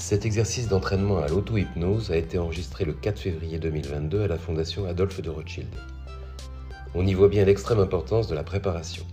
Cet 0.00 0.24
exercice 0.24 0.66
d'entraînement 0.66 1.18
à 1.18 1.28
l'auto-hypnose 1.28 2.10
a 2.10 2.16
été 2.16 2.38
enregistré 2.38 2.86
le 2.86 2.94
4 2.94 3.18
février 3.20 3.58
2022 3.58 4.22
à 4.22 4.28
la 4.28 4.38
Fondation 4.38 4.86
Adolphe 4.86 5.20
de 5.20 5.28
Rothschild. 5.28 5.68
On 6.94 7.06
y 7.06 7.12
voit 7.12 7.28
bien 7.28 7.44
l'extrême 7.44 7.78
importance 7.78 8.26
de 8.26 8.34
la 8.34 8.42
préparation. 8.42 9.04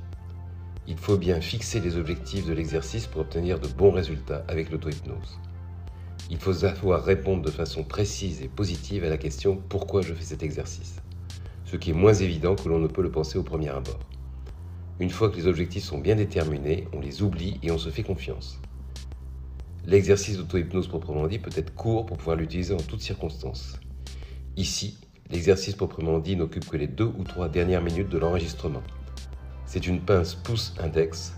Il 0.88 0.98
faut 0.98 1.18
bien 1.18 1.42
fixer 1.42 1.82
les 1.82 1.98
objectifs 1.98 2.48
de 2.48 2.54
l'exercice 2.54 3.06
pour 3.06 3.22
obtenir 3.22 3.60
de 3.60 3.68
bons 3.68 3.92
résultats 3.92 4.46
avec 4.48 4.72
l'auto-hypnose. 4.72 5.38
Il 6.32 6.38
faut 6.38 6.54
savoir 6.54 7.04
répondre 7.04 7.44
de 7.44 7.52
façon 7.52 7.84
précise 7.84 8.42
et 8.42 8.48
positive 8.48 9.04
à 9.04 9.10
la 9.10 9.18
question 9.18 9.62
pourquoi 9.68 10.02
je 10.02 10.14
fais 10.14 10.24
cet 10.24 10.42
exercice, 10.42 10.96
ce 11.66 11.76
qui 11.76 11.90
est 11.90 11.94
moins 11.94 12.14
évident 12.14 12.56
que 12.56 12.70
l'on 12.70 12.80
ne 12.80 12.88
peut 12.88 13.04
le 13.04 13.12
penser 13.12 13.38
au 13.38 13.44
premier 13.44 13.70
abord. 13.70 14.00
Une 15.02 15.12
fois 15.12 15.30
que 15.30 15.36
les 15.36 15.48
objectifs 15.48 15.84
sont 15.84 16.00
bien 16.00 16.16
déterminés, 16.16 16.88
on 16.94 17.02
les 17.02 17.22
oublie 17.22 17.60
et 17.62 17.72
on 17.72 17.78
se 17.78 17.90
fait 17.90 18.04
confiance. 18.04 18.62
L'exercice 19.90 20.36
d'auto-hypnose 20.36 20.90
proprement 20.90 21.28
dit 21.28 21.40
peut 21.40 21.50
être 21.56 21.74
court 21.74 22.06
pour 22.06 22.18
pouvoir 22.18 22.36
l'utiliser 22.36 22.74
en 22.74 22.78
toutes 22.78 23.00
circonstances. 23.00 23.80
Ici, 24.58 24.98
l'exercice 25.32 25.76
proprement 25.76 26.20
dit 26.20 26.36
n'occupe 26.36 26.68
que 26.68 26.76
les 26.76 26.88
deux 26.88 27.10
ou 27.18 27.24
trois 27.24 27.48
dernières 27.48 27.82
minutes 27.82 28.10
de 28.10 28.18
l'enregistrement. 28.18 28.84
C'est 29.66 29.88
une 29.88 30.02
pince 30.02 30.36
pouce-index, 30.36 31.32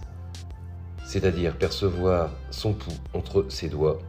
c'est-à-dire 1.05 1.55
percevoir 1.59 2.31
son 2.49 2.73
pouls 2.73 2.98
entre 3.13 3.45
ses 3.49 3.70
doigts, 3.70 3.99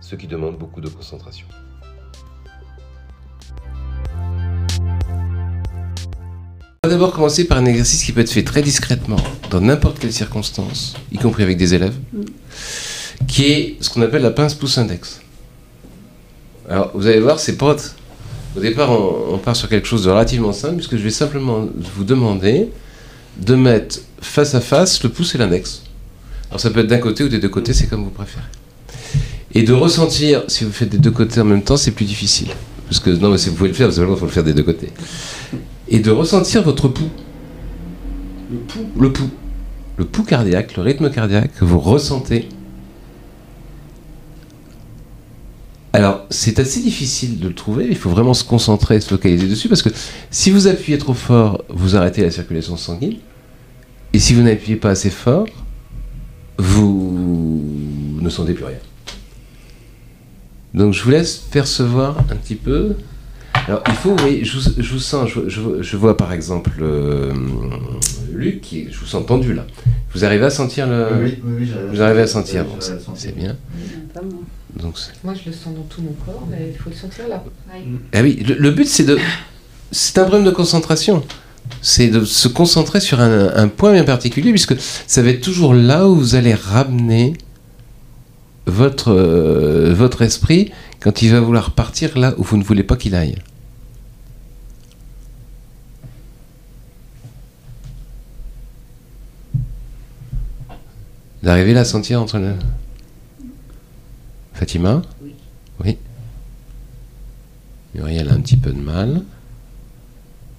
ce 0.00 0.14
qui 0.14 0.28
demande 0.28 0.56
beaucoup 0.56 0.80
de 0.80 0.88
concentration. 0.88 1.48
On 6.84 6.88
va 6.88 6.90
d'abord 6.90 7.12
commencer 7.12 7.44
par 7.44 7.58
un 7.58 7.64
exercice 7.64 8.04
qui 8.04 8.12
peut 8.12 8.20
être 8.20 8.30
fait 8.30 8.44
très 8.44 8.62
discrètement, 8.62 9.20
dans 9.50 9.60
n'importe 9.60 9.98
quelle 9.98 10.12
circonstance, 10.12 10.96
y 11.10 11.18
compris 11.18 11.42
avec 11.42 11.56
des 11.56 11.74
élèves 11.74 11.98
qui 13.26 13.44
est 13.44 13.76
ce 13.80 13.90
qu'on 13.90 14.02
appelle 14.02 14.22
la 14.22 14.30
pince 14.30 14.54
pouce 14.54 14.78
index. 14.78 15.20
Alors, 16.68 16.90
vous 16.94 17.06
allez 17.06 17.20
voir, 17.20 17.40
c'est 17.40 17.56
pas. 17.56 17.76
Au 18.56 18.60
départ, 18.60 18.90
on, 18.90 19.38
part 19.38 19.54
sur 19.54 19.68
quelque 19.68 19.86
chose 19.86 20.04
de 20.04 20.10
relativement 20.10 20.52
simple, 20.52 20.76
puisque 20.76 20.96
je 20.96 21.02
vais 21.02 21.10
simplement 21.10 21.68
vous 21.96 22.04
demander 22.04 22.68
de 23.38 23.54
mettre 23.54 24.00
face 24.20 24.54
à 24.54 24.60
face 24.60 25.02
le 25.02 25.08
pouce 25.08 25.34
et 25.34 25.38
l'index. 25.38 25.82
Alors, 26.48 26.60
ça 26.60 26.70
peut 26.70 26.80
être 26.80 26.88
d'un 26.88 26.98
côté 26.98 27.24
ou 27.24 27.28
des 27.28 27.38
deux 27.38 27.48
côtés, 27.48 27.72
c'est 27.74 27.86
comme 27.86 28.04
vous 28.04 28.10
préférez. 28.10 28.44
Et 29.54 29.62
de 29.62 29.72
ressentir, 29.72 30.44
si 30.48 30.64
vous 30.64 30.72
faites 30.72 30.88
des 30.88 30.98
deux 30.98 31.10
côtés 31.10 31.40
en 31.40 31.44
même 31.44 31.62
temps, 31.62 31.76
c'est 31.76 31.90
plus 31.90 32.04
difficile. 32.04 32.48
Parce 32.88 33.00
que, 33.00 33.10
non, 33.10 33.30
mais 33.30 33.38
si 33.38 33.48
vous 33.48 33.56
pouvez 33.56 33.68
le 33.68 33.74
faire, 33.74 33.88
il 33.88 33.94
faut 33.94 34.24
le 34.24 34.30
faire 34.30 34.44
des 34.44 34.54
deux 34.54 34.62
côtés. 34.62 34.90
Et 35.88 35.98
de 35.98 36.10
ressentir 36.10 36.62
votre 36.62 36.88
pouls. 36.88 37.10
Le 38.50 38.58
pouls 38.58 38.86
Le 38.98 39.12
pouls. 39.12 39.30
Le 39.96 40.04
pouls 40.04 40.24
cardiaque, 40.24 40.76
le 40.76 40.82
rythme 40.82 41.10
cardiaque 41.10 41.50
que 41.58 41.64
vous 41.64 41.78
ressentez 41.78 42.48
Alors, 45.92 46.24
c'est 46.30 46.60
assez 46.60 46.80
difficile 46.80 47.40
de 47.40 47.48
le 47.48 47.54
trouver, 47.54 47.86
il 47.88 47.96
faut 47.96 48.10
vraiment 48.10 48.34
se 48.34 48.44
concentrer, 48.44 49.00
se 49.00 49.10
localiser 49.10 49.48
dessus, 49.48 49.68
parce 49.68 49.82
que 49.82 49.90
si 50.30 50.50
vous 50.50 50.68
appuyez 50.68 50.98
trop 50.98 51.14
fort, 51.14 51.64
vous 51.68 51.96
arrêtez 51.96 52.22
la 52.22 52.30
circulation 52.30 52.76
sanguine, 52.76 53.16
et 54.12 54.18
si 54.20 54.34
vous 54.34 54.42
n'appuyez 54.42 54.76
pas 54.76 54.90
assez 54.90 55.10
fort, 55.10 55.46
vous 56.58 57.62
ne 58.20 58.28
sentez 58.28 58.52
plus 58.52 58.64
rien. 58.64 58.78
Donc 60.74 60.94
je 60.94 61.02
vous 61.02 61.10
laisse 61.10 61.36
percevoir 61.36 62.18
un 62.30 62.36
petit 62.36 62.54
peu. 62.54 62.94
Alors 63.66 63.82
il 63.88 63.94
faut, 63.94 64.16
oui, 64.24 64.44
je 64.44 64.92
vous, 64.92 64.98
sens, 65.00 65.28
je, 65.46 65.96
vois 65.96 66.16
par 66.16 66.32
exemple 66.32 66.70
euh, 66.80 67.32
Luc, 68.32 68.60
qui, 68.60 68.88
je 68.90 68.98
vous 68.98 69.06
sens 69.06 69.24
tendu 69.26 69.54
là. 69.54 69.66
Vous 70.12 70.24
arrivez 70.24 70.46
à 70.46 70.50
sentir 70.50 70.86
le... 70.88 71.08
Oui, 71.22 71.38
oui, 71.44 71.52
oui 71.60 71.70
Vous 71.90 72.02
arrivez 72.02 72.22
à 72.22 72.26
sentir, 72.26 72.64
c'est 73.14 73.34
bien. 73.34 73.56
Moi, 75.24 75.34
je 75.34 75.50
le 75.50 75.54
sens 75.54 75.74
dans 75.74 75.82
tout 75.82 76.02
mon 76.02 76.12
corps, 76.24 76.46
mais 76.50 76.72
il 76.72 76.78
faut 76.78 76.90
le 76.90 76.96
sentir 76.96 77.28
là. 77.28 77.42
Ah 78.12 78.22
oui, 78.22 78.42
le, 78.46 78.70
but, 78.70 78.86
c'est 78.86 79.04
de. 79.04 79.18
C'est 79.90 80.18
un 80.18 80.22
problème 80.22 80.44
de 80.44 80.50
concentration. 80.50 81.22
C'est 81.82 82.08
de 82.08 82.24
se 82.24 82.48
concentrer 82.48 83.00
sur 83.00 83.20
un, 83.20 83.68
point 83.68 83.92
bien 83.92 84.04
particulier, 84.04 84.50
puisque 84.50 84.74
ça 85.06 85.22
va 85.22 85.30
être 85.30 85.40
toujours 85.40 85.74
là 85.74 86.08
où 86.08 86.14
vous 86.14 86.34
allez 86.34 86.54
ramener 86.54 87.34
votre, 88.66 89.12
euh, 89.12 89.92
votre 89.94 90.22
esprit 90.22 90.70
quand 91.00 91.22
il 91.22 91.32
va 91.32 91.40
vouloir 91.40 91.72
partir 91.72 92.18
là 92.18 92.34
où 92.38 92.42
vous 92.42 92.56
ne 92.56 92.62
voulez 92.62 92.82
pas 92.82 92.96
qu'il 92.96 93.14
aille. 93.14 93.36
D'arriver 101.42 101.72
là 101.72 101.80
à 101.80 101.84
sentir 101.84 102.20
entre 102.20 102.38
le... 102.38 102.52
Fatima 104.52 105.02
Oui. 105.22 105.34
Oui. 105.84 105.96
Muriel 107.94 108.28
a 108.28 108.34
un 108.34 108.40
petit 108.40 108.56
peu 108.56 108.72
de 108.72 108.80
mal. 108.80 109.22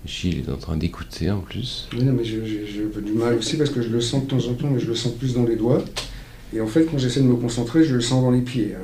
Gilles 0.06 0.44
est 0.47 0.52
en 0.52 0.58
train 0.58 0.78
d'écouter 0.78 1.30
en 1.30 1.40
plus. 1.40 1.88
Oui, 1.94 2.03
non, 2.03 2.14
mais 2.14 2.24
j'ai 2.24 2.40
du 3.03 3.12
mal 3.12 3.36
aussi 3.36 3.58
parce 3.58 3.69
que 3.69 3.81
je 3.81 3.90
le 3.90 4.02
sens 4.02 4.24
de 4.24 4.28
temps 4.28 4.50
en 4.50 4.53
temps, 4.53 4.69
mais 4.72 4.80
je 4.80 4.88
le 4.88 4.96
sens 4.96 5.14
plus 5.14 5.36
dans 5.36 5.44
les 5.44 5.56
doigts. 5.56 5.84
Et 6.53 6.59
en 6.59 6.68
fait, 6.68 6.86
quand 6.86 6.98
j'essaie 6.98 7.22
de 7.22 7.28
me 7.28 7.36
concentrer, 7.36 7.84
je 7.84 7.94
le 7.96 8.02
sens 8.02 8.24
dans 8.24 8.31
les 8.31 8.42
pieds. 8.42 8.75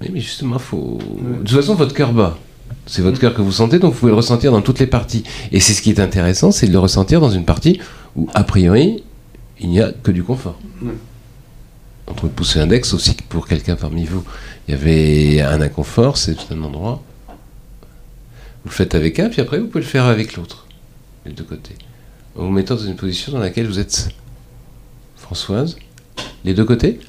Oui, 0.00 0.08
mais 0.12 0.20
justement, 0.20 0.58
faut. 0.58 0.98
De 1.20 1.38
toute 1.38 1.50
façon, 1.50 1.74
votre 1.74 1.94
cœur 1.94 2.12
bat. 2.12 2.38
C'est 2.86 3.02
votre 3.02 3.20
cœur 3.20 3.34
que 3.34 3.42
vous 3.42 3.52
sentez, 3.52 3.78
donc 3.78 3.92
vous 3.92 4.00
pouvez 4.00 4.12
le 4.12 4.16
ressentir 4.16 4.50
dans 4.50 4.62
toutes 4.62 4.78
les 4.78 4.86
parties. 4.86 5.22
Et 5.52 5.60
c'est 5.60 5.72
ce 5.72 5.82
qui 5.82 5.90
est 5.90 6.00
intéressant, 6.00 6.50
c'est 6.50 6.66
de 6.66 6.72
le 6.72 6.78
ressentir 6.78 7.20
dans 7.20 7.30
une 7.30 7.44
partie 7.44 7.80
où, 8.16 8.28
a 8.34 8.42
priori, 8.42 9.02
il 9.60 9.70
n'y 9.70 9.80
a 9.80 9.92
que 9.92 10.10
du 10.10 10.22
confort 10.22 10.58
entre 12.06 12.26
le 12.26 12.32
pouce 12.32 12.56
et 12.56 12.58
l'index, 12.58 12.94
aussi 12.94 13.14
pour 13.28 13.48
quelqu'un 13.48 13.76
parmi 13.76 14.04
vous, 14.04 14.24
il 14.66 14.72
y 14.72 14.74
avait 14.74 15.40
un 15.40 15.60
inconfort, 15.60 16.16
c'est 16.16 16.36
un 16.50 16.62
endroit. 16.62 17.02
Vous 17.28 18.70
le 18.70 18.74
faites 18.74 18.94
avec 18.94 19.18
un, 19.18 19.28
puis 19.28 19.40
après 19.40 19.58
vous 19.58 19.66
pouvez 19.66 19.84
le 19.84 19.90
faire 19.90 20.04
avec 20.04 20.36
l'autre, 20.36 20.66
les 21.24 21.32
deux 21.32 21.44
côtés. 21.44 21.74
En 22.36 22.44
vous 22.44 22.50
mettant 22.50 22.74
dans 22.74 22.82
une 22.82 22.96
position 22.96 23.32
dans 23.32 23.38
laquelle 23.38 23.66
vous 23.66 23.78
êtes 23.78 24.08
Françoise, 25.16 25.76
les 26.44 26.54
deux 26.54 26.64
côtés 26.64 27.00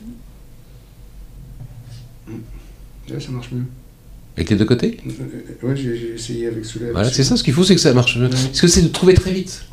Là, 3.09 3.21
ça 3.21 3.31
marche 3.31 3.51
mieux. 3.53 3.63
Avec 4.35 4.49
les 4.49 4.57
deux 4.57 4.65
côtés 4.65 4.97
euh, 5.07 5.11
euh, 5.21 5.53
Oui, 5.63 5.77
j'ai 5.77 6.15
essayé 6.15 6.47
avec 6.47 6.65
celui-là. 6.65 6.91
Voilà, 6.91 7.09
c'est 7.09 7.23
ça, 7.23 7.37
ce 7.37 7.43
qu'il 7.43 7.53
faut, 7.53 7.63
c'est 7.63 7.73
que 7.73 7.79
ça 7.79 7.93
marche 7.93 8.17
mieux. 8.17 8.29
Parce 8.29 8.59
que 8.59 8.67
c'est 8.67 8.81
de 8.81 8.89
trouver 8.89 9.13
très 9.13 9.31
vite. 9.31 9.65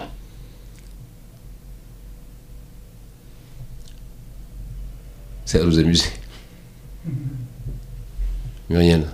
C'est 5.54 5.60
à 5.60 5.64
vous 5.64 5.78
amuser. 5.78 6.08
Muriel. 8.68 9.06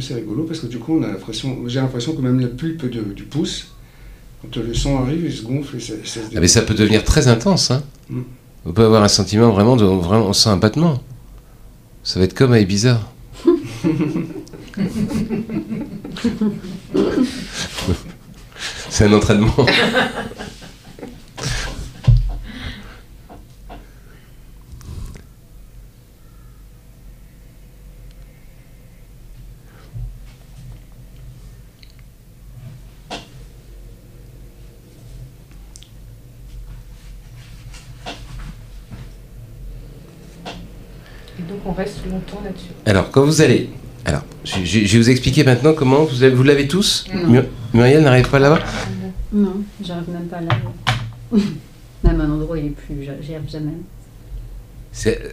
C'est 0.00 0.14
rigolo 0.14 0.44
parce 0.44 0.60
que 0.60 0.66
du 0.66 0.78
coup, 0.78 0.96
on 0.98 1.02
a 1.02 1.08
l'impression, 1.08 1.58
j'ai 1.66 1.80
l'impression 1.80 2.14
que 2.14 2.22
même 2.22 2.40
la 2.40 2.48
pulpe 2.48 2.86
du 2.86 3.24
pouce, 3.24 3.74
quand 4.40 4.56
le 4.56 4.72
sang 4.72 5.02
arrive, 5.02 5.26
il 5.26 5.32
se 5.32 5.42
gonfle. 5.42 5.76
Et 5.76 5.80
ça, 5.80 6.20
ah 6.34 6.40
mais 6.40 6.48
ça 6.48 6.62
peut 6.62 6.72
devenir 6.72 7.04
très 7.04 7.28
intense. 7.28 7.70
Hein. 7.70 7.82
Mm. 8.08 8.22
On 8.64 8.72
peut 8.72 8.86
avoir 8.86 9.02
un 9.02 9.08
sentiment 9.08 9.50
vraiment 9.50 9.76
de. 9.76 9.84
Vraiment, 9.84 10.28
on 10.28 10.32
sent 10.32 10.48
un 10.48 10.56
battement. 10.56 11.02
Ça 12.04 12.18
va 12.18 12.24
être 12.24 12.32
comme 12.32 12.54
à 12.54 12.60
Ibiza. 12.60 13.02
C'est 18.88 19.04
un 19.04 19.12
entraînement. 19.12 19.54
Alors, 42.86 43.10
quand 43.10 43.24
vous 43.24 43.40
allez. 43.40 43.70
Alors, 44.04 44.22
je, 44.44 44.58
vais 44.58 44.98
vous 44.98 45.10
expliquer 45.10 45.44
maintenant 45.44 45.74
comment 45.74 46.04
vous, 46.04 46.16
vous 46.34 46.42
l'avez 46.42 46.66
tous. 46.66 47.06
Muriel 47.72 48.02
n'arrive 48.02 48.28
pas 48.28 48.38
là-bas 48.38 48.60
Non, 49.32 49.62
j'arrive 49.82 50.10
même 50.10 50.26
pas 50.26 50.40
là. 50.40 50.56
même 52.04 52.20
un 52.20 52.30
endroit, 52.30 52.58
il 52.58 52.66
est 52.66 52.70
plus. 52.70 52.94
J'y 53.22 53.34
arrive 53.34 53.48
jamais. 53.48 53.72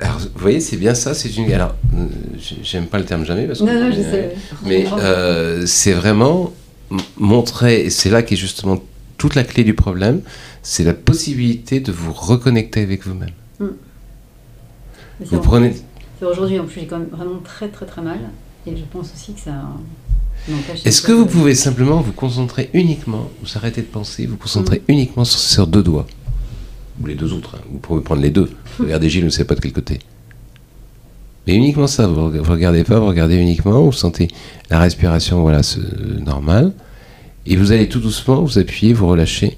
Alors, 0.02 0.20
vous 0.20 0.40
voyez, 0.40 0.60
c'est 0.60 0.78
bien 0.78 0.94
ça. 0.94 1.14
C'est 1.14 1.36
une. 1.36 1.52
Alors, 1.52 1.76
euh, 1.96 2.06
j'aime 2.64 2.86
pas 2.86 3.00
le 3.00 3.06
terme 3.06 3.26
jamais 3.26 3.46
parce 3.46 3.60
que. 3.60 3.66
Non, 3.66 3.74
non, 3.74 3.92
je 3.92 4.02
sais. 4.02 4.36
Mais 4.66 4.86
euh, 5.00 5.66
c'est 5.66 5.94
vraiment 5.94 6.54
montrer, 7.18 7.86
et 7.86 7.90
c'est 7.90 8.10
là 8.10 8.24
qu'est 8.24 8.36
justement 8.36 8.82
toute 9.18 9.36
la 9.36 9.44
clé 9.44 9.64
du 9.64 9.74
problème, 9.74 10.22
c'est 10.64 10.84
la 10.84 10.94
possibilité 10.94 11.80
de 11.82 11.92
vous 11.92 12.14
reconnecter 12.14 12.82
avec 12.82 13.06
vous-même. 13.06 13.32
Mm. 13.60 13.66
Vous 15.26 15.40
prenez, 15.42 15.74
Aujourd'hui, 16.22 16.60
en 16.60 16.66
plus, 16.66 16.82
j'ai 16.82 16.88
quand 16.88 17.00
même 17.00 17.10
vraiment 17.10 17.40
très 17.44 17.70
très 17.70 17.86
très 17.86 18.02
mal. 18.02 18.20
Et 18.68 18.76
je 18.76 18.84
pense 18.92 19.12
aussi 19.14 19.34
que 19.34 19.40
ça. 19.40 19.54
Est-ce 20.86 21.02
que 21.02 21.12
vous 21.12 21.26
pouvez 21.26 21.54
simplement 21.54 22.02
vous 22.02 22.14
concentrer 22.14 22.70
uniquement, 22.74 23.30
vous 23.42 23.58
arrêter 23.58 23.82
de 23.82 23.88
penser, 23.88 24.26
vous 24.26 24.38
concentrer 24.38 24.80
mm. 24.80 24.92
uniquement 24.92 25.26
sur, 25.26 25.68
deux 25.68 25.84
doigts? 25.84 26.08
Ou 27.02 27.06
les 27.06 27.16
deux 27.16 27.34
autres, 27.34 27.56
hein. 27.56 27.62
vous 27.72 27.80
pouvez 27.80 28.02
prendre 28.02 28.22
les 28.22 28.30
deux. 28.30 28.50
Regardez 28.80 29.10
Gilles, 29.10 29.26
ne 29.26 29.30
sait 29.30 29.46
pas 29.46 29.56
de 29.56 29.62
quel 29.62 29.74
côté. 29.74 30.00
Mais 31.48 31.56
uniquement 31.56 31.88
ça, 31.88 32.08
vous 32.08 32.30
ne 32.30 32.40
regardez 32.40 32.84
pas, 32.84 33.00
vous 33.00 33.08
regardez 33.08 33.36
uniquement, 33.36 33.82
vous 33.82 33.92
sentez 33.92 34.28
la 34.70 34.80
respiration 34.80 35.42
voilà, 35.42 35.62
normale. 36.20 36.74
Et 37.46 37.56
vous 37.56 37.72
allez 37.72 37.88
tout 37.88 38.00
doucement 38.00 38.42
vous 38.42 38.60
appuyez, 38.60 38.94
vous 38.94 39.08
relâchez. 39.08 39.58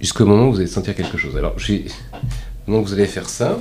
Jusqu'au 0.00 0.26
moment 0.26 0.48
où 0.48 0.52
vous 0.52 0.58
allez 0.58 0.66
sentir 0.66 0.94
quelque 0.94 1.16
chose. 1.16 1.36
Alors, 1.36 1.54
donc 2.68 2.86
vous 2.86 2.92
allez 2.92 3.06
faire 3.06 3.28
ça. 3.28 3.60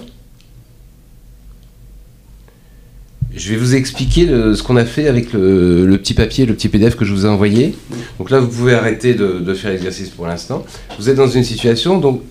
Je 3.36 3.50
vais 3.50 3.58
vous 3.58 3.74
expliquer 3.74 4.28
ce 4.28 4.62
qu'on 4.62 4.76
a 4.76 4.86
fait 4.86 5.08
avec 5.08 5.34
le, 5.34 5.98
petit 5.98 6.14
papier, 6.14 6.46
le 6.46 6.54
petit 6.54 6.70
PDF 6.70 6.96
que 6.96 7.04
je 7.04 7.14
vous 7.14 7.26
ai 7.26 7.30
envoyé. 7.30 7.76
Donc 8.20 8.30
là, 8.30 8.40
vous 8.40 8.48
pouvez 8.48 8.76
arrêter 8.76 9.16
de, 9.16 9.54
faire 9.56 9.72
l'exercice 9.72 10.10
pour 10.10 10.28
l'instant. 10.28 10.64
Vous 11.00 11.10
êtes 11.10 11.16
dans 11.16 11.28
une 11.28 11.44
situation, 11.44 11.98
donc 11.98 12.22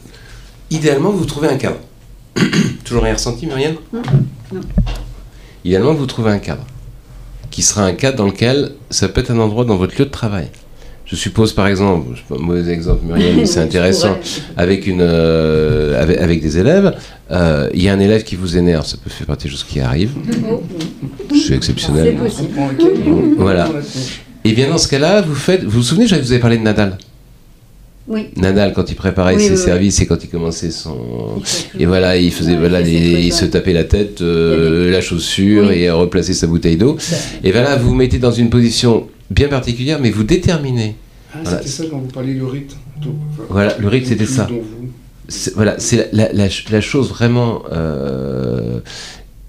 idéalement, 0.71 1.11
vous 1.11 1.25
trouvez 1.25 1.49
un 1.49 1.57
cadre. 1.57 1.79
Toujours 2.85 3.03
rien 3.03 3.15
ressenti, 3.15 3.47
Muriel? 3.47 3.77
Non. 3.93 4.03
Idéalement, 5.65 5.95
vous 5.95 6.07
trouvez 6.07 6.31
un 6.31 6.39
cadre. 6.39 6.65
Qui 7.51 7.63
sera 7.63 7.85
un 7.85 7.95
cadre 7.95 8.17
dans 8.17 8.27
lequel 8.27 8.73
ça 8.91 9.09
peut 9.09 9.21
être 9.21 9.33
un 9.33 9.39
endroit 9.41 9.65
dans 9.65 9.77
votre 9.77 9.99
lieu 9.99 10.05
de 10.05 10.11
travail. 10.11 10.51
Je 11.13 11.17
suppose 11.19 11.53
par 11.53 11.67
exemple, 11.67 12.15
je 12.15 12.23
pas, 12.23 12.41
mauvais 12.41 12.73
exemple 12.73 13.05
Muriel, 13.05 13.37
mais 13.37 13.45
c'est 13.53 13.61
intéressant, 13.61 14.17
avec, 14.57 14.87
une, 14.87 15.03
euh, 15.03 16.03
avec, 16.03 16.41
des 16.41 16.57
élèves, 16.57 16.97
euh, 17.31 17.69
il 17.75 17.83
y 17.83 17.91
a 17.91 17.93
un 17.93 18.01
élève 18.01 18.25
qui 18.25 18.35
vous 18.35 18.57
énerve, 18.57 18.87
ça 18.87 18.97
peut 18.97 19.11
faire 19.11 19.27
partie 19.27 19.45
des 19.45 19.51
choses 19.51 19.65
qui 19.65 19.81
arrivent. 19.81 20.15
Je 21.31 21.37
suis 21.37 21.55
exceptionnel. 21.55 22.17
C'est 22.17 22.25
possible. 22.25 23.35
Voilà. 23.37 23.69
Et 24.45 24.53
bien 24.53 24.71
dans 24.71 24.79
ce 24.79 24.89
cas-là, 24.89 25.21
vous 25.21 25.35
faites, 25.35 25.63
vous 25.65 25.71
vous 25.71 25.83
souvenez, 25.83 26.07
je 26.07 26.17
vous 26.17 26.33
avais 26.33 26.41
parlé 26.41 26.57
de 26.57 26.63
Nadal. 26.63 26.97
Oui. 28.09 28.29
Nadal, 28.37 28.73
quand 28.73 28.91
il 28.91 28.95
préparait 28.95 29.39
ses 29.39 29.57
services 29.57 30.01
et 30.01 30.07
quand 30.07 30.25
il 30.25 30.31
commençait 30.31 30.71
son. 30.71 31.43
Et 31.79 31.85
voilà, 31.85 32.17
il 32.17 32.33
faisait. 32.33 32.57
Voilà, 32.57 32.81
il 32.81 33.33
se 33.33 33.45
tapait 33.45 33.75
la 33.75 33.85
tête, 33.85 34.23
euh, 34.23 34.91
la 34.91 35.03
chaussure 35.03 35.71
et 35.71 35.91
replacer 35.91 36.33
sa 36.33 36.47
bouteille 36.47 36.77
d'eau. 36.77 36.97
Et 37.45 37.53
voilà, 37.53 37.77
vous 37.77 37.91
vous 37.91 37.95
mettez 37.95 38.19
dans 38.19 38.33
une 38.33 38.49
position 38.49 39.09
bien 39.31 39.49
particulière, 39.49 39.99
mais 40.01 40.11
vous 40.11 40.25
déterminez. 40.25 40.97
Ah, 41.35 41.39
c'était 41.45 41.69
ça 41.69 41.85
quand 41.91 41.99
vous 41.99 42.09
parliez 42.09 42.35
du 42.35 42.45
rythme. 42.45 42.77
voilà, 43.49 43.77
le 43.79 43.89
rythme, 43.89 44.07
c'était 44.07 44.27
ça. 44.27 44.49
Voilà, 45.55 45.79
c'est 45.79 46.11
la, 46.13 46.81
chose 46.81 47.09
vraiment 47.09 47.63
euh, 47.73 48.81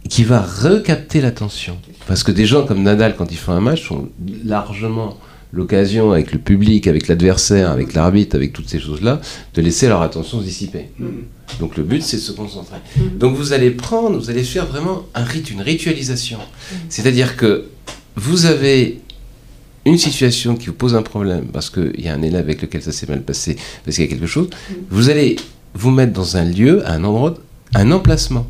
qui 0.09 0.23
va 0.23 0.41
recapter 0.41 1.19
l'attention. 1.21 1.77
Parce 2.07 2.23
que 2.23 2.31
des 2.31 2.45
gens 2.45 2.65
comme 2.65 2.83
Nadal, 2.83 3.15
quand 3.15 3.31
ils 3.31 3.37
font 3.37 3.53
un 3.53 3.61
match, 3.61 3.87
sont 3.87 4.09
largement 4.45 5.17
l'occasion 5.53 6.11
avec 6.11 6.33
le 6.33 6.39
public, 6.39 6.87
avec 6.87 7.07
l'adversaire, 7.07 7.69
avec 7.69 7.93
l'arbitre, 7.93 8.35
avec 8.35 8.53
toutes 8.53 8.67
ces 8.67 8.79
choses-là, 8.79 9.21
de 9.53 9.61
laisser 9.61 9.87
leur 9.87 10.01
attention 10.01 10.39
se 10.39 10.45
dissiper. 10.45 10.89
Mm. 10.97 11.05
Donc 11.59 11.77
le 11.77 11.83
but, 11.83 12.01
c'est 12.01 12.17
de 12.17 12.21
se 12.21 12.31
concentrer. 12.31 12.77
Donc 13.19 13.35
vous 13.35 13.53
allez 13.53 13.69
prendre, 13.69 14.17
vous 14.17 14.29
allez 14.29 14.43
faire 14.43 14.65
vraiment 14.65 15.03
un 15.13 15.23
rite, 15.23 15.51
une 15.51 15.61
ritualisation. 15.61 16.39
Mm. 16.39 16.75
C'est-à-dire 16.89 17.37
que 17.37 17.65
vous 18.15 18.45
avez 18.45 19.01
une 19.85 19.97
situation 19.97 20.55
qui 20.55 20.67
vous 20.67 20.73
pose 20.73 20.95
un 20.95 21.01
problème 21.01 21.45
parce 21.51 21.69
qu'il 21.69 21.99
y 21.99 22.07
a 22.07 22.13
un 22.13 22.21
élève 22.21 22.45
avec 22.45 22.61
lequel 22.61 22.81
ça 22.81 22.91
s'est 22.91 23.07
mal 23.07 23.21
passé, 23.21 23.57
parce 23.83 23.95
qu'il 23.95 24.05
y 24.05 24.07
a 24.07 24.11
quelque 24.11 24.27
chose, 24.27 24.49
vous 24.89 25.09
allez 25.09 25.35
vous 25.73 25.91
mettre 25.91 26.13
dans 26.13 26.37
un 26.37 26.45
lieu, 26.45 26.87
un 26.89 27.03
endroit, 27.03 27.35
un 27.73 27.91
emplacement. 27.91 28.47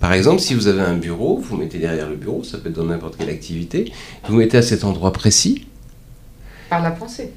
Par 0.00 0.12
exemple, 0.12 0.40
si 0.40 0.54
vous 0.54 0.66
avez 0.66 0.82
un 0.82 0.96
bureau, 0.96 1.38
vous 1.38 1.56
mettez 1.56 1.78
derrière 1.78 2.08
le 2.08 2.16
bureau, 2.16 2.44
ça 2.44 2.58
peut 2.58 2.68
être 2.68 2.76
dans 2.76 2.84
n'importe 2.84 3.16
quelle 3.16 3.30
activité, 3.30 3.90
vous 4.28 4.36
mettez 4.36 4.58
à 4.58 4.62
cet 4.62 4.84
endroit 4.84 5.12
précis. 5.12 5.66
Par 6.68 6.82
la 6.82 6.90
pensée. 6.90 7.30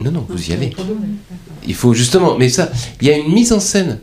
Non, 0.00 0.10
non, 0.10 0.26
vous 0.28 0.50
y 0.50 0.52
allez. 0.52 0.72
Il 1.66 1.74
faut 1.74 1.94
justement, 1.94 2.36
mais 2.38 2.48
ça, 2.48 2.70
il 3.00 3.06
y 3.06 3.10
a 3.10 3.16
une 3.16 3.32
mise 3.32 3.52
en 3.52 3.60
scène. 3.60 4.00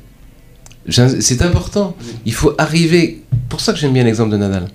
C'est 0.88 1.42
important. 1.42 1.98
Il 2.26 2.34
faut 2.34 2.54
arriver. 2.58 3.24
Pour 3.50 3.60
ça 3.60 3.74
que 3.74 3.80
j'aime 3.80 3.94
bien 3.94 4.04
l'exemple 4.04 4.32
de 4.32 4.38
Nadal. 4.38 4.68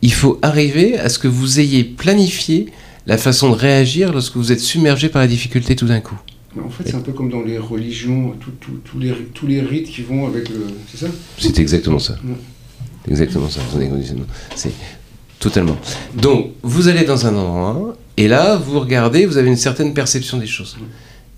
Il 0.00 0.12
faut 0.12 0.38
arriver 0.42 0.98
à 0.98 1.08
ce 1.08 1.18
que 1.18 1.28
vous 1.28 1.58
ayez 1.58 1.84
planifié 1.84 2.72
la 3.08 3.16
façon 3.16 3.48
de 3.48 3.54
réagir 3.54 4.12
lorsque 4.12 4.36
vous 4.36 4.52
êtes 4.52 4.60
submergé 4.60 5.08
par 5.08 5.22
la 5.22 5.26
difficulté 5.26 5.74
tout 5.74 5.86
d'un 5.86 6.00
coup. 6.00 6.18
En 6.62 6.68
fait, 6.68 6.84
c'est 6.86 6.94
un 6.94 7.00
peu 7.00 7.12
comme 7.12 7.30
dans 7.30 7.42
les 7.42 7.58
religions, 7.58 8.34
tous 8.84 8.98
les, 8.98 9.12
tous 9.34 9.46
les 9.46 9.60
rites 9.60 9.88
qui 9.88 10.02
vont 10.02 10.26
avec 10.26 10.48
le. 10.48 10.66
C'est 10.90 11.06
ça? 11.06 11.12
C'est 11.38 11.58
exactement 11.58 11.98
ça. 11.98 12.16
Exactement 13.08 13.48
ça. 13.48 13.60
C'est 14.54 14.72
totalement. 15.38 15.76
Donc, 16.14 16.52
vous 16.62 16.88
allez 16.88 17.04
dans 17.04 17.26
un 17.26 17.34
endroit, 17.34 17.96
et 18.16 18.28
là, 18.28 18.56
vous 18.56 18.80
regardez, 18.80 19.24
vous 19.24 19.36
avez 19.36 19.48
une 19.48 19.56
certaine 19.56 19.94
perception 19.94 20.36
des 20.38 20.46
choses. 20.46 20.76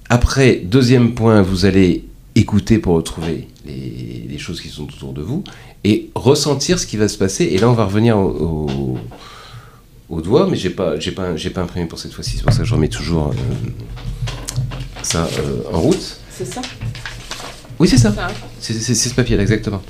Après, 0.08 0.56
deuxième 0.56 1.14
point, 1.14 1.43
vous 1.43 1.67
allez 1.67 2.05
écouter 2.34 2.78
pour 2.78 2.94
retrouver 2.94 3.46
les, 3.67 4.26
les, 4.28 4.38
choses 4.38 4.61
qui 4.61 4.69
sont 4.69 4.84
autour 4.84 5.12
de 5.12 5.20
vous 5.20 5.44
et 5.84 6.11
ressentir 6.14 6.78
ce 6.78 6.87
qui 6.87 6.96
va 6.96 7.08
se 7.08 7.19
passer. 7.19 7.44
Et 7.44 7.58
là, 7.58 7.69
on 7.69 7.75
va 7.75 7.84
revenir 7.84 8.17
au 8.17 8.67
au 8.70 8.99
doigt, 10.20 10.48
mais 10.50 10.56
j'ai 10.56 10.70
pas, 10.70 10.98
j'ai 10.98 11.12
pas, 11.12 11.36
j'ai 11.36 11.50
pas 11.50 11.62
imprimé 11.62 11.86
pour 11.86 11.98
cette 11.98 12.12
fois-ci. 12.12 12.36
C'est 12.36 12.42
pour 12.42 12.52
ça 12.52 12.60
que 12.60 12.64
je 12.64 12.74
remets 12.74 12.88
toujours 12.88 13.28
euh, 13.28 13.34
ça 15.02 15.28
euh, 15.38 15.72
en 15.72 15.80
route. 15.80 16.18
C'est 16.36 16.44
ça? 16.44 16.60
Oui, 17.78 17.86
c'est 17.86 17.96
ça. 17.96 18.12
C'est, 18.58 18.94
ce 18.94 19.14
papier-là, 19.14 19.42
exactement. 19.42 19.80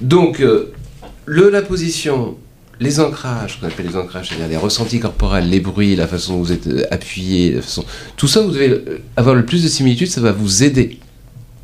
Donc, 0.00 0.40
euh, 0.40 0.72
le, 1.26 1.48
la 1.48 1.62
position, 1.62 2.36
les 2.80 2.98
ancrages, 2.98 3.60
qu'on 3.60 3.68
appelle 3.68 3.86
les 3.86 3.96
ancrages, 3.96 4.30
c'est-à-dire 4.30 4.48
les 4.48 4.56
ressentis 4.56 4.98
corporels, 4.98 5.48
les 5.48 5.60
bruits, 5.60 5.94
la 5.94 6.08
façon 6.08 6.32
dont 6.32 6.42
vous 6.42 6.52
êtes 6.52 6.68
appuyé, 6.90 7.52
la 7.52 7.62
façon... 7.62 7.84
tout 8.16 8.26
ça, 8.26 8.42
vous 8.42 8.50
devez 8.50 8.82
avoir 9.16 9.36
le 9.36 9.46
plus 9.46 9.62
de 9.62 9.68
similitudes, 9.68 10.10
ça 10.10 10.20
va 10.20 10.32
vous 10.32 10.64
aider 10.64 10.98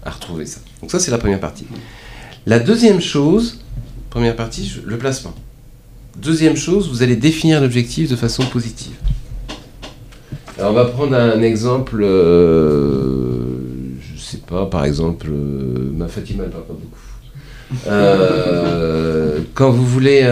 à 0.04 0.10
retrouver 0.10 0.46
ça. 0.46 0.60
Donc 0.80 0.92
ça, 0.92 1.00
c'est 1.00 1.10
la 1.10 1.18
première 1.18 1.40
partie. 1.40 1.66
La 2.46 2.60
deuxième 2.60 3.00
chose, 3.00 3.58
première 4.08 4.36
partie, 4.36 4.80
le 4.84 4.96
placement. 4.96 5.34
Deuxième 6.18 6.56
chose, 6.56 6.88
vous 6.88 7.04
allez 7.04 7.14
définir 7.14 7.60
l'objectif 7.60 8.10
de 8.10 8.16
façon 8.16 8.44
positive. 8.44 8.94
Alors 10.58 10.72
on 10.72 10.74
va 10.74 10.86
prendre 10.86 11.14
un 11.14 11.40
exemple, 11.42 12.00
euh, 12.02 13.46
je 14.00 14.14
ne 14.14 14.18
sais 14.18 14.38
pas, 14.38 14.66
par 14.66 14.84
exemple, 14.84 15.28
euh, 15.30 15.92
ma 15.94 16.08
Fatima 16.08 16.44
ne 16.44 16.48
parle 16.48 16.64
pas 16.64 16.72
beaucoup. 16.72 17.86
Euh, 17.86 19.40
quand 19.54 19.70
vous 19.70 19.86
voulez... 19.86 20.26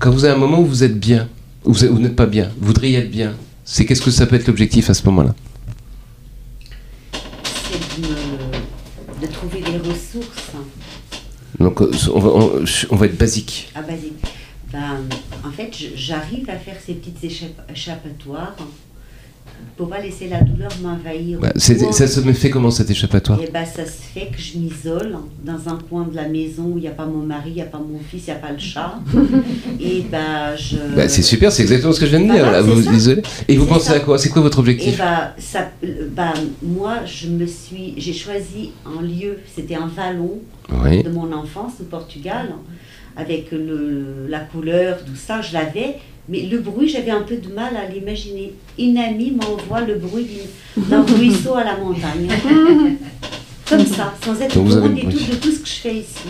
quand 0.00 0.10
vous 0.10 0.24
avez 0.24 0.34
un 0.34 0.38
moment 0.38 0.60
où 0.60 0.66
vous 0.66 0.82
êtes 0.82 0.98
bien, 0.98 1.28
où 1.64 1.72
vous, 1.72 1.98
n'êtes 2.00 2.16
pas 2.16 2.26
bien, 2.26 2.50
vous 2.58 2.66
voudriez 2.66 2.98
être 2.98 3.10
bien, 3.10 3.34
c'est 3.64 3.86
qu'est-ce 3.86 4.02
que 4.02 4.10
ça 4.10 4.26
peut 4.26 4.34
être 4.34 4.48
l'objectif 4.48 4.90
à 4.90 4.94
ce 4.94 5.04
moment-là? 5.06 5.34
C'est 7.12 8.00
de, 8.00 9.26
trouver 9.32 9.60
des 9.60 9.78
ressources 9.78 10.43
donc 11.64 11.80
euh, 11.80 11.90
on 12.90 12.96
va, 12.96 13.06
être 13.06 13.18
basique. 13.18 13.70
Ah, 13.74 13.82
basique. 13.82 14.12
Ben, 14.72 15.00
en 15.44 15.50
fait, 15.50 15.70
j'arrive 15.94 16.48
à 16.50 16.56
faire 16.56 16.76
ces 16.84 16.94
petites 16.94 17.24
échappatoires 17.70 18.56
pour 19.76 19.88
pas 19.88 20.00
laisser 20.00 20.28
la 20.28 20.40
douleur 20.40 20.70
m'envahir. 20.82 21.40
Bah, 21.40 21.52
ça 21.56 22.06
se 22.06 22.20
fait 22.32 22.50
comment 22.50 22.70
cet 22.70 22.90
échappatoire 22.90 23.40
Et 23.40 23.46
eh 23.48 23.50
ben, 23.50 23.64
Ça 23.64 23.84
se 23.84 24.02
fait 24.02 24.26
que 24.26 24.40
je 24.40 24.58
m'isole 24.58 25.16
dans 25.44 25.68
un 25.68 25.78
coin 25.88 26.04
de 26.04 26.14
la 26.14 26.28
maison 26.28 26.72
où 26.74 26.78
il 26.78 26.82
n'y 26.82 26.88
a 26.88 26.92
pas 26.92 27.06
mon 27.06 27.24
mari, 27.24 27.50
il 27.50 27.54
n'y 27.54 27.62
a 27.62 27.66
pas 27.66 27.78
mon 27.78 27.98
fils, 27.98 28.24
il 28.26 28.30
n'y 28.30 28.36
a 28.36 28.40
pas 28.40 28.52
le 28.52 28.58
chat. 28.58 29.00
et 29.80 30.04
ben, 30.10 30.56
je... 30.56 30.76
Bah, 30.94 31.08
c'est 31.08 31.22
super, 31.22 31.50
c'est 31.50 31.62
exactement 31.62 31.92
ce 31.92 32.00
que 32.00 32.06
je 32.06 32.16
viens 32.16 32.26
de 32.26 32.32
dire. 32.32 32.50
là, 32.50 32.62
vous 32.62 32.74
vous 32.74 32.92
isolez. 32.92 33.22
Et 33.48 33.56
vous 33.56 33.66
pensez 33.66 33.92
à 33.92 34.00
quoi? 34.00 34.18
C'est 34.18 34.30
quoi 34.30 34.42
votre 34.42 34.58
objectif? 34.58 34.94
Et 34.94 34.98
ben, 34.98 35.30
ça, 35.38 35.70
ben, 35.82 36.32
Moi, 36.62 36.98
je 37.06 37.28
me 37.28 37.46
suis, 37.46 37.94
j'ai 37.96 38.12
choisi 38.12 38.70
un 38.86 39.02
lieu, 39.02 39.38
c'était 39.54 39.76
un 39.76 39.86
vallon 39.86 40.40
de 40.70 41.08
mon 41.10 41.32
enfance 41.32 41.72
au 41.80 41.84
Portugal, 41.84 42.48
avec 43.16 43.50
le, 43.52 44.26
la 44.28 44.40
couleur, 44.40 45.04
tout 45.04 45.16
ça, 45.16 45.40
je 45.40 45.52
l'avais. 45.52 45.96
Mais 46.28 46.42
le 46.42 46.58
bruit, 46.58 46.88
j'avais 46.88 47.10
un 47.10 47.22
peu 47.22 47.36
de 47.36 47.52
mal 47.52 47.76
à 47.76 47.86
l'imaginer. 47.86 48.54
Une 48.78 48.96
amie 48.96 49.32
m'envoie 49.32 49.82
le 49.82 49.96
bruit 49.96 50.26
d'un 50.76 51.02
ruisseau 51.02 51.54
à 51.54 51.64
la 51.64 51.76
montagne. 51.76 52.28
Comme 53.68 53.86
ça, 53.86 54.14
sans 54.22 54.38
être 54.40 54.58
au 54.58 54.64
courant 54.64 54.88
tout 54.88 54.94
de 54.94 55.36
tout 55.36 55.50
ce 55.50 55.60
que 55.60 55.68
je 55.68 55.74
fais 55.74 55.94
ici. 55.94 56.28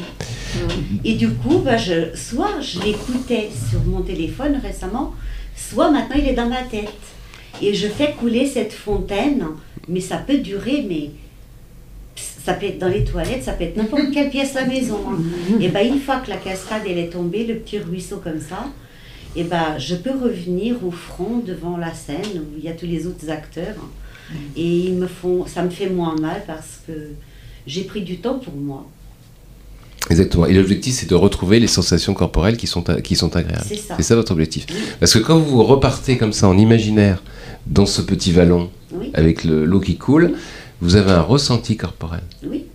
Et 1.05 1.15
du 1.15 1.31
coup, 1.31 1.59
bah, 1.59 1.77
je, 1.77 2.15
soit 2.15 2.61
je 2.61 2.81
l'écoutais 2.81 3.51
sur 3.71 3.83
mon 3.85 4.03
téléphone 4.03 4.61
récemment, 4.63 5.15
soit 5.57 5.91
maintenant 5.91 6.17
il 6.17 6.29
est 6.29 6.35
dans 6.35 6.49
ma 6.49 6.63
tête. 6.63 6.93
Et 7.61 7.75
je 7.75 7.89
fais 7.89 8.13
couler 8.13 8.47
cette 8.47 8.73
fontaine, 8.73 9.45
mais 9.89 10.01
ça 10.01 10.19
peut 10.19 10.39
durer, 10.39 10.85
mais 10.89 11.11
ça 12.17 12.55
peut 12.55 12.67
être 12.67 12.79
dans 12.79 12.89
les 12.89 13.05
toilettes, 13.05 13.43
ça 13.43 13.53
peut 13.53 13.65
être 13.65 13.77
n'importe 13.77 14.11
quelle 14.13 14.31
pièce 14.31 14.55
de 14.55 14.59
la 14.61 14.67
maison. 14.67 15.01
Hein. 15.09 15.19
Et 15.61 15.69
bien, 15.69 15.83
une 15.83 16.01
fois 16.01 16.17
que 16.19 16.31
la 16.31 16.37
cascade 16.37 16.83
elle 16.89 16.99
est 16.99 17.11
tombée, 17.11 17.47
le 17.47 17.57
petit 17.57 17.79
ruisseau 17.79 18.19
comme 18.19 18.41
ça, 18.41 18.67
eh 19.37 19.45
ben, 19.45 19.79
je 19.79 19.95
peux 19.95 20.11
revenir 20.11 20.77
au 20.85 20.91
front 20.91 21.43
devant 21.45 21.77
la 21.77 21.93
scène 21.93 22.37
où 22.37 22.59
il 22.59 22.65
y 22.65 22.69
a 22.69 22.73
tous 22.73 22.87
les 22.87 23.07
autres 23.07 23.31
acteurs. 23.31 23.77
Mm. 24.31 24.35
Et 24.57 24.79
ils 24.87 24.95
me 24.95 25.07
font, 25.07 25.47
ça 25.47 25.63
me 25.63 25.71
fait 25.71 25.89
moins 25.89 26.17
mal 26.17 26.43
parce 26.47 26.81
que 26.87 26.93
j'ai 27.67 27.85
pris 27.85 28.03
du 28.03 28.19
temps 28.19 28.39
pour 28.39 28.55
moi. 28.55 28.87
Exactement. 30.11 30.47
Et 30.47 30.53
l'objectif, 30.53 30.95
c'est 30.95 31.09
de 31.09 31.15
retrouver 31.15 31.61
les 31.61 31.67
sensations 31.67 32.13
corporelles 32.13 32.57
qui 32.57 32.67
sont, 32.67 32.83
qui 33.03 33.17
sont 33.17 33.35
agréables. 33.37 33.65
C'est 33.67 33.77
ça. 33.77 34.01
ça. 34.01 34.17
votre 34.17 34.33
objectif. 34.33 34.67
Parce 35.01 35.15
que 35.15 35.19
quand 35.19 35.39
vous 35.39 35.63
repartez 35.65 36.19
comme 36.19 36.33
ça 36.33 36.47
en 36.47 36.59
imaginaire 36.59 37.23
dans 37.67 37.87
ce 37.87 38.03
petit 38.03 38.33
vallon 38.33 38.71
avec 39.15 39.45
l'eau 39.45 39.81
qui 39.81 39.97
coule, 39.97 40.35
vous 40.81 40.97
avez 40.97 41.13
un 41.13 41.23
ressenti 41.23 41.77
corporel. 41.77 42.23
Oui. 42.47 42.67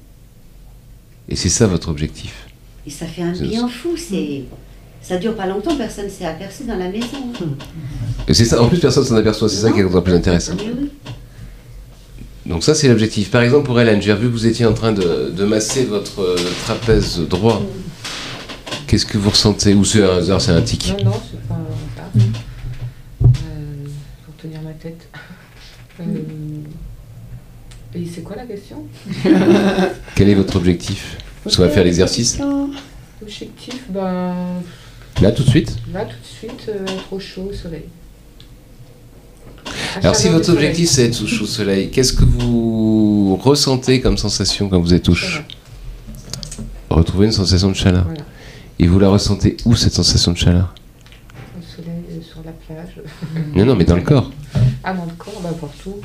Et 1.28 1.36
c'est 1.36 1.50
ça 1.50 1.68
votre 1.68 1.90
objectif. 1.90 2.48
Et 2.88 2.90
ça 2.90 3.06
fait 3.06 3.22
un 3.22 3.34
bien 3.34 3.68
fou. 3.68 3.96
C'est 3.96 4.46
ça 5.02 5.18
dure 5.18 5.36
pas 5.36 5.48
longtemps, 5.48 5.76
personne 5.76 6.10
s'est 6.10 6.26
aperçu 6.26 6.64
dans 6.64 6.76
la 6.76 6.90
maison. 6.90 7.34
Et 8.28 8.34
c'est 8.34 8.46
ça. 8.46 8.62
En 8.62 8.68
plus, 8.68 8.80
personne 8.80 9.04
s'en 9.04 9.16
aperçoit. 9.16 9.50
C'est 9.50 9.58
ça 9.58 9.72
qui 9.72 9.80
est 9.80 9.84
encore 9.84 10.04
plus 10.04 10.14
intéressant. 10.14 10.54
Donc 12.46 12.64
ça, 12.64 12.74
c'est 12.74 12.88
l'objectif. 12.88 13.32
Par 13.32 13.42
exemple, 13.42 13.66
pour 13.66 13.80
Hélène, 13.80 14.02
j'ai 14.02 14.14
vu 14.14 14.28
que 14.28 14.32
vous 14.32 14.48
étiez 14.48 14.66
en 14.66 14.74
train 14.74 14.92
de, 14.92 15.44
masser 15.46 15.86
votre 15.86 16.22
euh, 16.22 16.36
trapèze 16.64 17.20
droit. 17.20 17.62
Qu'est-ce 18.88 19.06
que 19.06 19.18
vous 19.18 19.30
ressentez? 19.30 19.74
Ou 19.74 19.86
c'est 19.86 20.04
un 20.04 20.18
hasard, 20.18 20.42
c'est 20.42 20.52
un 20.52 20.62
tic? 20.62 20.96
Non, 20.98 21.12
non, 21.12 21.22
c'est 21.32 21.48
pas 21.48 21.56
un 21.56 22.02
hasard. 22.02 22.12
Euh, 23.24 23.88
pour 24.26 24.36
tenir 24.36 24.62
ma 24.62 24.72
tête. 24.72 25.08
Euh, 26.02 26.04
et 27.96 28.06
c'est 28.06 28.22
quoi 28.22 28.36
la 28.36 28.46
question? 28.46 28.84
Quel 30.16 30.30
est 30.30 30.36
votre 30.36 30.56
objectif? 30.56 31.18
On 31.46 31.62
va 31.62 31.70
faire 31.70 31.84
l'exercice 31.84 32.40
Objectif, 33.22 33.84
ben... 33.90 34.34
Là, 35.22 35.32
tout 35.32 35.44
de 35.44 35.50
suite 35.50 35.76
Là, 35.94 36.06
tout 36.06 36.16
de 36.16 36.50
suite, 36.50 36.70
euh, 36.70 36.86
trop 36.86 37.20
chaud 37.20 37.50
au 37.50 37.54
soleil. 37.54 37.84
Alors, 40.02 40.16
si 40.16 40.30
votre 40.30 40.52
objectif 40.52 40.90
c'est 40.90 41.06
être 41.08 41.24
au 41.24 41.28
chaud 41.28 41.44
au 41.44 41.48
soleil, 41.48 41.90
qu'est-ce 41.90 42.14
que 42.14 42.24
vous 42.24 43.36
ressentez 43.42 44.00
comme 44.00 44.18
sensation 44.18 44.70
quand 44.70 44.80
vous 44.80 44.94
êtes 44.94 45.10
au 45.10 45.16
chaud? 45.16 45.42
Retrouver 46.90 47.26
une 47.26 47.32
sensation 47.34 47.70
de 47.70 47.76
chaleur. 47.76 48.08
Et 48.80 48.88
vous 48.88 48.98
la 48.98 49.10
ressentez 49.10 49.58
où 49.66 49.76
cette 49.76 49.94
sensation 49.94 50.32
de 50.32 50.38
chaleur? 50.38 50.74
Au 51.58 51.62
soleil, 51.62 52.04
euh, 52.12 52.22
sur 52.22 52.42
la 52.46 52.52
plage. 52.52 53.02
non, 53.56 53.66
non, 53.66 53.76
mais 53.76 53.84
dans 53.84 53.98
le 53.98 54.04
corps. 54.04 54.32
Ah, 54.86 54.94
dans 54.94 55.06
le 55.06 55.12
corps, 55.18 55.42
bah, 55.44 55.50
partout. 55.60 55.98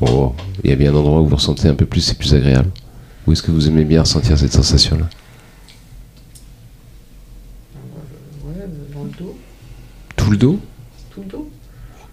Oh, 0.00 0.32
il 0.62 0.70
y 0.70 0.72
a 0.72 0.76
bien 0.76 0.92
un 0.92 0.96
endroit 0.96 1.20
où 1.20 1.26
vous 1.26 1.36
ressentez 1.36 1.66
un 1.66 1.74
peu 1.74 1.86
plus, 1.86 2.02
c'est 2.02 2.16
plus 2.16 2.34
agréable. 2.34 2.70
Où 3.26 3.32
est-ce 3.32 3.42
que 3.42 3.50
vous 3.50 3.66
aimez 3.66 3.84
bien 3.84 4.02
ressentir 4.02 4.38
cette 4.38 4.52
sensation-là? 4.52 5.08
Tout 10.24 10.30
le 10.30 10.36
dos 10.38 10.58
Tout 11.10 11.20
le 11.20 11.26
dos 11.26 11.50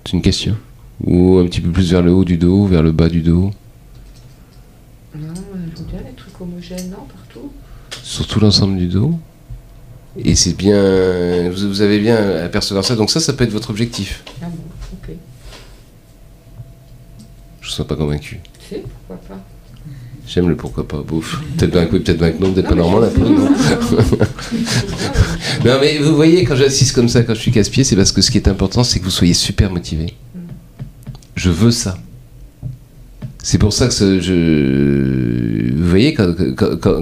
C'est 0.04 0.12
une 0.12 0.22
question. 0.22 0.58
Ou 1.02 1.38
un 1.38 1.46
petit 1.46 1.62
peu 1.62 1.72
plus 1.72 1.90
vers 1.94 2.02
le 2.02 2.12
haut 2.12 2.26
du 2.26 2.38
dos, 2.38 2.66
vers 2.66 2.84
le 2.84 2.92
bas 2.92 3.08
du 3.08 3.22
dos 3.22 3.52
Non, 5.16 5.34
j'aime 5.34 5.86
bien 5.86 6.02
les 6.06 6.12
trucs 6.12 6.42
homogènes, 6.42 6.90
non, 6.90 7.06
partout. 7.08 7.54
Sur 8.04 8.28
tout 8.28 8.42
l'ensemble 8.42 8.76
du 8.76 8.88
dos 8.88 9.18
Et 10.18 10.36
c'est 10.36 10.58
bien. 10.58 11.50
Vous, 11.52 11.82
avez 11.82 12.00
bien 12.00 12.18
à 12.44 12.50
percevoir 12.50 12.84
ça, 12.84 12.98
donc 12.98 13.10
ça, 13.10 13.22
ça 13.22 13.32
peut 13.32 13.46
être 13.46 13.52
votre 13.52 13.70
objectif. 13.70 14.26
Ah 14.42 14.48
bon, 14.48 14.58
ok. 14.92 15.16
Je 17.62 17.68
ne 17.68 17.72
suis 17.72 17.84
pas 17.86 17.96
convaincu. 17.96 18.42
Si, 18.68 18.76
pourquoi 19.08 19.26
pas 19.26 19.42
J'aime 20.28 20.50
le 20.50 20.56
pourquoi 20.56 20.88
pas, 20.88 21.02
bouffe. 21.06 21.42
Peut-être 21.58 21.72
bien 21.72 21.86
que 21.86 21.94
oui, 21.94 22.00
peut-être 22.00 22.20
bien 22.20 22.32
que 22.32 22.42
non, 22.42 22.54
peut-être 22.54 22.70
pas 22.70 22.76
normal 22.76 23.10
un 23.16 23.20
non. 23.20 23.50
non, 25.66 25.78
mais 25.82 25.98
vous 25.98 26.16
voyez, 26.16 26.44
quand 26.44 26.56
j'assiste 26.56 26.96
comme 26.96 27.10
ça, 27.10 27.24
quand 27.24 27.34
je 27.34 27.40
suis 27.40 27.52
casse-pied, 27.52 27.84
c'est 27.84 27.96
parce 27.96 28.12
que 28.12 28.22
ce 28.22 28.32
qui 28.32 28.38
est 28.38 28.48
important, 28.48 28.84
c'est 28.84 29.00
que 29.00 29.06
vous 29.06 29.12
soyez 29.12 29.34
super 29.34 29.72
motivé. 29.72 30.14
Je 31.36 31.50
veux 31.50 31.72
ça. 31.72 31.98
C'est 33.44 33.58
pour 33.58 33.74
ça 33.74 33.88
que 33.88 34.20
je. 34.20 35.74
Vous 35.76 35.90
voyez, 35.90 36.14
quand, 36.14 36.36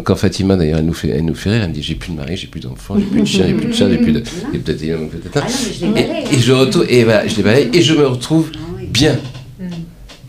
quand, 0.03 0.15
Fatima, 0.15 0.55
d'ailleurs, 0.55 0.79
elle 0.79 0.85
nous, 0.85 0.93
fait, 0.93 1.09
elle 1.09 1.25
nous 1.25 1.35
fait 1.35 1.49
rire, 1.49 1.63
elle 1.63 1.69
me 1.69 1.73
dit 1.73 1.83
J'ai 1.83 1.95
plus 1.95 2.13
de 2.13 2.17
mari, 2.17 2.37
j'ai 2.37 2.47
plus 2.47 2.61
d'enfants, 2.61 2.95
j'ai 2.97 3.05
plus 3.05 3.21
de 3.21 3.25
chien, 3.25 3.45
j'ai 3.47 3.53
plus 3.53 3.67
de 3.67 3.73
chat, 3.73 3.89
j'ai 3.89 3.97
plus 3.97 4.13
de. 4.13 4.23
Et 4.53 4.59
peut-être 4.59 4.79
peut 4.79 5.97
et, 5.97 6.35
et, 6.35 6.39
je 6.39 6.53
retourne, 6.53 6.85
et 6.87 7.03
voilà, 7.03 7.27
je 7.27 7.41
les 7.41 7.69
et 7.73 7.81
je 7.81 7.93
me 7.93 8.07
retrouve 8.07 8.49
ah 8.55 8.81
bien. 8.89 9.19
Mm. 9.59 9.65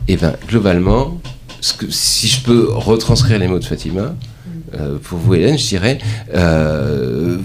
Et 0.08 0.16
bien, 0.16 0.34
globalement, 0.48 1.20
si 1.60 2.28
je 2.28 2.42
peux 2.42 2.68
retranscrire 2.72 3.38
les 3.38 3.48
mots 3.48 3.58
de 3.58 3.64
Fatima, 3.64 4.14
euh, 4.74 4.98
pour 4.98 5.18
vous 5.18 5.34
Hélène, 5.34 5.58
je 5.58 5.66
dirais, 5.66 5.98
euh, 6.34 7.38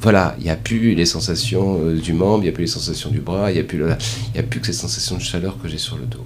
voilà, 0.00 0.34
il 0.38 0.44
n'y 0.44 0.50
a 0.50 0.56
plus 0.56 0.94
les 0.94 1.06
sensations 1.06 1.80
euh, 1.82 1.98
du 1.98 2.12
membre, 2.12 2.38
il 2.40 2.46
n'y 2.46 2.50
a 2.50 2.52
plus 2.52 2.64
les 2.64 2.70
sensations 2.70 3.10
du 3.10 3.20
bras, 3.20 3.50
il 3.50 3.54
n'y 3.54 3.60
a, 3.60 3.64
plus 3.64 3.82
a 3.90 4.42
plus 4.42 4.60
que 4.60 4.66
cette 4.66 4.74
sensation 4.76 5.16
de 5.16 5.22
chaleur 5.22 5.60
que 5.60 5.68
j'ai 5.68 5.78
sur 5.78 5.96
le 5.96 6.04
dos. 6.04 6.24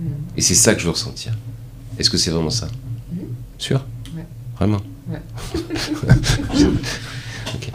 Mm. 0.00 0.06
Et 0.36 0.42
c'est 0.42 0.54
ça 0.54 0.74
que 0.74 0.80
je 0.80 0.86
veux 0.86 0.90
ressentir. 0.90 1.32
Est-ce 1.98 2.10
que 2.10 2.18
c'est 2.18 2.30
vraiment 2.30 2.50
ça? 2.50 2.66
Mm. 3.12 3.18
Sûr? 3.58 3.84
Ouais. 4.16 4.26
Vraiment? 4.56 4.80
Ouais. 5.08 5.22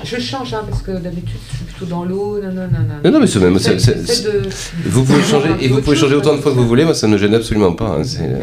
Je 0.03 0.19
change, 0.19 0.53
hein, 0.53 0.63
parce 0.69 0.81
que 0.81 0.91
d'habitude, 0.91 1.38
je 1.51 1.55
suis 1.57 1.65
plutôt 1.65 1.86
dans 1.86 2.03
l'eau. 2.03 2.39
Non, 2.41 2.51
non, 2.51 2.67
non, 2.72 3.01
non. 3.03 3.12
Non, 3.12 3.19
mais 3.19 3.27
c'est 3.27 3.39
même. 3.39 3.53
de... 3.55 4.50
Vous 4.86 5.03
pouvez 5.03 5.24
changer, 5.24 5.50
et 5.60 5.67
vous 5.67 5.81
pouvez 5.81 5.96
changer 5.96 6.15
autant 6.15 6.36
de 6.36 6.41
fois 6.41 6.51
que 6.51 6.57
vous 6.57 6.67
voulez, 6.67 6.86
moi, 6.86 6.93
ça 6.93 7.07
ne 7.07 7.13
me 7.13 7.17
gêne 7.17 7.34
absolument 7.34 7.74
pas. 7.74 7.98
Hein, 8.00 8.03
euh, 8.22 8.41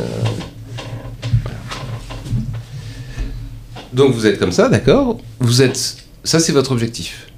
Donc, 3.93 4.15
vous 4.15 4.27
êtes 4.27 4.39
comme 4.39 4.53
ça, 4.53 4.69
d'accord? 4.69 5.19
Vous 5.41 5.63
êtes. 5.63 5.97
Ça, 6.25 6.39
c'est 6.41 6.53
votre 6.53 6.73
objectif. 6.73 7.29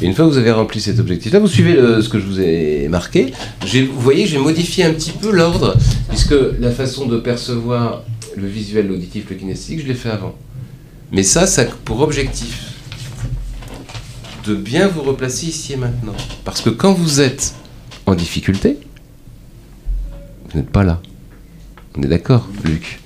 Et 0.00 0.04
une 0.04 0.14
fois 0.14 0.26
que 0.26 0.30
vous 0.30 0.38
avez 0.38 0.52
rempli 0.52 0.80
cet 0.80 0.98
objectif-là, 0.98 1.38
vous 1.38 1.48
suivez 1.48 1.74
ce 1.74 2.08
que 2.08 2.18
je 2.18 2.26
vous 2.26 2.40
ai 2.40 2.86
marqué. 2.88 3.32
Vous 3.62 4.00
voyez, 4.00 4.26
j'ai 4.26 4.38
modifié 4.38 4.84
un 4.84 4.92
petit 4.92 5.12
peu 5.12 5.30
l'ordre, 5.30 5.74
puisque 6.08 6.34
la 6.60 6.70
façon 6.70 7.06
de 7.06 7.16
percevoir 7.18 8.02
le 8.36 8.46
visuel, 8.46 8.88
l'auditif, 8.88 9.30
le 9.30 9.36
kinesthésique, 9.36 9.80
je 9.82 9.88
l'ai 9.88 9.94
fait 9.94 10.10
avant. 10.10 10.34
Mais 11.12 11.22
ça, 11.22 11.46
ça 11.46 11.62
a 11.62 11.64
pour 11.66 12.00
objectif 12.00 12.72
de 14.44 14.54
bien 14.54 14.88
vous 14.88 15.02
replacer 15.02 15.46
ici 15.46 15.72
et 15.72 15.76
maintenant. 15.76 16.14
Parce 16.44 16.60
que 16.60 16.70
quand 16.70 16.92
vous 16.92 17.20
êtes 17.20 17.54
en 18.06 18.14
difficulté, 18.14 18.78
vous 20.50 20.58
n'êtes 20.58 20.70
pas 20.70 20.84
là. 20.84 21.00
On 21.96 22.02
est 22.02 22.08
d'accord, 22.08 22.48
Luc? 22.64 23.00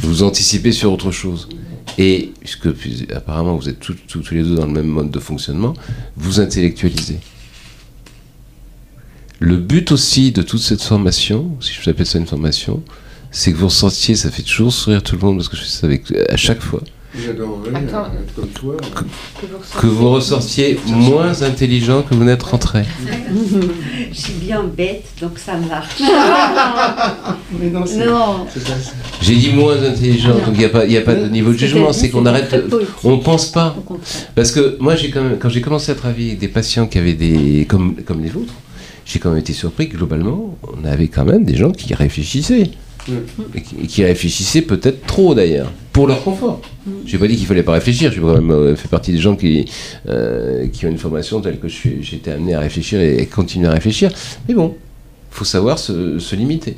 Vous 0.00 0.22
anticipez 0.22 0.72
sur 0.72 0.92
autre 0.92 1.10
chose. 1.10 1.48
Et, 1.98 2.32
puisque 2.40 2.68
apparemment 3.14 3.56
vous 3.56 3.68
êtes 3.68 3.78
tous 3.80 4.30
les 4.30 4.42
deux 4.42 4.56
dans 4.56 4.66
le 4.66 4.72
même 4.72 4.86
mode 4.86 5.10
de 5.10 5.18
fonctionnement, 5.18 5.74
vous 6.16 6.40
intellectualisez. 6.40 7.20
Le 9.38 9.56
but 9.56 9.92
aussi 9.92 10.32
de 10.32 10.42
toute 10.42 10.60
cette 10.60 10.82
formation, 10.82 11.56
si 11.60 11.72
je 11.72 11.82
vous 11.82 11.90
appelle 11.90 12.06
ça 12.06 12.18
une 12.18 12.26
formation, 12.26 12.82
c'est 13.30 13.52
que 13.52 13.56
vous 13.56 13.66
ressentiez, 13.66 14.14
ça 14.14 14.30
fait 14.30 14.42
toujours 14.42 14.72
sourire 14.72 15.02
tout 15.02 15.16
le 15.16 15.22
monde 15.22 15.36
parce 15.36 15.48
que 15.48 15.56
je 15.56 15.62
fais 15.62 15.68
ça 15.68 15.86
avec, 15.86 16.12
à 16.28 16.36
chaque 16.36 16.60
fois, 16.60 16.82
comme 17.14 18.48
toi. 18.48 18.76
Que, 19.80 19.86
vous 19.86 20.10
ressortiez 20.10 20.78
moins 20.86 21.42
intelligent 21.42 22.02
que 22.02 22.14
vous 22.14 22.24
n'êtes 22.24 22.42
rentré. 22.42 22.84
Je 24.12 24.18
suis 24.18 24.32
bien 24.34 24.62
bête, 24.64 25.04
donc 25.20 25.38
ça 25.38 25.56
marche. 25.56 26.00
Mais 27.60 27.70
non, 27.70 27.84
non. 28.06 28.46
J'ai 29.20 29.36
dit 29.36 29.52
moins 29.52 29.82
intelligent, 29.82 30.34
donc 30.34 30.54
il 30.54 30.58
n'y 30.58 30.64
a, 30.64 30.68
pas, 30.70 30.84
a 30.84 31.00
pas 31.02 31.14
de 31.14 31.28
niveau 31.28 31.52
de 31.52 31.58
jugement, 31.58 31.92
c'est 31.92 32.08
qu'on 32.08 32.24
arrête. 32.24 32.54
On 33.04 33.16
ne 33.16 33.22
pense 33.22 33.50
pas. 33.50 33.76
Parce 34.34 34.50
que 34.50 34.76
moi, 34.80 34.94
quand, 35.12 35.22
même, 35.22 35.38
quand 35.38 35.48
j'ai 35.48 35.60
commencé 35.60 35.92
à 35.92 35.94
travailler 35.94 36.28
avec 36.28 36.38
des 36.38 36.48
patients 36.48 36.86
qui 36.86 36.98
avaient 36.98 37.14
des. 37.14 37.66
comme, 37.68 37.96
comme 38.06 38.22
les 38.22 38.30
vôtres, 38.30 38.54
j'ai 39.04 39.18
quand 39.18 39.30
même 39.30 39.38
été 39.40 39.52
surpris 39.52 39.88
que 39.88 39.96
globalement, 39.96 40.56
on 40.62 40.84
avait 40.86 41.08
quand 41.08 41.24
même 41.24 41.44
des 41.44 41.56
gens 41.56 41.72
qui 41.72 41.92
réfléchissaient. 41.94 42.70
Et 43.54 43.86
qui, 43.86 44.04
réfléchissaient 44.04 44.62
peut-être 44.62 45.06
trop 45.06 45.34
d'ailleurs, 45.34 45.72
pour 45.92 46.06
leur 46.06 46.22
confort. 46.22 46.60
Je 47.04 47.12
n'ai 47.12 47.18
pas 47.18 47.26
dit 47.26 47.36
qu'il 47.36 47.46
fallait 47.46 47.62
pas 47.62 47.72
réfléchir, 47.72 48.12
j'ai 48.12 48.20
quand 48.20 48.34
même 48.34 48.50
euh, 48.50 48.76
fait 48.76 48.88
partie 48.88 49.12
des 49.12 49.18
gens 49.18 49.34
qui, 49.34 49.64
euh, 50.08 50.68
qui 50.68 50.86
ont 50.86 50.88
une 50.88 50.98
formation 50.98 51.40
telle 51.40 51.58
que 51.58 51.68
j'ai 51.68 52.00
été 52.14 52.30
amené 52.30 52.54
à 52.54 52.60
réfléchir 52.60 53.00
et, 53.00 53.26
continuer 53.26 53.68
à 53.68 53.72
réfléchir. 53.72 54.10
Mais 54.48 54.54
bon, 54.54 54.76
il 55.30 55.34
faut 55.34 55.44
savoir 55.44 55.78
se, 55.78 56.34
limiter. 56.34 56.76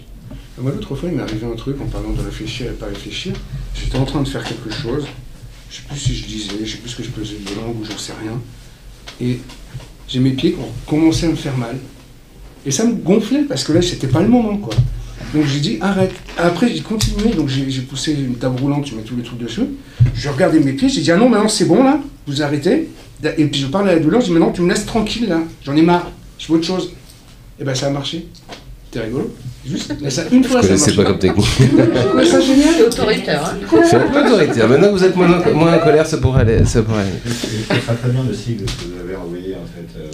Moi, 0.58 0.72
l'autre 0.72 0.94
fois, 0.94 1.08
il 1.10 1.16
m'est 1.16 1.22
arrivé 1.22 1.46
un 1.46 1.56
truc 1.56 1.76
en 1.80 1.86
parlant 1.86 2.12
de 2.12 2.22
réfléchir 2.22 2.68
et 2.68 2.74
pas 2.74 2.86
réfléchir. 2.86 3.34
J'étais 3.74 3.98
en 3.98 4.04
train 4.04 4.22
de 4.22 4.28
faire 4.28 4.44
quelque 4.44 4.70
chose, 4.70 5.04
je 5.68 5.76
ne 5.76 5.82
sais 5.82 5.88
plus 5.88 5.98
si 5.98 6.14
je 6.14 6.26
disais, 6.26 6.50
je 6.58 6.62
ne 6.62 6.66
sais 6.66 6.76
plus 6.78 6.88
ce 6.88 6.96
que 6.96 7.02
je 7.02 7.10
pesais 7.10 7.34
de 7.34 7.54
langue 7.56 7.80
ou 7.80 7.84
je 7.84 7.92
ne 7.92 7.98
sais 7.98 8.12
rien. 8.22 8.40
Et 9.20 9.40
j'ai 10.08 10.20
mes 10.20 10.30
pieds 10.30 10.52
qui 10.52 10.60
ont 10.60 10.72
commencé 10.86 11.26
à 11.26 11.30
me 11.30 11.36
faire 11.36 11.56
mal. 11.56 11.76
Et 12.64 12.70
ça 12.70 12.84
me 12.84 12.94
gonflait 12.94 13.42
parce 13.42 13.64
que 13.64 13.72
là, 13.72 13.82
c'était 13.82 14.08
pas 14.08 14.22
le 14.22 14.28
moment, 14.28 14.56
quoi. 14.56 14.74
Donc 15.34 15.44
j'ai 15.46 15.58
dit 15.58 15.78
arrête. 15.80 16.12
Après 16.38 16.68
j'ai 16.68 16.80
continué, 16.80 17.30
donc 17.30 17.48
j'ai 17.48 17.80
poussé 17.82 18.12
une 18.12 18.36
table 18.36 18.60
roulante, 18.60 18.84
tu 18.84 18.94
mets 18.94 19.02
tous 19.02 19.16
les 19.16 19.22
trucs 19.22 19.38
dessus. 19.38 19.62
Je 20.14 20.28
regardais 20.28 20.60
mes 20.60 20.72
pieds, 20.72 20.88
j'ai 20.88 21.00
dit 21.00 21.10
ah 21.10 21.16
non 21.16 21.28
maintenant 21.28 21.48
c'est 21.48 21.64
bon 21.64 21.82
là, 21.82 22.00
vous 22.26 22.42
arrêtez. 22.42 22.88
Et 23.36 23.46
puis 23.46 23.60
je 23.60 23.66
parle 23.66 23.88
à 23.88 23.94
la 23.94 24.00
douleur, 24.00 24.20
je 24.20 24.26
dis 24.26 24.32
maintenant 24.32 24.52
tu 24.52 24.62
me 24.62 24.70
laisses 24.70 24.86
tranquille 24.86 25.28
là, 25.28 25.40
j'en 25.64 25.74
ai 25.76 25.82
marre, 25.82 26.10
je 26.38 26.46
veux 26.46 26.54
autre 26.58 26.66
chose. 26.66 26.92
Et 27.60 27.64
ben 27.64 27.74
ça 27.74 27.88
a 27.88 27.90
marché. 27.90 28.28
T'es 28.90 29.00
rigolo 29.00 29.34
Juste, 29.66 29.92
mais 30.00 30.10
ça 30.10 30.22
une 30.30 30.44
fois, 30.44 30.62
ça 30.62 30.76
C'est 30.76 30.94
pas 30.94 31.04
comme 31.04 31.18
technique. 31.18 31.46
mais 32.16 32.24
ça 32.24 32.38
génial. 32.40 32.74
C'est 32.76 32.86
autoritaire. 32.86 33.44
Hein. 33.44 33.80
C'est 33.90 33.96
un 33.96 34.08
peu 34.08 34.24
autoritaire. 34.24 34.68
Maintenant 34.68 34.88
que 34.88 34.92
vous 34.92 35.04
êtes 35.04 35.16
moins, 35.16 35.52
moins 35.52 35.74
en 35.74 35.78
colère, 35.80 36.06
ça 36.06 36.18
pourrait 36.18 36.42
aller. 36.42 36.64
Ça 36.64 36.82
pourrait 36.82 37.00
aller. 37.00 37.10
C'est 37.24 37.96
très 37.96 38.08
bien 38.10 38.24
le 38.28 38.34
sigle 38.34 38.66
que 38.66 38.70
vous 38.70 39.00
avez 39.02 39.16
envoyé 39.16 39.54
en 39.54 39.66
fait. 39.66 39.98
Euh, 39.98 40.10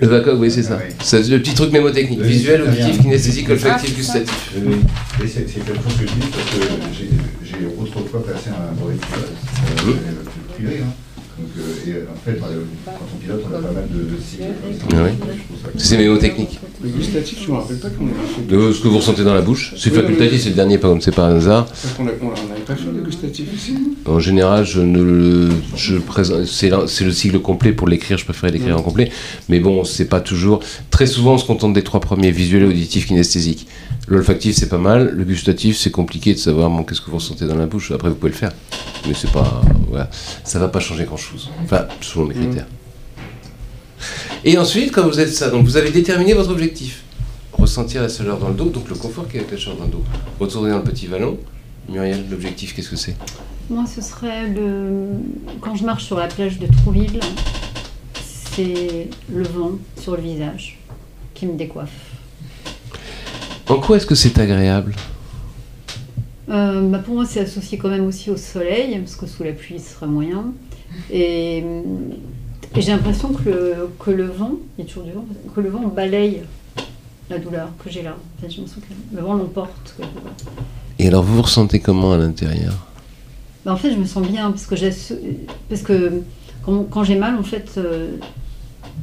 le 0.00 0.06
VACOG, 0.06 0.40
oui, 0.40 0.50
c'est 0.50 0.62
ça. 0.62 0.78
C'est 1.02 1.28
le 1.28 1.38
petit 1.40 1.54
truc 1.54 1.72
mémotechnique. 1.72 2.20
Visuel, 2.20 2.62
auditif, 2.62 3.02
kinesthésique, 3.02 3.48
olfactif, 3.50 3.96
gustatif. 3.96 4.52
Oui, 4.64 4.76
c'est 5.26 5.44
quelque 5.44 5.74
chose 5.74 5.96
que 6.00 6.06
je 6.06 6.12
dis 6.12 6.28
parce 6.30 6.50
que 6.50 6.58
j'ai 7.44 7.66
autrefois 7.80 8.24
passé 8.24 8.50
un 8.50 8.74
brevet 8.74 8.94
de 8.94 9.00
pilote, 9.00 9.98
privé, 10.54 10.80
hein. 10.82 10.92
Donc, 11.36 11.48
euh, 11.58 11.90
et 11.90 11.92
en 12.08 12.14
fait, 12.24 12.38
quand 12.38 12.92
on 13.12 13.18
pilote, 13.18 13.42
on 13.50 13.54
a 13.54 13.58
pas 13.58 13.72
mal 13.72 13.88
de, 13.90 14.16
cycles. 14.22 14.44
Ah 14.92 14.96
oui. 15.04 15.10
C'est 15.76 15.98
mémotechnique. 15.98 16.60
Le 16.82 16.90
gustatif, 16.90 17.42
je 17.44 17.50
me 17.50 17.56
rappelle 17.56 17.78
pas 17.78 17.88
qu'on 17.88 18.06
a 18.06 18.10
fait. 18.10 18.46
De 18.46 18.72
ce 18.72 18.80
que 18.80 18.88
vous 18.88 18.98
ressentez 18.98 19.24
dans 19.24 19.34
la 19.34 19.40
bouche. 19.40 19.74
C'est 19.76 19.90
facultatif, 19.90 20.42
c'est 20.42 20.50
le 20.50 20.54
dernier, 20.54 20.78
pas 20.78 20.88
comme 20.88 21.00
c'est 21.00 21.14
pas 21.14 21.26
un 21.26 21.36
hasard. 21.36 21.66
On 21.98 22.04
n'avait 22.04 22.16
pas 22.64 22.76
fait 22.76 22.84
le 22.94 23.02
gustatif 23.02 23.48
ici. 23.52 23.74
En 24.06 24.20
général, 24.20 24.64
je 24.64 24.80
ne 24.80 25.02
le, 25.02 25.48
je 25.74 25.96
présente, 25.96 26.44
c'est 26.46 27.04
le 27.04 27.12
cycle 27.12 27.40
complet 27.40 27.72
pour 27.72 27.88
l'écrire. 27.88 28.16
Je 28.16 28.24
préférais 28.24 28.52
l'écrire 28.52 28.78
en 28.78 28.82
complet, 28.82 29.10
mais 29.48 29.58
bon, 29.58 29.82
c'est 29.82 30.04
pas 30.04 30.20
toujours. 30.20 30.60
Très 30.90 31.06
souvent, 31.06 31.34
on 31.34 31.38
se 31.38 31.46
contente 31.46 31.72
des 31.72 31.82
trois 31.82 32.00
premiers 32.00 32.30
visuels, 32.30 32.64
auditifs, 32.64 33.06
kinesthésiques. 33.06 33.66
L'olfactif, 34.06 34.54
c'est 34.54 34.68
pas 34.68 34.78
mal. 34.78 35.14
Le 35.16 35.24
gustatif, 35.24 35.78
c'est 35.78 35.90
compliqué 35.90 36.34
de 36.34 36.38
savoir 36.38 36.70
qu'est-ce 36.86 37.00
que 37.00 37.10
vous 37.10 37.16
ressentez 37.16 37.46
dans 37.46 37.56
la 37.56 37.66
bouche. 37.66 37.90
Après, 37.90 38.08
vous 38.08 38.14
pouvez 38.14 38.32
le 38.32 38.36
faire. 38.36 38.52
Mais 39.08 39.14
c'est 39.14 39.32
pas. 39.32 39.62
Voilà. 39.88 40.10
Ça 40.44 40.58
va 40.58 40.68
pas 40.68 40.80
changer 40.80 41.04
grand-chose. 41.04 41.23
Enfin, 41.62 41.86
selon 42.00 42.26
mes 42.26 42.34
critères. 42.34 42.66
Et 44.44 44.58
ensuite, 44.58 44.92
quand 44.92 45.06
vous 45.06 45.20
êtes 45.20 45.32
ça, 45.32 45.50
donc 45.50 45.64
vous 45.64 45.76
avez 45.76 45.90
déterminé 45.90 46.34
votre 46.34 46.50
objectif. 46.50 47.02
Ressentir 47.52 48.02
la 48.02 48.08
chaleur 48.08 48.38
dans 48.38 48.48
le 48.48 48.54
dos, 48.54 48.68
donc 48.68 48.88
le 48.88 48.94
confort 48.94 49.26
qui 49.28 49.36
est 49.36 49.40
avec 49.40 49.52
la 49.52 49.56
chaleur 49.56 49.78
dans 49.78 49.84
le 49.86 49.92
dos. 49.92 50.04
Retourner 50.38 50.70
dans 50.70 50.78
le 50.78 50.84
petit 50.84 51.06
vallon. 51.06 51.38
Muriel, 51.88 52.24
l'objectif, 52.30 52.74
qu'est-ce 52.74 52.90
que 52.90 52.96
c'est? 52.96 53.16
Moi, 53.70 53.84
ce 53.86 54.02
serait 54.02 54.48
le. 54.48 55.06
Quand 55.60 55.74
je 55.74 55.84
marche 55.84 56.04
sur 56.04 56.18
la 56.18 56.26
plage 56.26 56.58
de 56.58 56.66
Trouville, 56.66 57.20
c'est 58.22 59.08
le 59.32 59.44
vent 59.44 59.72
sur 60.00 60.16
le 60.16 60.22
visage 60.22 60.78
qui 61.32 61.46
me 61.46 61.56
décoiffe. 61.56 62.12
En 63.68 63.76
quoi 63.80 63.96
est-ce 63.96 64.06
que 64.06 64.14
c'est 64.14 64.38
agréable? 64.38 64.94
Euh, 66.50 66.82
bah 66.82 66.98
Pour 66.98 67.14
moi, 67.14 67.24
c'est 67.24 67.40
associé 67.40 67.78
quand 67.78 67.88
même 67.88 68.06
aussi 68.06 68.30
au 68.30 68.36
soleil, 68.36 68.98
parce 68.98 69.16
que 69.16 69.26
sous 69.26 69.42
la 69.42 69.52
pluie, 69.52 69.78
ce 69.78 69.94
serait 69.94 70.06
moyen. 70.06 70.52
Et, 71.12 71.64
j'ai 72.76 72.90
l'impression 72.90 73.32
que 73.32 73.48
le, 73.48 73.90
que 74.00 74.10
le 74.10 74.24
vent, 74.24 74.52
il 74.76 74.84
y 74.84 74.86
a 74.86 74.90
toujours 74.90 75.04
du 75.04 75.12
vent, 75.12 75.24
que 75.54 75.60
le 75.60 75.70
vent 75.70 75.82
balaye 75.82 76.40
la 77.30 77.38
douleur 77.38 77.68
que 77.82 77.88
j'ai 77.90 78.02
là. 78.02 78.16
Je 78.42 78.60
me 78.60 78.66
sens 78.66 78.76
que 78.76 79.16
le 79.16 79.22
vent 79.22 79.34
l'emporte. 79.34 79.96
Et 80.98 81.06
alors, 81.06 81.22
vous 81.22 81.36
vous 81.36 81.42
ressentez 81.42 81.80
comment 81.80 82.12
à 82.12 82.18
l'intérieur? 82.18 82.74
Bah, 83.64 83.72
En 83.72 83.76
fait, 83.76 83.92
je 83.92 83.96
me 83.96 84.04
sens 84.04 84.26
bien, 84.26 84.50
parce 84.50 84.66
que, 84.66 84.74
parce 85.68 85.82
que 85.82 86.22
quand, 86.64 86.84
quand 86.84 87.04
j'ai 87.04 87.16
mal, 87.16 87.36
en 87.36 87.42
fait, 87.42 87.74
euh, 87.76 88.16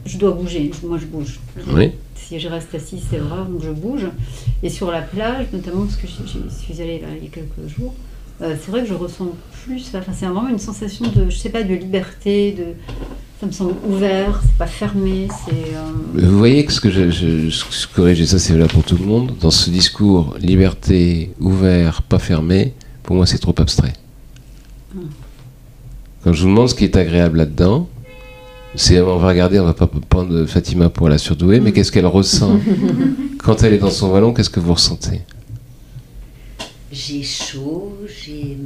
je 0.05 0.17
dois 0.17 0.31
bouger. 0.31 0.71
Moi, 0.83 0.98
je 0.98 1.05
bouge. 1.05 1.39
Oui 1.74 1.91
si 2.31 2.39
je 2.39 2.48
reste 2.48 2.74
assis, 2.74 3.01
c'est 3.10 3.17
vrai, 3.17 3.43
donc 3.50 3.62
je 3.62 3.71
bouge. 3.71 4.07
Et 4.63 4.69
sur 4.69 4.89
la 4.89 5.01
plage, 5.01 5.48
notamment 5.51 5.83
parce 5.83 5.98
que 5.98 6.07
je 6.07 6.50
suis 6.50 6.81
allée 6.81 7.00
là 7.00 7.10
il 7.17 7.25
y 7.25 7.27
a 7.27 7.29
quelques 7.29 7.67
jours, 7.67 7.93
euh, 8.41 8.55
c'est 8.60 8.71
vrai 8.71 8.81
que 8.81 8.88
je 8.88 8.93
ressens 8.93 9.29
plus, 9.63 9.91
enfin, 9.95 10.12
c'est 10.13 10.25
vraiment 10.25 10.50
une 10.50 10.60
sensation 10.60 11.05
de, 11.15 11.29
je 11.29 11.38
sais 11.38 11.50
pas, 11.50 11.63
de 11.63 11.75
liberté, 11.75 12.53
de, 12.53 12.63
ça 13.39 13.45
me 13.45 13.51
semble 13.51 13.75
ouvert, 13.88 14.41
c'est 14.43 14.57
pas 14.57 14.67
fermé, 14.67 15.27
c'est... 15.45 15.75
Euh, 15.75 16.27
Vous 16.27 16.38
voyez 16.38 16.65
que 16.65 16.74
ce 16.74 16.81
que 16.81 16.89
je, 16.89 17.12
je, 17.12 17.88
corrige, 17.93 18.19
et 18.19 18.25
ça 18.25 18.39
c'est 18.39 18.57
là 18.57 18.67
pour 18.67 18.83
tout 18.83 18.98
le 18.98 19.05
monde, 19.05 19.33
dans 19.39 19.51
ce 19.51 19.69
discours 19.69 20.36
liberté, 20.39 21.31
ouvert, 21.39 22.01
pas 22.01 22.19
fermé, 22.19 22.74
pour 23.03 23.15
moi 23.15 23.27
c'est 23.27 23.38
trop 23.38 23.55
abstrait. 23.60 23.93
Ah. 24.95 25.00
Quand 26.24 26.33
je 26.33 26.43
vous 26.43 26.50
demande 26.50 26.69
ce 26.69 26.75
qui 26.75 26.83
est 26.83 26.95
agréable 26.95 27.38
là-dedans, 27.38 27.88
on 28.74 29.17
va 29.17 29.27
regarder, 29.27 29.60
on 29.60 29.65
va 29.65 29.74
pas 29.74 29.88
prendre 29.88 30.45
Fatima 30.45 30.89
pour 30.89 31.10
la 31.10 31.17
surdouer, 31.17 31.60
mais 31.60 31.74
qu'est-ce 31.74 31.91
qu'elle 31.91 32.05
ressent 32.05 32.60
quand 33.43 33.63
elle 33.63 33.74
est 33.74 33.79
dans 33.79 33.89
son 33.89 34.10
vallon 34.10 34.33
Qu'est-ce 34.33 34.50
que 34.50 34.60
vous 34.60 34.74
ressentez? 34.74 35.21
J'ai 36.91 37.24
chaud, 37.24 37.98
j'ai, 38.07 38.57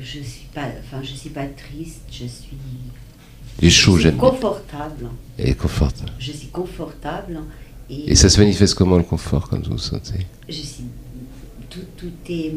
je 0.00 0.20
suis 0.20 0.48
pas, 0.54 0.66
enfin, 0.80 1.02
je 1.02 1.14
suis 1.14 1.30
pas 1.30 1.46
triste, 1.46 2.02
je 2.10 2.26
suis. 2.26 2.56
Et 3.62 3.70
chaud, 3.70 3.98
j'aime. 3.98 4.16
Confortable. 4.16 5.08
Et 5.38 5.54
confortable. 5.54 6.12
Je 6.18 6.32
suis 6.32 6.48
confortable. 6.48 7.40
Et, 7.90 8.12
et 8.12 8.14
ça 8.14 8.28
se 8.28 8.40
manifeste 8.40 8.74
comment 8.74 8.96
le 8.96 9.02
confort 9.04 9.48
quand 9.48 9.64
vous 9.66 9.72
vous 9.72 9.78
sentez? 9.78 10.26
Je 10.48 10.54
suis. 10.54 10.84
Tout, 11.68 11.80
tout 11.96 12.12
est 12.32 12.54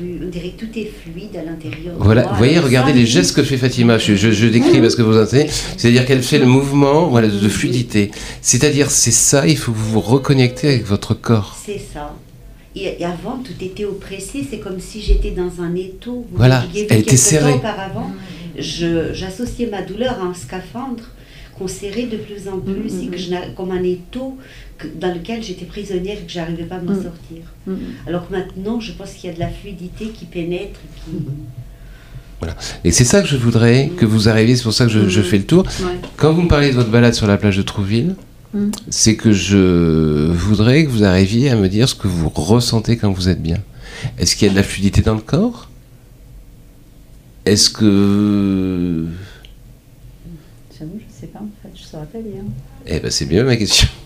on 0.00 0.28
dirait 0.28 0.50
que 0.50 0.64
tout 0.64 0.78
est 0.78 0.90
fluide 1.02 1.36
à 1.36 1.44
l'intérieur. 1.44 1.94
Voilà, 1.98 2.26
vous 2.26 2.36
voyez, 2.36 2.58
regardez 2.58 2.92
les 2.92 3.06
gestes 3.06 3.34
que 3.36 3.42
fait 3.42 3.56
Fatima. 3.56 3.98
Je, 3.98 4.46
décris 4.48 4.80
parce 4.80 4.96
que 4.96 5.02
vous 5.02 5.16
entendez. 5.16 5.46
C'est-à-dire 5.76 6.04
qu'elle 6.04 6.22
fait 6.22 6.38
le 6.38 6.46
mouvement 6.46 7.08
voilà, 7.08 7.28
de 7.28 7.48
fluidité. 7.48 8.10
C'est-à-dire, 8.42 8.90
c'est 8.90 9.12
ça, 9.12 9.46
il 9.46 9.56
faut 9.56 9.72
vous 9.72 9.92
vous 9.92 10.00
reconnecter 10.00 10.68
avec 10.68 10.84
votre 10.84 11.14
corps. 11.14 11.56
C'est 11.64 11.80
ça. 11.92 12.14
Et, 12.76 13.04
avant, 13.04 13.38
tout 13.38 13.52
était 13.60 13.84
oppressé. 13.84 14.46
C'est 14.48 14.58
comme 14.58 14.80
si 14.80 15.00
j'étais 15.00 15.30
dans 15.30 15.60
un 15.60 15.74
étau. 15.74 16.26
voilà, 16.32 16.64
elle 16.74 17.00
était 17.00 17.16
serrée. 17.16 17.54
Auparavant, 17.54 18.10
j'associais 18.58 19.66
ma 19.66 19.82
douleur 19.82 20.20
à 20.20 20.26
un 20.26 20.34
scaphandre 20.34 21.04
qu'on 21.58 21.68
serrait 21.68 22.06
de 22.06 22.16
plus 22.16 22.48
en 22.48 22.58
plus 22.58 23.04
et 23.04 23.06
que 23.06 23.16
je, 23.16 23.30
comme 23.56 23.70
un 23.70 23.82
étau 23.82 24.36
dans 24.96 25.14
lequel 25.14 25.42
j'étais 25.42 25.64
prisonnière 25.64 26.18
et 26.18 26.24
que 26.24 26.32
j'arrivais 26.32 26.64
pas 26.64 26.76
à 26.76 26.80
m'en 26.80 26.92
mm. 26.92 27.02
sortir. 27.02 27.42
Mm. 27.66 27.74
Alors 28.08 28.28
que 28.28 28.32
maintenant, 28.32 28.80
je 28.80 28.92
pense 28.92 29.12
qu'il 29.12 29.30
y 29.30 29.32
a 29.32 29.36
de 29.36 29.40
la 29.40 29.48
fluidité 29.48 30.06
qui 30.06 30.24
pénètre. 30.24 30.80
Qui... 31.04 31.12
Voilà. 32.40 32.56
Et 32.82 32.90
c'est 32.90 33.04
ça 33.04 33.22
que 33.22 33.28
je 33.28 33.36
voudrais 33.36 33.90
que 33.96 34.04
vous 34.04 34.28
arriviez, 34.28 34.56
c'est 34.56 34.64
pour 34.64 34.72
ça 34.72 34.86
que 34.86 35.08
je, 35.08 35.22
fais 35.22 35.38
le 35.38 35.44
tour. 35.44 35.64
Quand 36.16 36.32
vous 36.32 36.42
me 36.42 36.48
parlez 36.48 36.70
de 36.70 36.74
votre 36.74 36.90
balade 36.90 37.14
sur 37.14 37.26
la 37.26 37.36
plage 37.36 37.56
de 37.56 37.62
Trouville, 37.62 38.16
mm. 38.54 38.70
c'est 38.88 39.16
que 39.16 39.32
je 39.32 40.30
voudrais 40.30 40.84
que 40.84 40.90
vous 40.90 41.04
arriviez 41.04 41.50
à 41.50 41.56
me 41.56 41.68
dire 41.68 41.88
ce 41.88 41.94
que 41.94 42.08
vous 42.08 42.28
ressentez 42.28 42.96
quand 42.96 43.12
vous 43.12 43.28
êtes 43.28 43.42
bien. 43.42 43.58
Est-ce 44.18 44.36
qu'il 44.36 44.46
y 44.46 44.50
a 44.50 44.52
de 44.52 44.58
la 44.58 44.64
fluidité 44.64 45.02
dans 45.02 45.14
le 45.14 45.20
corps? 45.20 45.68
Est-ce 47.44 47.68
que... 47.68 49.06
J'avoue, 50.78 50.98
je 50.98 51.20
sais 51.20 51.26
pas 51.26 51.40
en 51.40 51.48
fait, 51.62 51.70
je 51.74 51.82
saurais 51.82 52.06
pas 52.06 52.18
dire. 52.18 52.42
Eh 52.86 53.00
ben 53.00 53.10
c'est 53.10 53.26
bien 53.26 53.44
ma 53.44 53.56
question. 53.56 53.88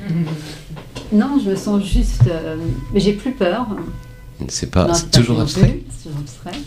Non, 1.13 1.41
je 1.43 1.51
me 1.51 1.57
sens 1.57 1.85
juste. 1.85 2.25
Euh, 2.29 2.57
mais 2.93 3.01
j'ai 3.01 3.15
plus 3.15 3.33
peur. 3.33 3.67
C'est 4.49 4.71
pas, 4.71 4.93
c'est 4.95 5.11
toujours 5.11 5.41
abstrait. 5.41 5.81
C'est 5.91 6.09
toujours 6.09 6.21
abstrait. 6.21 6.61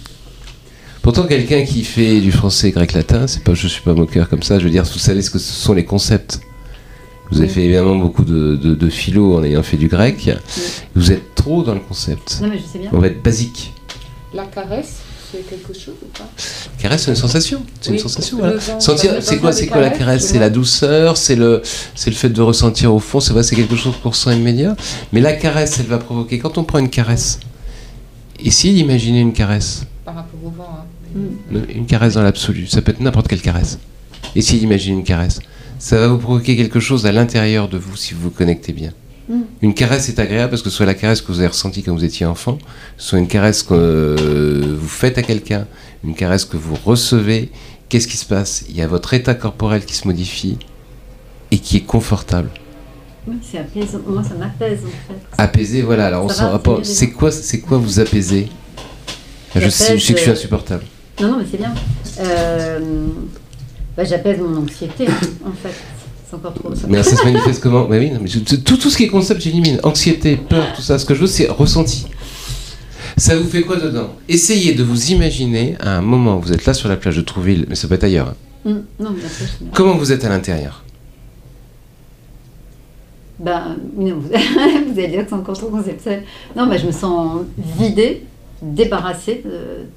Pourtant, 1.01 1.25
quelqu'un 1.25 1.63
qui 1.63 1.83
fait 1.83 2.19
du 2.19 2.31
français 2.31 2.71
grec-latin, 2.71 3.27
c'est 3.27 3.43
pas, 3.43 3.53
je 3.53 3.67
suis 3.67 3.81
pas 3.81 3.93
moqueur 3.93 4.29
comme 4.29 4.43
ça. 4.43 4.59
Je 4.59 4.65
veux 4.65 4.69
dire, 4.69 4.83
vous 4.83 4.99
savez 4.99 5.21
ce 5.21 5.29
que 5.29 5.39
ce 5.39 5.51
sont 5.51 5.73
les 5.73 5.85
concepts. 5.85 6.41
Vous 7.31 7.39
avez 7.39 7.47
fait 7.47 7.63
évidemment 7.63 7.95
beaucoup 7.95 8.25
de, 8.25 8.55
de, 8.55 8.89
philo 8.89 9.37
en 9.37 9.43
ayant 9.43 9.63
fait 9.63 9.77
du 9.77 9.87
grec. 9.87 10.29
Vous 10.95 11.11
êtes 11.11 11.33
trop 11.35 11.63
dans 11.63 11.73
le 11.73 11.79
concept. 11.79 12.39
Non, 12.41 12.49
mais 12.49 12.57
je 12.57 12.63
sais 12.63 12.79
bien. 12.79 12.89
On 12.93 12.99
va 12.99 13.07
être 13.07 13.23
basique. 13.23 13.73
La 14.33 14.45
caresse 14.45 15.01
c'est 15.31 15.49
quelque 15.49 15.73
chose 15.73 15.95
ou 16.01 16.07
pas? 16.17 16.29
Caresse, 16.77 17.03
c'est 17.03 17.11
une 17.11 17.15
sensation. 17.15 17.63
C'est 17.79 17.91
une 17.91 17.99
sensation. 17.99 18.37
Voilà. 18.37 18.59
Sentir, 18.79 19.15
c'est 19.21 19.37
quoi, 19.37 19.51
c'est 19.51 19.67
quoi 19.67 19.81
la 19.81 19.89
caresse 19.89 20.25
C'est 20.27 20.39
la 20.39 20.49
douceur, 20.49 21.15
c'est 21.15 21.35
le, 21.35 21.61
c'est 21.95 22.09
le 22.09 22.15
fait 22.15 22.29
de 22.29 22.41
ressentir 22.41 22.93
au 22.93 22.99
fond. 22.99 23.19
C'est 23.19 23.33
vrai, 23.33 23.43
c'est 23.43 23.55
quelque 23.55 23.75
chose 23.75 23.93
qu'on 24.01 24.09
ressent 24.09 24.31
immédiat. 24.31 24.75
Mais 25.13 25.21
la 25.21 25.33
caresse, 25.33 25.79
elle 25.79 25.85
va 25.85 25.99
provoquer. 25.99 26.39
Quand 26.39 26.57
on 26.57 26.63
prend 26.63 26.79
une 26.79 26.89
caresse, 26.89 27.39
essayez 28.43 28.73
d'imaginer 28.73 29.21
une 29.21 29.33
caresse. 29.33 29.85
Par 30.03 30.15
rapport 30.15 30.39
au 30.43 30.49
vent. 30.49 30.79
Hein. 31.15 31.61
Une 31.73 31.85
caresse 31.85 32.15
dans 32.15 32.23
l'absolu. 32.23 32.67
Ça 32.67 32.81
peut 32.81 32.91
être 32.91 32.99
n'importe 33.01 33.27
quelle 33.27 33.41
caresse. 33.41 33.79
Essayez 34.35 34.59
d'imaginer 34.59 34.97
une 34.97 35.03
caresse. 35.03 35.39
Ça 35.81 35.97
va 35.97 36.07
vous 36.09 36.19
provoquer 36.19 36.55
quelque 36.55 36.79
chose 36.79 37.07
à 37.07 37.11
l'intérieur 37.11 37.67
de 37.67 37.79
vous 37.79 37.97
si 37.97 38.13
vous 38.13 38.21
vous 38.21 38.29
connectez 38.29 38.71
bien. 38.71 38.93
Mm. 39.27 39.41
Une 39.63 39.73
caresse 39.73 40.09
est 40.09 40.19
agréable 40.19 40.51
parce 40.51 40.61
que 40.61 40.69
ce 40.69 40.75
soit 40.75 40.85
la 40.85 40.93
caresse 40.93 41.21
que 41.21 41.31
vous 41.31 41.39
avez 41.39 41.47
ressentie 41.47 41.81
quand 41.81 41.91
vous 41.91 42.03
étiez 42.03 42.23
enfant, 42.27 42.59
soit 42.97 43.17
une 43.17 43.27
caresse 43.27 43.63
que 43.63 43.73
euh, 43.73 44.77
vous 44.79 44.87
faites 44.87 45.17
à 45.17 45.23
quelqu'un, 45.23 45.65
une 46.03 46.13
caresse 46.13 46.45
que 46.45 46.55
vous 46.55 46.75
recevez. 46.85 47.49
Qu'est-ce 47.89 48.07
qui 48.07 48.17
se 48.17 48.27
passe? 48.27 48.63
Il 48.69 48.77
y 48.77 48.83
a 48.83 48.87
votre 48.87 49.15
état 49.15 49.33
corporel 49.33 49.83
qui 49.83 49.95
se 49.95 50.07
modifie 50.07 50.59
et 51.49 51.57
qui 51.57 51.77
est 51.77 51.85
confortable. 51.85 52.51
c'est 53.41 53.57
apaisant. 53.57 54.01
Moi, 54.05 54.23
ça 54.23 54.35
m'apaise 54.35 54.81
en 54.85 55.13
fait. 55.13 55.19
Apaiser, 55.39 55.81
voilà. 55.81 56.05
Alors, 56.05 56.25
on 56.25 56.29
s'en 56.29 56.51
rapport. 56.51 56.81
C'est 56.83 57.09
quoi, 57.09 57.31
c'est 57.31 57.59
quoi 57.59 57.79
vous 57.79 57.99
apaiser? 57.99 58.49
Je 59.55 59.67
sais, 59.67 59.97
je 59.97 60.05
sais 60.05 60.13
que 60.13 60.19
je 60.19 60.23
suis 60.25 60.31
insupportable. 60.31 60.83
Non, 61.19 61.29
non, 61.29 61.37
mais 61.39 61.45
c'est 61.49 61.57
bien. 61.57 61.73
Euh, 62.19 62.79
bah, 63.95 64.03
J'apaise 64.03 64.39
mon 64.39 64.61
anxiété, 64.61 65.07
en 65.45 65.51
fait. 65.51 65.75
Mais 66.87 67.03
ça 67.03 67.15
se 67.15 67.23
manifeste 67.25 67.61
comment? 67.61 67.85
Bah 67.85 67.97
oui, 67.99 68.11
tout, 68.63 68.77
tout 68.77 68.89
ce 68.89 68.97
qui 68.97 69.03
est 69.03 69.07
concept, 69.07 69.41
j'élimine. 69.41 69.79
Anxiété, 69.83 70.37
peur, 70.37 70.65
tout 70.75 70.81
ça. 70.81 70.97
Ce 70.97 71.05
que 71.05 71.13
je 71.13 71.21
veux, 71.21 71.27
c'est 71.27 71.49
ressenti. 71.49 72.07
Ça 73.17 73.35
vous 73.37 73.47
fait 73.47 73.61
quoi 73.61 73.75
dedans? 73.75 74.09
Essayez 74.29 74.73
de 74.73 74.83
vous 74.83 75.11
imaginer 75.11 75.75
à 75.79 75.97
un 75.97 76.01
moment, 76.01 76.37
vous 76.37 76.53
êtes 76.53 76.65
là 76.65 76.73
sur 76.73 76.87
la 76.87 76.95
plage 76.95 77.17
de 77.17 77.21
Trouville, 77.21 77.65
mais 77.67 77.75
ça 77.75 77.87
peut 77.87 77.95
être 77.95 78.05
ailleurs. 78.05 78.33
Hein. 78.65 78.69
Mm, 78.71 79.03
non, 79.03 79.15
Comment 79.73 79.97
vous 79.97 80.11
êtes 80.11 80.23
à 80.23 80.29
l'intérieur? 80.29 80.83
Ben, 83.39 83.75
non, 83.97 84.15
vous, 84.19 84.29
allez 84.33 85.07
dire 85.07 85.23
que 85.23 85.29
c'est 85.29 85.35
encore 85.35 85.57
trop 85.57 85.69
conceptuel. 85.69 86.23
Non, 86.55 86.67
mais 86.67 86.77
je 86.77 86.87
me 86.87 86.91
sens 86.91 87.41
vidée, 87.77 88.25
débarrassée 88.61 89.41
de 89.43 89.87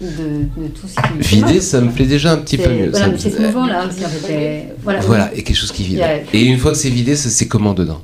de, 0.00 0.68
tout 0.68 0.86
ce 0.86 0.94
qui. 0.94 1.36
Vider, 1.36 1.60
ça 1.60 1.80
me 1.80 1.90
plaît 1.90 2.06
déjà 2.06 2.32
un 2.32 2.38
petit 2.38 2.58
peu 2.58 2.70
mieux. 2.70 2.90
Voilà, 2.90 3.16
c'est 3.16 3.30
ce 3.30 3.40
mouvement-là 3.42 3.86
aussi. 3.86 4.00
Voilà, 4.82 5.00
voilà 5.00 5.34
et 5.34 5.42
quelque 5.42 5.56
chose 5.56 5.72
qui 5.72 5.84
vide. 5.84 6.02
Et 6.32 6.44
une 6.44 6.58
fois 6.58 6.72
que 6.72 6.78
c'est 6.78 6.90
vidé, 6.90 7.16
c'est 7.16 7.48
comment 7.48 7.74
dedans? 7.74 8.00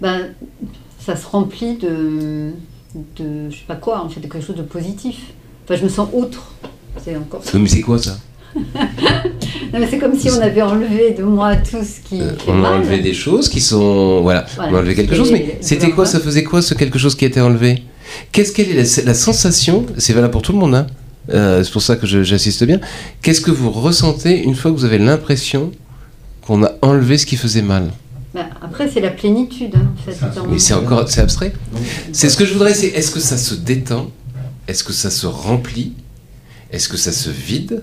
Ben, 0.00 0.30
Ça 0.98 1.16
se 1.16 1.26
remplit 1.26 1.76
de, 1.76 2.52
de. 3.18 3.50
Je 3.50 3.56
sais 3.56 3.64
pas 3.66 3.76
quoi, 3.76 4.04
en 4.04 4.08
fait, 4.08 4.20
de 4.20 4.26
quelque 4.26 4.44
chose 4.44 4.56
de 4.56 4.62
positif. 4.62 5.16
Enfin, 5.64 5.76
je 5.76 5.84
me 5.84 5.88
sens 5.88 6.08
autre. 6.12 6.52
C'est 7.02 7.16
encore. 7.16 7.42
mais 7.54 7.68
c'est 7.68 7.82
quoi 7.82 7.98
ça? 7.98 8.18
Non, 9.72 9.78
mais 9.78 9.86
c'est 9.88 9.98
comme 9.98 10.18
si 10.18 10.28
on 10.28 10.40
avait 10.40 10.62
enlevé 10.62 11.14
de 11.16 11.22
moi 11.22 11.54
tout 11.54 11.78
ce 11.84 12.00
qui. 12.00 12.20
Euh, 12.20 12.32
on 12.48 12.64
a 12.64 12.70
enlevé 12.70 12.98
des 12.98 13.14
choses 13.14 13.48
qui 13.48 13.60
sont. 13.60 14.20
Voilà, 14.22 14.44
on 14.58 14.62
a 14.62 14.78
enlevé 14.78 14.96
quelque 14.96 15.14
chose, 15.14 15.30
mais 15.30 15.58
c'était 15.60 15.90
quoi 15.90 16.06
Ça 16.06 16.18
faisait 16.18 16.42
quoi 16.42 16.60
ce 16.60 16.74
quelque 16.74 16.98
chose 16.98 17.14
qui 17.14 17.24
a 17.24 17.28
été 17.28 17.40
enlevé? 17.40 17.84
Qu'est-ce 18.32 18.52
qu'elle 18.52 18.70
est 18.70 19.04
la, 19.04 19.14
sensation 19.14 19.86
C'est 19.98 20.12
valable 20.12 20.32
pour 20.32 20.42
tout 20.42 20.52
le 20.52 20.58
monde, 20.58 20.74
hein 20.74 20.86
euh, 21.30 21.62
c'est 21.62 21.72
pour 21.72 21.82
ça 21.82 21.96
que 21.96 22.06
j'assiste 22.06 22.64
bien. 22.64 22.80
Qu'est-ce 23.22 23.40
que 23.40 23.50
vous 23.50 23.70
ressentez 23.70 24.42
une 24.42 24.54
fois 24.54 24.70
que 24.70 24.76
vous 24.76 24.84
avez 24.84 24.98
l'impression 24.98 25.70
qu'on 26.42 26.64
a 26.64 26.72
enlevé 26.82 27.18
ce 27.18 27.26
qui 27.26 27.36
faisait 27.36 27.62
mal? 27.62 27.92
Bah, 28.34 28.46
après, 28.62 28.88
c'est 28.88 29.00
la 29.00 29.10
plénitude. 29.10 29.74
Hein, 29.74 29.92
en 29.96 30.12
fait, 30.12 30.16
mais 30.48 30.58
c'est 30.58 30.74
encore, 30.74 31.08
c'est 31.08 31.20
abstrait. 31.20 31.52
C'est 32.12 32.28
ce 32.28 32.36
que 32.36 32.44
je 32.44 32.52
voudrais, 32.52 32.74
c'est 32.74 32.88
est-ce 32.88 33.10
que 33.10 33.20
ça 33.20 33.36
se 33.36 33.54
détend? 33.54 34.10
Est-ce 34.66 34.84
que 34.84 34.92
ça 34.92 35.10
se 35.10 35.26
remplit? 35.26 35.94
Est-ce 36.72 36.88
que 36.88 36.96
ça 36.96 37.12
se 37.12 37.30
vide? 37.30 37.82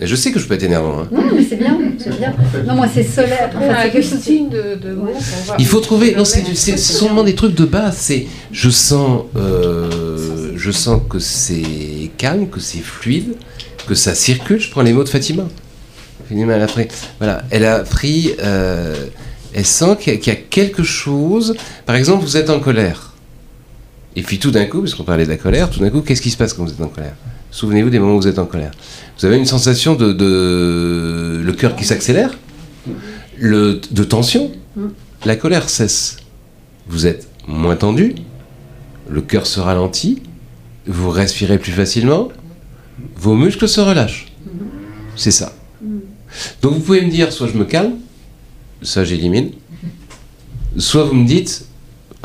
Je 0.00 0.16
sais 0.16 0.32
que 0.32 0.40
je 0.40 0.46
peux 0.46 0.54
être 0.54 0.64
énervant. 0.64 1.02
Hein. 1.02 1.08
Non, 1.12 1.22
mais 1.34 1.44
c'est 1.48 1.56
bien, 1.56 1.78
bien. 1.78 2.34
Non, 2.66 2.74
moi, 2.74 2.88
c'est 2.92 3.04
solaire. 3.04 3.50
Enfin, 3.56 3.88
c'est 4.02 4.50
de, 4.50 4.74
de 4.74 4.94
mots. 4.94 5.12
Il 5.58 5.66
faut 5.66 5.80
trouver. 5.80 6.14
Non, 6.16 6.24
c'est 6.24 6.76
seulement 6.76 7.22
des 7.22 7.34
trucs 7.34 7.54
de 7.54 7.64
base. 7.64 7.96
C'est 7.98 8.26
je 8.50 8.70
sens, 8.70 9.22
euh, 9.36 10.52
je 10.56 10.70
sens 10.72 11.00
que 11.08 11.20
c'est 11.20 12.10
calme, 12.18 12.48
que 12.48 12.60
c'est 12.60 12.80
fluide, 12.80 13.34
que 13.86 13.94
ça 13.94 14.14
circule. 14.14 14.60
Je 14.60 14.70
prends 14.70 14.82
les 14.82 14.92
mots 14.92 15.04
de 15.04 15.08
Fatima. 15.08 15.46
Fatima, 16.28 16.54
elle 16.54 16.62
a 16.62 16.66
pris. 16.66 16.88
Voilà, 17.18 17.42
elle 17.50 17.64
a 17.64 17.80
pris. 17.80 18.32
Euh, 18.42 19.06
elle 19.54 19.64
sent 19.64 19.96
qu'il 20.00 20.12
y, 20.14 20.30
a 20.30 20.34
quelque 20.34 20.82
chose. 20.82 21.54
Par 21.86 21.94
exemple, 21.94 22.24
vous 22.24 22.36
êtes 22.36 22.50
en 22.50 22.58
colère. 22.58 23.12
Et 24.16 24.22
puis 24.22 24.40
tout 24.40 24.50
d'un 24.50 24.64
coup, 24.66 24.80
puisqu'on 24.80 25.04
parlait 25.04 25.24
de 25.24 25.30
la 25.30 25.36
colère, 25.36 25.70
tout 25.70 25.78
d'un 25.78 25.90
coup, 25.90 26.00
qu'est-ce 26.00 26.22
qui 26.22 26.30
se 26.30 26.36
passe 26.36 26.52
quand 26.52 26.64
vous 26.64 26.72
êtes 26.72 26.80
en 26.80 26.88
colère? 26.88 27.14
Souvenez-vous 27.54 27.90
des 27.90 28.00
moments 28.00 28.16
où 28.16 28.20
vous 28.20 28.26
êtes 28.26 28.40
en 28.40 28.46
colère. 28.46 28.72
Vous 29.16 29.26
avez 29.26 29.36
une 29.36 29.46
sensation 29.46 29.94
de, 29.94 31.40
le 31.40 31.52
cœur 31.52 31.76
qui 31.76 31.84
s'accélère, 31.84 32.36
de 33.40 34.02
tension. 34.02 34.50
La 35.24 35.36
colère 35.36 35.68
cesse. 35.68 36.16
Vous 36.88 37.06
êtes 37.06 37.28
moins 37.46 37.76
tendu, 37.76 38.16
le 39.08 39.20
cœur 39.20 39.46
se 39.46 39.60
ralentit, 39.60 40.20
vous 40.88 41.10
respirez 41.10 41.58
plus 41.58 41.70
facilement, 41.70 42.32
vos 43.14 43.36
muscles 43.36 43.68
se 43.68 43.80
relâchent. 43.80 44.32
C'est 45.14 45.30
ça. 45.30 45.52
Donc 46.60 46.74
vous 46.74 46.80
pouvez 46.80 47.02
me 47.02 47.10
dire, 47.10 47.32
soit 47.32 47.46
je 47.46 47.56
me 47.56 47.64
calme, 47.64 47.94
ça 48.82 49.04
j'élimine, 49.04 49.52
soit 50.76 51.04
vous 51.04 51.14
me 51.14 51.24
dites, 51.24 51.66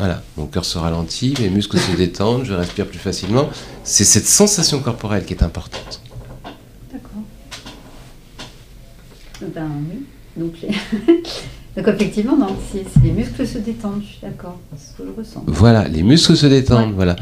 voilà, 0.00 0.22
mon 0.38 0.46
cœur 0.46 0.64
se 0.64 0.78
ralentit, 0.78 1.34
mes 1.40 1.50
muscles 1.50 1.78
se 1.78 1.94
détendent, 1.94 2.44
je 2.46 2.54
respire 2.54 2.86
plus 2.86 2.98
facilement. 2.98 3.50
C'est 3.84 4.04
cette 4.04 4.26
sensation 4.26 4.80
corporelle 4.80 5.26
qui 5.26 5.34
est 5.34 5.42
importante. 5.42 6.00
D'accord. 6.90 7.22
Ben 9.42 9.68
oui. 9.90 10.06
Donc, 10.38 10.54
Donc 11.76 11.88
effectivement, 11.88 12.34
non, 12.34 12.56
si, 12.72 12.78
les 13.04 13.10
muscles 13.10 13.46
se 13.46 13.58
détendent, 13.58 14.00
je 14.00 14.06
suis 14.06 14.20
d'accord, 14.22 14.58
c'est 14.74 14.90
ce 14.90 14.96
que 14.96 15.02
je 15.04 15.20
ressens. 15.20 15.44
Voilà, 15.46 15.86
les 15.86 16.02
muscles 16.02 16.34
se 16.34 16.46
détendent, 16.46 16.94
voilà. 16.94 17.16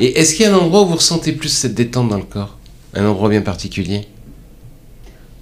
Et 0.00 0.18
est-ce 0.18 0.34
qu'il 0.34 0.46
y 0.46 0.48
a 0.48 0.54
un 0.54 0.58
endroit 0.58 0.84
où 0.84 0.86
vous 0.86 0.96
ressentez 0.96 1.32
plus 1.32 1.50
cette 1.50 1.74
détente 1.74 2.08
dans 2.08 2.16
le 2.16 2.24
corps? 2.24 2.56
Un 2.94 3.04
endroit 3.04 3.28
bien 3.28 3.42
particulier? 3.42 4.08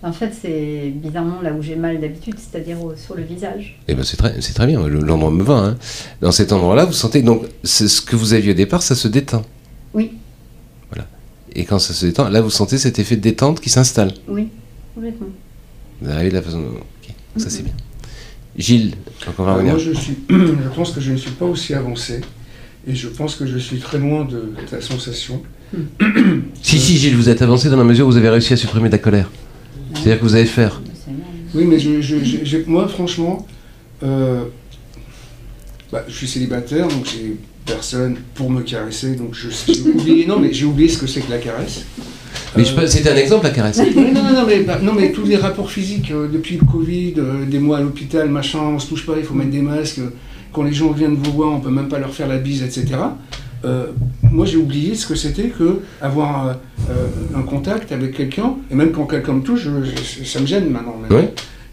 En 0.03 0.13
fait, 0.13 0.33
c'est 0.41 0.93
bizarrement 0.95 1.43
là 1.43 1.53
où 1.53 1.61
j'ai 1.61 1.77
mal 1.77 2.01
d'habitude, 2.01 2.37
c'est-à-dire 2.39 2.79
sur 2.97 3.15
le 3.15 3.23
visage. 3.23 3.79
Eh 3.87 3.95
ben 3.95 4.03
c'est 4.03 4.17
très, 4.17 4.41
c'est 4.41 4.55
très 4.55 4.67
bien, 4.67 4.87
l'endroit 4.89 5.31
me 5.31 5.43
va. 5.43 5.55
Hein. 5.55 5.77
Dans 6.23 6.33
cet 6.33 6.53
endroit-là, 6.53 6.87
vous 6.87 6.95
sentez 6.95 7.21
donc 7.21 7.45
ce 7.65 8.01
que 8.01 8.17
vous 8.17 8.33
aviez 8.33 8.53
au 8.53 8.55
départ, 8.55 8.83
ça 8.83 8.95
se 8.95 9.09
détend. 9.09 9.43
Oui. 9.93 10.13
Voilà. 10.91 11.07
Et 11.55 11.65
quand 11.65 11.79
ça 11.79 11.93
se 11.93 12.07
détend, 12.07 12.31
là, 12.31 12.41
vous 12.41 12.51
sentez 12.51 12.79
cet 12.79 12.99
effet 12.99 13.17
de 13.17 13.21
détente 13.21 13.61
qui 13.61 13.69
s'installe. 13.69 14.15
Oui, 14.27 14.49
complètement. 14.95 15.29
Vous 16.01 16.11
avez 16.11 16.31
la 16.31 16.41
façon. 16.41 16.61
Ok, 16.61 17.15
ça 17.37 17.51
c'est 17.51 17.63
bien. 17.63 17.75
Gilles, 18.57 18.95
encore 19.29 19.45
va 19.45 19.55
revenir. 19.55 19.75
Moi, 19.75 19.83
je, 19.83 19.93
suis, 19.93 20.17
je 20.31 20.69
pense 20.75 20.93
que 20.93 21.01
je 21.03 21.13
ne 21.13 21.17
suis 21.19 21.31
pas 21.33 21.45
aussi 21.45 21.75
avancé, 21.75 22.23
et 22.87 22.95
je 22.95 23.09
pense 23.09 23.35
que 23.37 23.45
je 23.45 23.59
suis 23.59 23.79
très 23.79 23.99
loin 23.99 24.25
de 24.25 24.55
ta 24.71 24.81
sensation. 24.81 25.43
si, 26.63 26.79
si, 26.79 26.97
Gilles, 26.97 27.17
vous 27.17 27.29
êtes 27.29 27.43
avancé 27.43 27.69
dans 27.69 27.77
la 27.77 27.85
mesure 27.85 28.07
où 28.07 28.11
vous 28.11 28.17
avez 28.17 28.31
réussi 28.31 28.55
à 28.55 28.57
supprimer 28.57 28.89
ta 28.89 28.99
colère. 28.99 29.31
C'est-à-dire 29.95 30.19
que 30.19 30.25
vous 30.25 30.35
allez 30.35 30.47
faire. 30.47 30.81
Oui, 31.55 31.65
mais 31.65 31.79
je, 31.79 32.69
moi, 32.69 32.87
franchement, 32.89 33.47
euh, 34.03 34.45
bah, 35.93 36.05
je 36.09 36.15
suis 36.15 36.29
célibataire, 36.29 36.89
donc 36.89 37.07
j'ai 37.07 37.37
personne 37.67 38.17
pour 38.35 38.51
me 38.51 38.63
caresser, 38.63 39.17
donc 39.17 39.35
j'ai 39.35 39.81
oublié, 39.91 40.27
non, 40.27 40.39
mais 40.39 40.53
j'ai 40.53 40.65
oublié 40.65 40.89
ce 40.89 40.99
que 40.99 41.07
c'est 41.07 41.21
que 41.21 41.31
la 41.31 41.39
caresse. 41.39 41.85
Mais 42.57 42.65
euh, 42.69 42.87
c'était 42.87 43.11
un 43.11 43.17
exemple, 43.17 43.45
la 43.45 43.51
caresse. 43.51 43.79
non, 43.97 44.13
non, 44.13 44.33
non, 44.33 44.47
mais, 44.47 44.61
bah, 44.61 44.79
non, 44.81 44.93
mais 44.95 45.13
tous 45.13 45.25
les 45.25 45.37
rapports 45.37 45.71
physiques, 45.71 46.11
euh, 46.11 46.29
depuis 46.29 46.57
le 46.57 46.65
Covid, 46.65 47.15
des 47.49 47.59
mois 47.59 47.79
à 47.79 47.81
l'hôpital, 47.81 48.29
machin, 48.29 48.61
on 48.61 48.79
se 48.79 48.89
touche 48.89 49.05
pas, 49.05 49.15
il 49.17 49.25
faut 49.25 49.35
mettre 49.35 49.51
des 49.51 49.63
masques, 49.63 50.01
quand 50.53 50.63
les 50.63 50.73
gens 50.73 50.91
viennent 50.91 51.15
vous 51.15 51.33
voir, 51.33 51.53
on 51.53 51.61
peut 51.61 51.71
même 51.71 51.89
pas 51.89 51.99
leur 51.99 52.13
faire 52.13 52.29
la 52.29 52.39
bise, 52.39 52.63
etc. 52.63 52.97
Euh, 53.65 53.89
moi 54.23 54.47
j'ai 54.47 54.57
oublié 54.57 54.95
ce 54.95 55.07
que 55.07 55.15
c'était 55.15 55.49
que 55.49 55.81
avoir 56.01 56.49
euh, 56.49 56.53
euh, 56.91 57.39
un 57.39 57.43
contact 57.43 57.93
avec 57.93 58.17
quelqu'un, 58.17 58.55
et 58.71 58.75
même 58.75 58.91
quand 58.91 59.05
quelqu'un 59.07 59.35
me 59.35 59.43
touche, 59.43 59.69
ça 60.25 60.41
me 60.41 60.47
gêne 60.47 60.71
maintenant. 60.71 60.97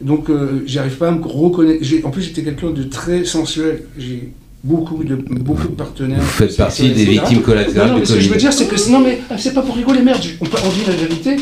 Donc 0.02 0.30
j'arrive 0.66 0.98
pas 0.98 1.08
à 1.08 1.12
me 1.12 1.24
reconnaître. 1.24 1.84
En 2.04 2.12
plus 2.12 2.22
j'étais 2.24 2.44
quelqu'un 2.44 2.72
de 2.72 2.84
très 2.84 3.24
sensuel. 3.24 3.84
J'ai 3.98 4.32
beaucoup 4.64 5.04
de, 5.04 5.16
beaucoup 5.16 5.68
de 5.70 5.74
partenaires. 5.76 6.20
Vous 6.20 6.26
faites 6.28 6.58
partie 6.58 6.92
des 6.92 7.06
victimes 7.06 7.42
collatérales. 7.42 7.92
Non, 7.92 8.00
non, 8.00 8.06
ce 8.06 8.14
que 8.16 8.20
je 8.20 8.30
veux 8.30 8.38
dire 8.38 8.54
c'est 8.54 8.68
que 8.68 8.92
non 8.92 9.00
mais 9.00 9.20
c'est 9.38 9.54
pas 9.54 9.62
pour 9.62 9.76
rigoler 9.76 10.02
merde. 10.02 10.22
On, 10.42 10.46
on 10.46 10.70
dit 10.70 10.84
la 10.86 10.94
vérité. 10.94 11.38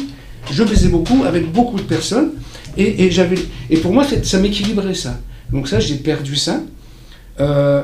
Je 0.51 0.63
baisais 0.63 0.89
beaucoup 0.89 1.23
avec 1.25 1.51
beaucoup 1.51 1.77
de 1.77 1.81
personnes 1.81 2.29
et, 2.77 3.05
et 3.05 3.11
j'avais 3.11 3.39
et 3.71 3.77
pour 3.77 3.91
moi 3.91 4.05
ça 4.23 4.39
m'équilibrait 4.39 4.93
ça. 4.93 5.19
Donc 5.51 5.67
ça 5.67 5.79
j'ai 5.79 5.95
perdu 5.95 6.35
ça. 6.35 6.61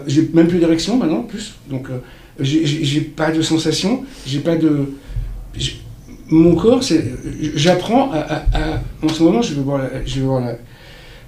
j'ai 0.05 0.29
même 0.33 0.47
plus 0.47 0.59
d'érection 0.59 0.95
maintenant 0.95 1.23
plus. 1.23 1.55
Donc 1.69 1.87
j'ai 2.41 3.01
pas 3.01 3.31
de 3.31 3.41
sensation, 3.41 4.03
j'ai 4.25 4.39
pas 4.39 4.55
de. 4.55 4.93
Mon 6.29 6.55
corps, 6.55 6.83
c'est. 6.83 7.03
J'apprends 7.55 8.11
à, 8.13 8.43
En 9.03 9.09
ce 9.09 9.23
moment, 9.23 9.41
je 9.41 9.53
vais 9.53 9.61
voir 9.61 9.79
la, 9.79 10.05
je 10.05 10.21
voir 10.21 10.41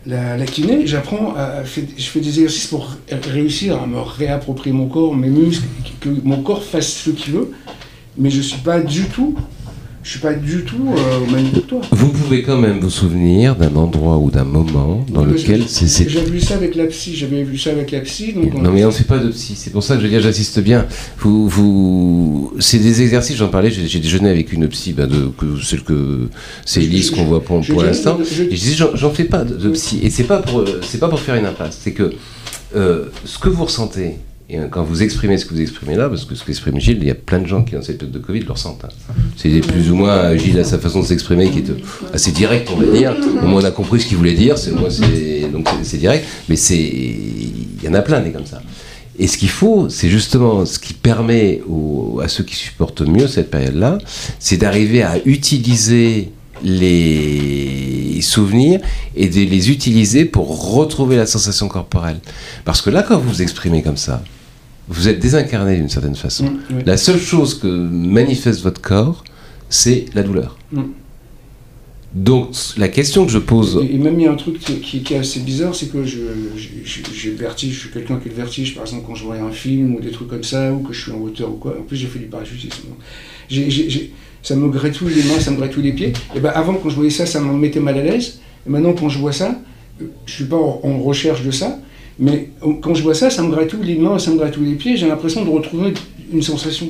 la, 0.05 0.45
kiné, 0.45 0.87
j'apprends 0.87 1.33
à. 1.35 1.63
Je 1.63 2.03
fais 2.05 2.19
des 2.19 2.29
exercices 2.29 2.67
pour 2.67 2.95
réussir 3.09 3.81
à 3.81 3.87
me 3.87 3.99
réapproprier 3.99 4.75
mon 4.75 4.87
corps, 4.87 5.15
mes 5.15 5.29
muscles, 5.29 5.65
que 5.99 6.09
mon 6.23 6.41
corps 6.41 6.63
fasse 6.63 6.93
ce 6.93 7.09
qu'il 7.09 7.33
veut, 7.33 7.51
mais 8.17 8.29
je 8.29 8.41
suis 8.41 8.61
pas 8.61 8.79
du 8.79 9.05
tout 9.05 9.35
je 10.03 10.09
suis 10.09 10.19
pas 10.19 10.33
du 10.33 10.63
tout 10.63 10.93
euh, 10.95 11.19
au 11.19 11.31
même 11.31 11.49
que 11.51 11.59
toi. 11.59 11.79
Vous 11.91 12.09
pouvez 12.09 12.43
quand 12.43 12.57
même 12.57 12.79
vous 12.79 12.89
souvenir 12.89 13.55
d'un 13.55 13.73
endroit 13.75 14.17
ou 14.17 14.29
d'un 14.29 14.43
moment 14.43 15.05
dans 15.09 15.23
lequel 15.23 15.63
c'est. 15.67 16.09
J'avais 16.09 16.29
vu 16.29 16.41
ça 16.41 16.55
avec 16.55 16.75
la 16.75 16.85
psy, 16.87 17.15
j'avais 17.15 17.43
vu 17.43 17.57
ça 17.57 17.71
avec 17.71 17.91
la 17.91 18.01
psy. 18.01 18.35
non, 18.35 18.71
mais 18.71 18.83
on 18.83 18.87
ne 18.87 18.93
fait 18.93 19.05
pas 19.05 19.17
de 19.17 19.29
psy, 19.29 19.53
c'est 19.55 19.71
pour 19.71 19.81
ça 19.81 19.95
que 19.95 20.01
je 20.01 20.05
veux 20.05 20.11
dire, 20.11 20.21
j'assiste 20.21 20.59
bien. 20.59 20.85
Vous, 21.19 21.47
vous... 21.47 22.53
C'est 22.59 22.79
des 22.79 23.01
exercices, 23.01 23.37
j'en 23.37 23.47
parlais, 23.47 23.71
j'ai 23.71 23.99
déjeuné 23.99 24.29
avec 24.29 24.51
une 24.51 24.67
psy, 24.67 24.91
ben 24.91 25.07
de, 25.07 25.29
que, 25.37 25.61
celle 25.61 25.83
que 25.83 26.27
c'est 26.65 26.83
Elise 26.83 27.09
qu'on 27.11 27.23
voit 27.23 27.41
pour, 27.41 27.61
pour 27.65 27.83
l'instant. 27.83 28.19
Et 28.19 28.25
je 28.25 28.43
disais, 28.43 28.85
j'en 28.93 29.11
fais 29.11 29.23
pas 29.23 29.45
de, 29.45 29.69
psy. 29.69 29.99
Et 30.03 30.09
c'est 30.09 30.25
pas, 30.25 30.39
pour, 30.39 30.65
pas 30.99 31.07
pour 31.07 31.19
faire 31.19 31.35
une 31.35 31.45
impasse, 31.45 31.79
c'est 31.81 31.93
que 31.93 32.11
euh, 32.75 33.05
ce 33.23 33.39
que 33.39 33.49
vous 33.49 33.63
ressentez, 33.63 34.17
et 34.49 34.57
quand 34.69 34.83
vous 34.83 35.03
exprimez 35.03 35.37
ce 35.37 35.45
que 35.45 35.53
vous 35.53 35.61
exprimez 35.61 35.95
là, 35.95 36.09
parce 36.09 36.25
que 36.25 36.35
ce 36.35 36.43
qu'exprime 36.43 36.79
Gilles, 36.79 36.97
il 37.01 37.07
y 37.07 37.11
a 37.11 37.15
plein 37.15 37.39
de 37.39 37.47
gens 37.47 37.63
qui, 37.63 37.75
dans 37.75 37.81
cette 37.81 37.97
période 37.97 38.13
de 38.13 38.23
Covid, 38.23 38.41
le 38.41 38.51
ressentent. 38.51 38.83
Hein. 38.83 39.13
C'est 39.37 39.61
plus 39.61 39.89
ou 39.89 39.95
moins, 39.95 40.35
Gilles 40.35 40.59
a 40.59 40.65
sa 40.65 40.79
façon 40.79 41.01
de 41.01 41.05
s'exprimer 41.05 41.49
qui 41.49 41.59
est 41.59 41.71
assez 42.13 42.31
directe, 42.31 42.69
on 42.71 42.77
va 42.77 42.85
dire. 42.85 43.15
Au 43.41 43.45
moins, 43.45 43.61
on 43.61 43.65
a 43.65 43.71
compris 43.71 44.01
ce 44.01 44.05
qu'il 44.05 44.17
voulait 44.17 44.33
dire, 44.33 44.57
c'est, 44.57 44.71
donc 44.71 45.67
c'est, 45.83 45.97
direct. 45.97 46.25
Mais 46.49 46.57
c'est, 46.57 46.75
il 46.77 47.83
y 47.83 47.87
en 47.87 47.93
a 47.93 48.01
plein 48.01 48.19
des 48.19 48.31
comme 48.31 48.45
ça. 48.45 48.61
Et 49.17 49.27
ce 49.27 49.37
qu'il 49.37 49.49
faut, 49.49 49.89
c'est 49.89 50.09
justement 50.09 50.65
ce 50.65 50.77
qui 50.77 50.93
permet 50.93 51.61
à 52.21 52.27
ceux 52.27 52.43
qui 52.43 52.55
supportent 52.55 53.01
mieux 53.01 53.27
cette 53.27 53.49
période-là, 53.49 53.99
c'est 54.39 54.57
d'arriver 54.57 55.03
à 55.03 55.19
utiliser 55.25 56.31
les 56.63 57.92
souvenirs 58.23 58.79
et 59.15 59.27
de 59.27 59.41
les 59.41 59.69
utiliser 59.69 60.25
pour 60.25 60.73
retrouver 60.73 61.15
la 61.15 61.25
sensation 61.25 61.67
corporelle. 61.67 62.19
Parce 62.65 62.81
que 62.81 62.89
là, 62.89 63.03
quand 63.03 63.17
vous 63.17 63.29
vous 63.29 63.41
exprimez 63.41 63.83
comme 63.83 63.97
ça, 63.97 64.23
vous 64.87 65.07
êtes 65.07 65.19
désincarné 65.19 65.77
d'une 65.77 65.89
certaine 65.89 66.15
façon. 66.15 66.45
Mm, 66.45 66.79
la 66.85 66.97
seule 66.97 67.19
chose 67.19 67.59
que 67.59 67.67
manifeste 67.67 68.61
votre 68.61 68.81
corps, 68.81 69.23
c'est 69.69 70.05
la 70.13 70.23
douleur. 70.23 70.57
Mm. 70.71 70.81
Donc 72.13 72.49
la 72.77 72.89
question 72.89 73.25
que 73.25 73.31
je 73.31 73.39
pose... 73.39 73.83
Et, 73.89 73.97
même 73.97 74.19
il 74.19 74.25
y 74.25 74.27
a 74.27 74.31
un 74.31 74.35
truc 74.35 74.59
qui, 74.59 74.97
est 74.97 75.17
assez 75.17 75.39
bizarre, 75.39 75.73
c'est 75.73 75.91
que 75.91 76.03
j'ai 76.03 77.31
le 77.31 77.35
vertige, 77.35 77.73
je 77.73 77.79
suis 77.79 77.89
quelqu'un 77.89 78.17
qui 78.17 78.27
a 78.27 78.31
le 78.31 78.37
vertige, 78.37 78.75
par 78.75 78.83
exemple 78.83 79.03
quand 79.07 79.15
je 79.15 79.23
vois 79.23 79.37
un 79.37 79.51
film 79.51 79.95
ou 79.95 79.99
des 79.99 80.11
trucs 80.11 80.27
comme 80.27 80.43
ça, 80.43 80.71
ou 80.71 80.81
que 80.81 80.93
je 80.93 81.01
suis 81.01 81.11
en 81.11 81.19
hauteur 81.19 81.49
ou 81.49 81.55
quoi. 81.55 81.75
En 81.79 81.81
plus 81.81 81.97
j'ai 81.97 82.07
fait 82.07 82.19
du 82.19 82.25
parachutisme. 82.25 82.89
Ça 84.43 84.55
me 84.55 84.69
gratouille 84.69 85.13
les 85.15 85.23
mains, 85.23 85.39
ça 85.39 85.51
me 85.51 85.57
gratouille 85.57 85.83
les 85.83 85.93
pieds. 85.93 86.13
Et 86.35 86.39
ben 86.39 86.51
avant 86.53 86.75
quand 86.75 86.89
je 86.89 86.95
voyais 86.95 87.09
ça, 87.09 87.25
ça 87.25 87.39
me 87.39 87.51
mettait 87.53 87.79
mal 87.79 87.97
à 87.97 88.03
l'aise. 88.03 88.39
Et 88.67 88.69
maintenant 88.69 88.93
quand 88.93 89.09
je 89.09 89.17
vois 89.17 89.31
ça, 89.33 89.55
je 90.25 90.31
suis 90.31 90.45
pas 90.45 90.57
en 90.57 90.99
recherche 90.99 91.43
de 91.43 91.51
ça, 91.51 91.79
mais 92.19 92.49
quand 92.81 92.93
je 92.93 93.01
vois 93.01 93.15
ça, 93.15 93.29
ça 93.29 93.41
me 93.41 93.49
gratouille 93.49 93.85
les 93.85 93.95
mains, 93.95 94.19
ça 94.19 94.31
me 94.31 94.37
gratouille 94.37 94.69
les 94.69 94.75
pieds, 94.75 94.97
j'ai 94.97 95.07
l'impression 95.07 95.43
de 95.43 95.49
retrouver 95.49 95.93
une 96.31 96.41
sensation 96.41 96.87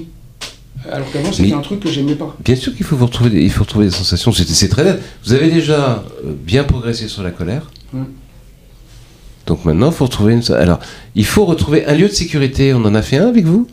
Alors 0.91 1.09
qu'avant, 1.11 1.31
c'était 1.31 1.53
un 1.53 1.61
truc 1.61 1.79
que 1.79 1.89
j'aimais 1.89 2.15
pas. 2.15 2.35
Bien 2.43 2.55
sûr 2.55 2.75
qu'il 2.75 2.85
faut 2.85 2.95
vous 2.95 3.05
retrouver, 3.05 3.43
il 3.43 3.51
faut 3.51 3.63
retrouver 3.63 3.85
des 3.85 3.91
sensations. 3.91 4.31
C'est 4.31 4.67
très 4.67 4.83
net. 4.83 4.99
Vous 5.25 5.33
avez 5.33 5.49
déjà 5.49 6.03
euh, 6.25 6.33
bien 6.33 6.63
progressé 6.63 7.07
sur 7.07 7.23
la 7.23 7.31
colère. 7.31 7.69
Donc 9.45 9.65
maintenant, 9.65 9.91
il 9.91 9.93
faut 9.93 10.05
retrouver 10.05 10.33
une. 10.33 10.53
Alors, 10.53 10.79
il 11.15 11.25
faut 11.25 11.45
retrouver 11.45 11.85
un 11.85 11.93
lieu 11.93 12.07
de 12.07 12.13
sécurité. 12.13 12.73
On 12.73 12.83
en 12.85 12.95
a 12.95 13.01
fait 13.01 13.17
un 13.17 13.27
avec 13.27 13.45
vous? 13.45 13.67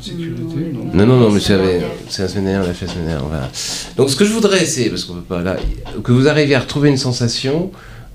Sécurité 0.00 0.72
Non, 0.72 0.90
non, 0.94 1.06
non, 1.06 1.20
non 1.20 1.30
mais 1.30 1.40
c'est 1.40 1.56
la 1.56 2.28
semaine 2.28 2.44
dernière, 2.44 2.62
on 2.62 2.66
l'a 2.66 2.74
fait 2.74 2.86
la 2.86 2.92
semaine 2.92 3.06
dernière. 3.06 3.26
Voilà. 3.26 3.50
Donc, 3.96 4.10
ce 4.10 4.16
que 4.16 4.24
je 4.24 4.32
voudrais, 4.32 4.64
c'est, 4.64 4.88
parce 4.90 5.04
qu'on 5.04 5.14
peut 5.14 5.20
pas 5.20 5.42
là, 5.42 5.56
que 6.02 6.12
vous 6.12 6.28
arriviez 6.28 6.54
à 6.54 6.60
retrouver 6.60 6.88
une 6.88 6.96
sensation 6.96 7.70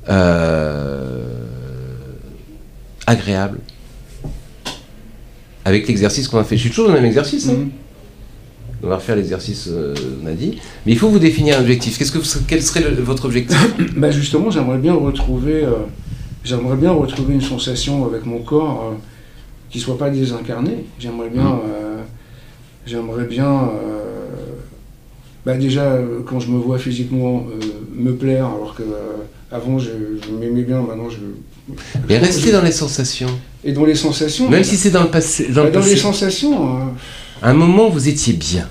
euh, 0.10 1.24
agréable 3.08 3.60
avec 5.66 5.88
l'exercice 5.88 6.28
qu'on 6.28 6.38
a 6.38 6.44
fait. 6.44 6.56
Je 6.56 6.62
suis 6.62 6.70
toujours 6.70 6.88
dans 6.88 6.94
le 6.94 7.00
même 7.00 7.08
exercice. 7.08 7.50
Hein. 7.50 7.54
Mhm. 7.54 7.72
On 8.84 8.88
va 8.88 8.98
refaire 8.98 9.16
l'exercice, 9.16 9.68
euh, 9.72 9.96
on 10.24 10.28
a 10.28 10.34
dit. 10.34 10.60
Mais 10.86 10.92
il 10.92 10.98
faut 10.98 11.10
vous 11.10 11.18
définir 11.18 11.58
un 11.58 11.62
objectif. 11.62 11.98
Qu'est-ce 11.98 12.12
que 12.12 12.20
quel 12.48 12.62
serait 12.62 12.84
votre 12.92 13.26
objectif? 13.26 13.58
Bah 13.98 14.12
Justement, 14.12 14.52
j'aimerais 14.52 14.78
bien 14.78 14.94
retrouver, 14.94 15.64
euh, 15.64 15.72
j'aimerais 16.44 16.78
bien 16.78 16.92
retrouver 16.92 17.34
une 17.34 17.42
sensation 17.42 18.06
avec 18.06 18.26
mon 18.28 18.40
corps 18.40 18.92
euh, 18.92 18.96
qui 19.76 19.82
soit 19.82 19.98
pas 19.98 20.10
désincarné. 20.10 20.86
J'aimerais 20.98 21.30
bien, 21.30 21.50
mhm. 21.50 21.60
j'aimerais 22.86 23.26
bien, 23.26 23.72
bah 25.46 25.58
déjà 25.58 25.98
quand 26.26 26.40
je 26.40 26.50
me 26.50 26.58
vois 26.58 26.80
physiquement 26.80 27.46
me 27.94 28.14
plaire, 28.14 28.46
alors 28.46 28.74
que 28.74 28.84
avant 29.52 29.78
je, 29.78 29.92
m'aimais 30.40 30.62
bien, 30.62 30.80
maintenant 30.80 31.10
je. 31.10 31.18
Mais 32.08 32.18
restez 32.20 32.54
dans 32.54 32.62
les 32.62 32.72
sensations. 32.72 33.28
Et 33.66 33.74
dans 33.74 33.84
les 33.84 33.96
sensations. 33.96 34.50
Même 34.50 34.64
si 34.64 34.78
c'est 34.78 34.92
dans 34.92 35.04
le 35.04 35.10
passé. 35.10 35.50
Dans, 35.50 35.66
bah, 35.66 35.82
les 35.86 35.98
sensations. 35.98 36.94
À 37.42 37.50
un 37.50 37.54
moment, 37.54 37.90
vous 37.90 38.08
étiez 38.08 38.32
bien. 38.32 38.70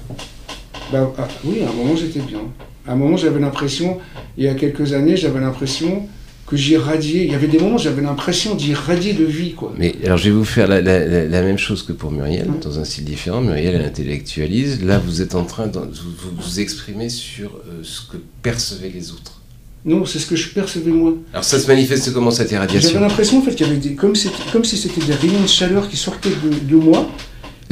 Bah, 0.91 1.13
ah, 1.19 1.29
oui, 1.45 1.59
à 1.67 1.69
un 1.69 1.73
moment, 1.75 1.95
j'étais 1.97 2.21
bien. 2.21 2.41
À 2.89 2.93
un 2.93 2.97
moment, 2.97 3.19
j'avais 3.19 3.41
l'impression, 3.41 3.99
il 4.39 4.45
y 4.45 4.49
a 4.49 4.55
quelques 4.55 4.95
années, 4.95 5.19
j'avais 5.19 5.41
l'impression 5.41 6.09
que 6.47 6.57
j'irradiais. 6.57 7.25
Il 7.25 7.33
y 7.33 7.35
avait 7.35 7.49
des 7.49 7.59
moments 7.59 7.77
où 7.77 7.79
j'avais 7.79 8.03
l'impression 8.03 8.55
d'irradier 8.55 9.13
de 9.13 9.25
vie. 9.25 9.53
Quoi. 9.53 9.73
Mais 9.79 9.95
alors, 10.05 10.19
je 10.19 10.25
vais 10.25 10.37
vous 10.37 10.45
faire 10.45 10.69
la, 10.69 10.81
même 10.81 11.59
chose 11.59 11.83
que 11.83 11.93
pour 11.93 12.11
Muriel, 12.11 12.49
dans 12.61 12.79
un 12.79 12.85
style 12.85 13.05
différent. 13.05 13.41
Muriel, 13.41 13.75
elle 13.75 13.87
intellectualise. 13.87 14.85
Là, 14.85 14.99
vous 14.99 15.23
êtes 15.23 15.35
en 15.35 15.45
train 15.45 15.67
de 15.67 15.79
vous, 15.79 16.37
vous 16.39 16.61
exprimer 16.61 17.09
sur 17.09 17.51
euh, 17.51 17.81
ce 17.83 18.03
que 18.03 18.17
percevaient 18.43 18.93
les 18.95 19.13
autres. 19.13 19.41
Non, 19.85 20.07
c'est 20.07 20.19
ce 20.19 20.27
que 20.27 20.37
je 20.37 20.49
percevais 20.49 20.91
moi. 20.91 21.13
Alors 21.33 21.45
ça 21.45 21.59
se 21.59 21.67
manifeste 21.67 22.11
comment 22.15 22.31
cette 22.31 22.51
irradiation? 22.51 22.89
J'avais 22.89 23.05
l'impression 23.07 23.39
en 23.39 23.43
fait 23.43 23.55
qu'il 23.55 23.67
y 23.67 23.71
avait 23.71 23.79
des, 23.79 23.95
comme, 23.95 24.15
comme 24.51 24.65
si 24.65 24.79
c'était 24.79 25.05
des 25.05 25.13
rayons 25.13 25.43
de 25.43 25.47
chaleur 25.47 25.91
qui 25.91 25.99
sortaient 25.99 26.31
de, 26.31 26.59
de 26.67 26.77
moi 26.77 27.07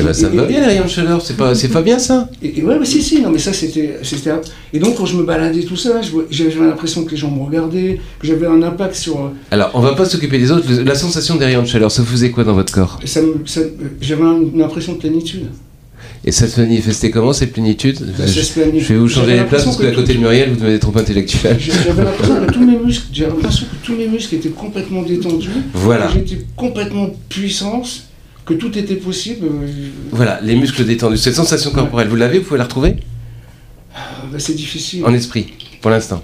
ben, 0.02 0.12
ça 0.12 0.28
me 0.28 0.36
va 0.36 0.46
bien 0.46 0.60
les 0.60 0.66
rayons 0.66 0.84
de 0.84 0.88
chaleur, 0.88 1.22
c'est 1.22 1.36
pas, 1.36 1.54
c'est 1.54 1.68
pas 1.68 1.82
bien 1.82 1.98
ça 1.98 2.28
et, 2.42 2.62
Ouais, 2.62 2.78
mais 2.78 2.84
si, 2.84 3.02
si, 3.02 3.20
non, 3.20 3.30
mais 3.30 3.38
ça 3.38 3.52
c'était, 3.52 3.98
c'était. 4.02 4.30
Et 4.72 4.78
donc 4.78 4.96
quand 4.96 5.06
je 5.06 5.16
me 5.16 5.24
baladais 5.24 5.62
tout 5.62 5.76
ça, 5.76 6.00
j'avais 6.30 6.54
l'impression 6.54 7.04
que 7.04 7.10
les 7.10 7.16
gens 7.16 7.30
me 7.30 7.42
regardaient, 7.42 8.00
que 8.18 8.26
j'avais 8.26 8.46
un 8.46 8.62
impact 8.62 8.94
sur. 8.94 9.18
Euh, 9.18 9.28
Alors, 9.50 9.70
on 9.74 9.80
va 9.80 9.94
pas 9.94 10.04
s'occuper 10.04 10.38
des 10.38 10.50
autres. 10.50 10.66
La 10.84 10.94
sensation 10.94 11.36
des 11.36 11.44
rayons 11.46 11.62
de 11.62 11.66
chaleur, 11.66 11.90
ça 11.90 12.02
faisait 12.04 12.30
quoi 12.30 12.44
dans 12.44 12.54
votre 12.54 12.72
corps? 12.72 12.98
Ça, 13.04 13.20
J'avais 14.00 14.22
une 14.22 14.62
impression 14.62 14.92
de 14.94 14.98
plénitude. 14.98 15.46
Et 16.24 16.30
ça 16.30 16.46
se 16.46 16.60
manifestait 16.60 17.10
comment 17.10 17.32
cette 17.32 17.52
plénitude? 17.52 17.98
Je, 18.24 18.40
je, 18.40 18.92
vais 18.92 18.96
vous 18.96 19.08
changer 19.08 19.38
les 19.38 19.44
places 19.44 19.64
parce 19.64 19.76
qu'à 19.76 19.90
côté 19.90 20.14
de 20.14 20.18
Muriel, 20.18 20.50
vous 20.50 20.56
devenez 20.56 20.78
trop 20.78 20.96
intellectuel. 20.96 21.56
J'avais 21.58 22.04
l'impression 22.04 22.46
que 22.46 22.52
tous 22.52 22.64
mes 22.64 22.78
muscles, 22.78 23.06
j'avais 23.12 23.30
l'impression 23.30 23.66
que 23.66 23.86
tous 23.86 23.96
mes 23.96 24.06
muscles 24.06 24.36
étaient 24.36 24.48
complètement 24.50 25.02
détendus. 25.02 25.50
Voilà. 25.74 26.08
J'étais 26.12 26.44
complètement 26.56 27.10
puissance 27.28 28.04
que 28.44 28.54
tout 28.54 28.76
était 28.76 28.96
possible. 28.96 29.46
Euh, 29.46 29.68
voilà, 30.10 30.40
les 30.42 30.56
muscles 30.56 30.84
détendus. 30.84 31.18
Cette 31.18 31.34
sensation 31.34 31.70
corporelle, 31.70 32.08
vous 32.08 32.16
l'avez 32.16 32.38
Vous 32.38 32.44
pouvez 32.44 32.58
la 32.58 32.64
retrouver 32.64 32.96
ah, 33.94 34.00
bah, 34.30 34.38
C'est 34.38 34.54
difficile. 34.54 35.04
En 35.04 35.14
esprit, 35.14 35.52
pour 35.80 35.90
l'instant. 35.90 36.22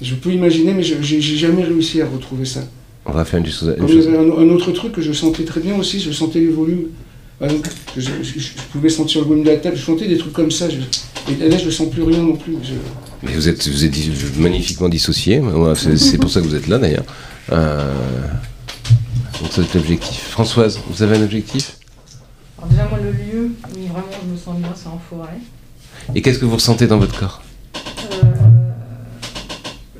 Je 0.00 0.14
peux 0.14 0.30
imaginer, 0.30 0.74
mais 0.74 0.82
j'ai 0.82 1.20
jamais 1.20 1.64
réussi 1.64 2.00
à 2.00 2.06
retrouver 2.06 2.44
ça. 2.44 2.60
On 3.04 3.12
va 3.12 3.24
faire 3.24 3.40
une, 3.40 3.46
chose. 3.46 3.74
Un, 4.08 4.48
autre 4.50 4.70
truc 4.72 4.92
que 4.92 5.00
je 5.00 5.12
sentais 5.12 5.44
très 5.44 5.60
bien 5.60 5.76
aussi, 5.76 5.98
je 5.98 6.12
sentais 6.12 6.40
les 6.40 6.48
volumes. 6.48 6.88
je, 7.40 8.10
pouvais 8.70 8.90
sentir 8.90 9.22
le 9.22 9.28
volume 9.28 9.44
de 9.44 9.50
la 9.50 9.56
table, 9.56 9.76
je 9.76 9.82
sentais 9.82 10.06
des 10.06 10.18
trucs 10.18 10.34
comme 10.34 10.50
ça. 10.50 10.68
et 10.68 11.48
là, 11.48 11.56
je 11.56 11.64
ne 11.64 11.70
sens 11.70 11.90
plus 11.90 12.02
rien 12.02 12.22
non 12.22 12.36
plus. 12.36 12.54
Mais 13.22 13.32
vous 13.32 13.48
êtes, 13.48 13.66
vous 13.66 13.84
êtes 13.84 13.96
magnifiquement 14.36 14.88
dissocié. 14.88 15.40
C'est 15.96 16.18
pour 16.18 16.30
ça 16.30 16.40
que 16.40 16.46
vous 16.46 16.54
êtes 16.54 16.68
là 16.68 16.78
d'ailleurs. 16.78 17.04
Euh, 17.50 17.92
donc 19.40 19.50
c'est 19.52 19.74
l'objectif. 19.74 20.30
Françoise, 20.30 20.80
vous 20.88 21.02
avez 21.02 21.16
un 21.16 21.22
objectif? 21.22 21.78
Alors 22.56 22.70
déjà 22.70 22.88
moi 22.88 22.98
le 22.98 23.12
lieu 23.12 23.52
où 23.76 23.86
vraiment 23.86 24.08
je 24.22 24.32
me 24.32 24.36
sens 24.36 24.58
bien 24.58 24.72
c'est 24.74 24.88
en 24.88 24.98
forêt. 24.98 25.38
Et 26.14 26.22
qu'est-ce 26.22 26.38
que 26.38 26.44
vous 26.44 26.56
ressentez 26.56 26.86
dans 26.86 26.98
votre 26.98 27.18
corps? 27.18 27.42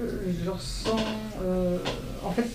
Euh, 0.01 0.33
Je 0.45 0.51
ressens... 0.51 0.97
Euh, 1.45 1.79
en 2.25 2.33
fait, 2.33 2.49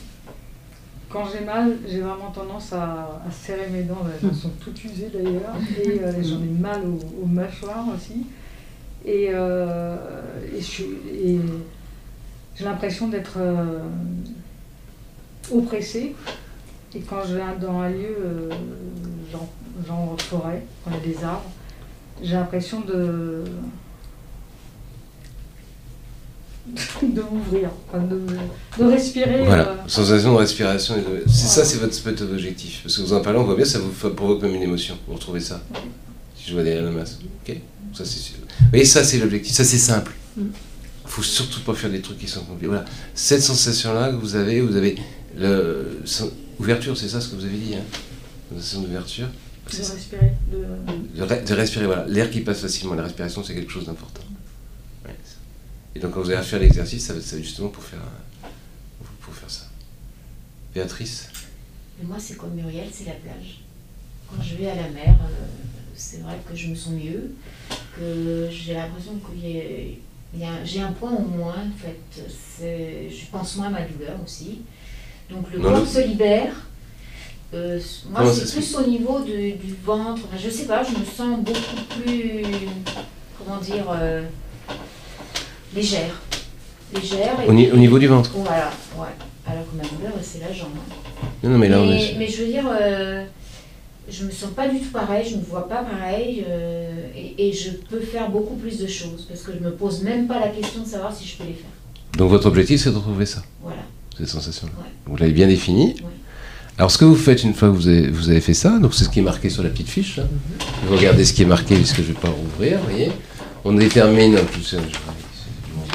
quand 1.10 1.26
j'ai 1.32 1.46
mal, 1.46 1.78
j'ai 1.88 2.02
vraiment 2.02 2.32
tendance 2.32 2.74
à, 2.74 3.22
serrer 3.32 3.70
mes 3.72 3.84
dents. 3.84 4.06
Elles 4.22 4.36
sont 4.36 4.52
toutes 4.60 4.84
usées 4.84 5.10
d'ailleurs. 5.14 5.56
Et 5.82 6.02
euh, 6.02 6.12
j'en 6.24 6.42
ai 6.42 6.60
mal 6.60 6.82
aux, 6.86 7.26
mâchoires 7.26 7.86
aussi. 7.96 8.26
Et, 9.06 9.26
et 9.26 11.40
j'ai 12.56 12.64
l'impression 12.64 13.08
d'être 13.08 13.38
oppressée. 15.52 16.16
Et 16.96 17.00
quand 17.00 17.24
je 17.28 17.36
vais 17.36 17.42
dans 17.60 17.80
un 17.80 17.90
lieu, 17.90 18.16
euh, 18.24 18.50
genre, 19.88 20.16
forêt, 20.20 20.64
quand 20.84 20.92
il 20.92 21.12
y 21.12 21.14
a 21.14 21.18
des 21.18 21.24
arbres, 21.24 21.52
j'ai 22.22 22.34
l'impression 22.34 22.82
de. 22.82 23.44
de 27.02 27.22
m'ouvrir, 27.22 27.72
de, 27.94 28.84
respirer. 28.86 29.44
Voilà, 29.44 29.68
euh. 29.68 29.76
sensation 29.86 30.34
de 30.34 30.38
respiration. 30.38 30.96
Ça, 31.28 31.66
c'est 31.66 31.78
votre, 31.78 32.02
votre 32.04 32.32
objectif. 32.32 32.82
Parce 32.84 32.96
que 32.98 33.02
vous 33.02 33.14
en 33.14 33.22
parlez, 33.22 33.40
on 33.40 33.44
voit 33.44 33.56
bien, 33.56 33.66
ça 33.66 33.80
vous 33.80 34.10
provoque 34.12 34.42
même 34.44 34.56
une 34.56 34.64
émotion. 34.64 34.98
Vous 35.08 35.16
retrouvez 35.16 35.42
ça. 35.42 35.62
Si 36.38 36.50
je 36.50 36.54
vois 36.54 36.64
derrière 36.64 36.86
la 36.86 36.92
masse. 36.92 37.20
Ok? 37.46 37.58
Ça, 37.94 38.06
c'est 38.06 38.34
Vous 38.38 38.70
voyez, 38.70 38.86
ça, 38.86 39.04
c'est 39.04 39.18
l'objectif. 39.18 39.54
Ça, 39.54 39.66
c'est 39.66 39.78
simple. 39.78 40.14
Il 40.38 40.44
mm. 40.44 40.48
ne 40.48 41.10
faut 41.10 41.22
surtout 41.22 41.60
pas 41.62 41.74
faire 41.74 41.90
des 41.90 42.02
trucs 42.02 42.20
qui 42.20 42.28
sont 42.28 42.42
compliqués. 42.42 42.68
Voilà. 42.68 42.86
Cette 43.14 43.42
sensation-là 43.42 44.12
que 44.12 44.16
vous 44.16 44.36
avez, 44.36 44.62
vous 44.62 44.78
avez 44.78 44.96
le, 45.38 46.02
Ouverture, 46.60 46.98
c'est 46.98 47.10
ça 47.10 47.22
ce 47.22 47.30
que 47.30 47.36
vous 47.36 47.46
avez 47.46 47.58
dit, 47.58 47.76
hein 47.76 47.84
Une 48.52 48.58
sensation 48.58 48.82
d'ouverture. 48.82 49.28
De 49.72 49.78
respirer. 49.78 50.34
De... 50.52 51.46
de, 51.46 51.54
respirer, 51.54 51.86
voilà. 51.86 52.06
L'air 52.08 52.30
qui 52.30 52.42
passe 52.42 52.62
facilement, 52.62 52.96
la 52.96 53.04
respiration, 53.04 53.44
c'est 53.44 53.56
quelque 53.56 53.72
chose 53.72 53.86
d'important. 53.86 54.24
Et 55.96 56.00
donc, 56.00 56.12
quand 56.12 56.22
vous 56.22 56.32
allez 56.32 56.42
faire 56.42 56.60
l'exercice, 56.60 57.06
ça 57.06 57.14
va 57.14 57.20
être 57.20 57.38
justement 57.38 57.70
pour 57.70 57.84
faire, 57.84 58.02
pour 59.22 59.34
faire 59.34 59.50
ça. 59.50 59.66
Béatrice 60.74 61.30
Moi, 62.04 62.18
c'est 62.20 62.36
comme 62.36 62.56
Muriel, 62.56 62.88
c'est 62.92 63.06
la 63.06 63.14
plage. 63.14 63.62
Quand 64.28 64.42
je 64.42 64.56
vais 64.56 64.70
à 64.70 64.76
la 64.76 64.90
mer, 64.90 65.16
euh, 65.22 65.46
c'est 65.96 66.22
vrai 66.22 66.40
que 66.50 66.56
je 66.56 66.70
me 66.70 66.76
sens 66.76 66.94
mieux, 66.94 67.36
que 67.96 68.50
j'ai 68.50 68.74
l'impression 68.74 69.14
qu'il 69.20 70.40
y 70.40 70.44
a, 70.44 70.66
j'ai 70.66 70.82
un 70.82 70.92
point 70.94 71.12
au 71.12 71.22
moins, 71.22 71.68
en 71.68 71.78
fait. 71.78 72.24
Je 72.60 73.26
pense 73.32 73.56
moins 73.58 73.68
à 73.68 73.70
ma 73.70 73.82
douleur 73.86 74.18
aussi. 74.24 74.62
Donc 75.30 75.46
le 75.52 75.60
corps 75.60 75.88
se 75.88 76.00
libère. 76.00 76.54
Euh, 77.54 77.80
moi, 78.10 78.34
c'est 78.34 78.52
plus 78.52 78.76
au 78.76 78.88
niveau 78.88 79.20
du 79.22 79.76
ventre. 79.86 80.22
je 80.38 80.50
sais 80.50 80.66
pas, 80.66 80.84
je 80.84 80.98
me 80.98 81.06
sens 81.06 81.40
beaucoup 81.40 82.02
plus, 82.02 82.44
comment 83.38 83.60
dire, 83.60 83.86
euh, 83.92 84.24
légère. 85.76 86.22
Légère. 86.94 87.38
au, 87.48 87.54
niveau 87.54 88.00
du 88.00 88.08
ventre 88.08 88.32
Voilà, 88.36 88.72
ouais. 88.98 89.08
Alors 89.46 89.66
que 89.70 89.76
ma 89.78 89.84
douleur, 89.84 90.14
c'est 90.22 90.40
la 90.40 90.52
jambe. 90.52 90.70
Hein. 90.78 91.28
Non, 91.44 91.58
mais, 91.58 91.70
là, 91.70 91.80
mais, 92.18 92.28
je 92.28 92.42
veux 92.42 92.48
dire, 92.48 92.68
euh, 92.68 93.24
je 94.10 94.26
me 94.26 94.32
sens 94.32 94.52
pas 94.52 94.68
du 94.68 94.80
tout 94.80 94.92
pareil, 94.92 95.28
je 95.30 95.36
me 95.36 95.44
vois 95.44 95.68
pas 95.68 95.84
pareil, 95.84 96.44
et, 97.16 97.50
et, 97.50 97.54
je 97.54 97.72
peux 97.72 98.00
faire 98.00 98.30
beaucoup 98.30 98.56
plus 98.56 98.80
de 98.80 98.88
choses 98.88 99.26
parce 99.28 99.42
que 99.42 99.52
je 99.54 99.60
me 99.60 99.72
pose 99.72 100.02
même 100.02 100.28
pas 100.28 100.40
la 100.40 100.48
question 100.48 100.82
de 100.82 100.88
savoir 100.88 101.14
si 101.14 101.28
je 101.28 101.38
peux 101.38 101.44
les 101.44 101.54
faire. 101.54 101.70
Donc 102.18 102.30
votre 102.30 102.48
objectif, 102.48 102.82
c'est 102.82 102.92
de 102.92 103.00
trouver 103.00 103.26
ça 103.26 103.44
Voilà 103.62 103.84
cette 104.18 104.28
sensation 104.28 104.68
Vous 105.06 105.18
l'avez 105.18 105.32
bien 105.32 105.48
défini. 105.48 105.96
Alors, 106.78 106.90
ce 106.90 106.98
que 106.98 107.06
vous 107.06 107.16
faites 107.16 107.44
une 107.44 107.54
fois 107.54 107.70
que 107.70 107.76
vous 107.76 107.88
avez, 107.88 108.08
vous 108.08 108.30
avez 108.30 108.42
fait 108.42 108.54
ça, 108.56 108.80
donc 108.80 108.94
c'est 108.94 109.04
ce 109.04 109.10
qui 109.10 109.20
est 109.20 109.24
marqué 109.24 109.50
sur 109.50 109.62
la 109.64 109.70
petite 109.70 109.90
fiche. 109.90 110.18
Mhm. 110.18 110.26
Vous 110.88 110.96
regardez 110.96 111.24
ce 111.24 111.34
qui 111.34 111.44
est 111.44 111.48
marqué, 111.48 111.76
puisque 111.76 111.98
je 111.98 112.02
ne 112.02 112.08
vais 112.08 112.14
pas 112.14 112.30
rouvrir, 112.30 112.80
vous 112.80 112.90
voyez. 112.90 113.12
On 113.64 113.74
détermine. 113.74 114.36
Plus, 114.52 114.76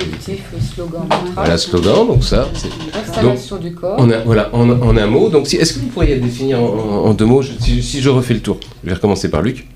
Objectif, 0.00 0.42
slogan. 0.74 1.09
Voilà, 1.35 1.59
slogan, 1.59 2.07
donc 2.07 2.22
ça. 2.22 2.48
Installation 2.94 3.57
du 3.57 3.74
corps. 3.74 3.96
On 3.98 4.09
a, 4.11 4.18
voilà, 4.20 4.54
en, 4.54 4.96
un 4.96 5.07
mot. 5.07 5.28
Donc, 5.28 5.48
si, 5.48 5.57
est-ce 5.57 5.74
que 5.74 5.81
vous 5.81 5.88
pourriez 5.88 6.16
définir 6.16 6.62
en, 6.62 7.12
deux 7.14 7.24
mots? 7.24 7.42
Si, 7.42 7.83
si, 7.83 8.00
je 8.00 8.09
refais 8.09 8.35
le 8.35 8.40
tour, 8.40 8.61
je 8.85 8.88
vais 8.88 8.94
recommencer 8.94 9.28
par 9.28 9.42
Luc. 9.42 9.66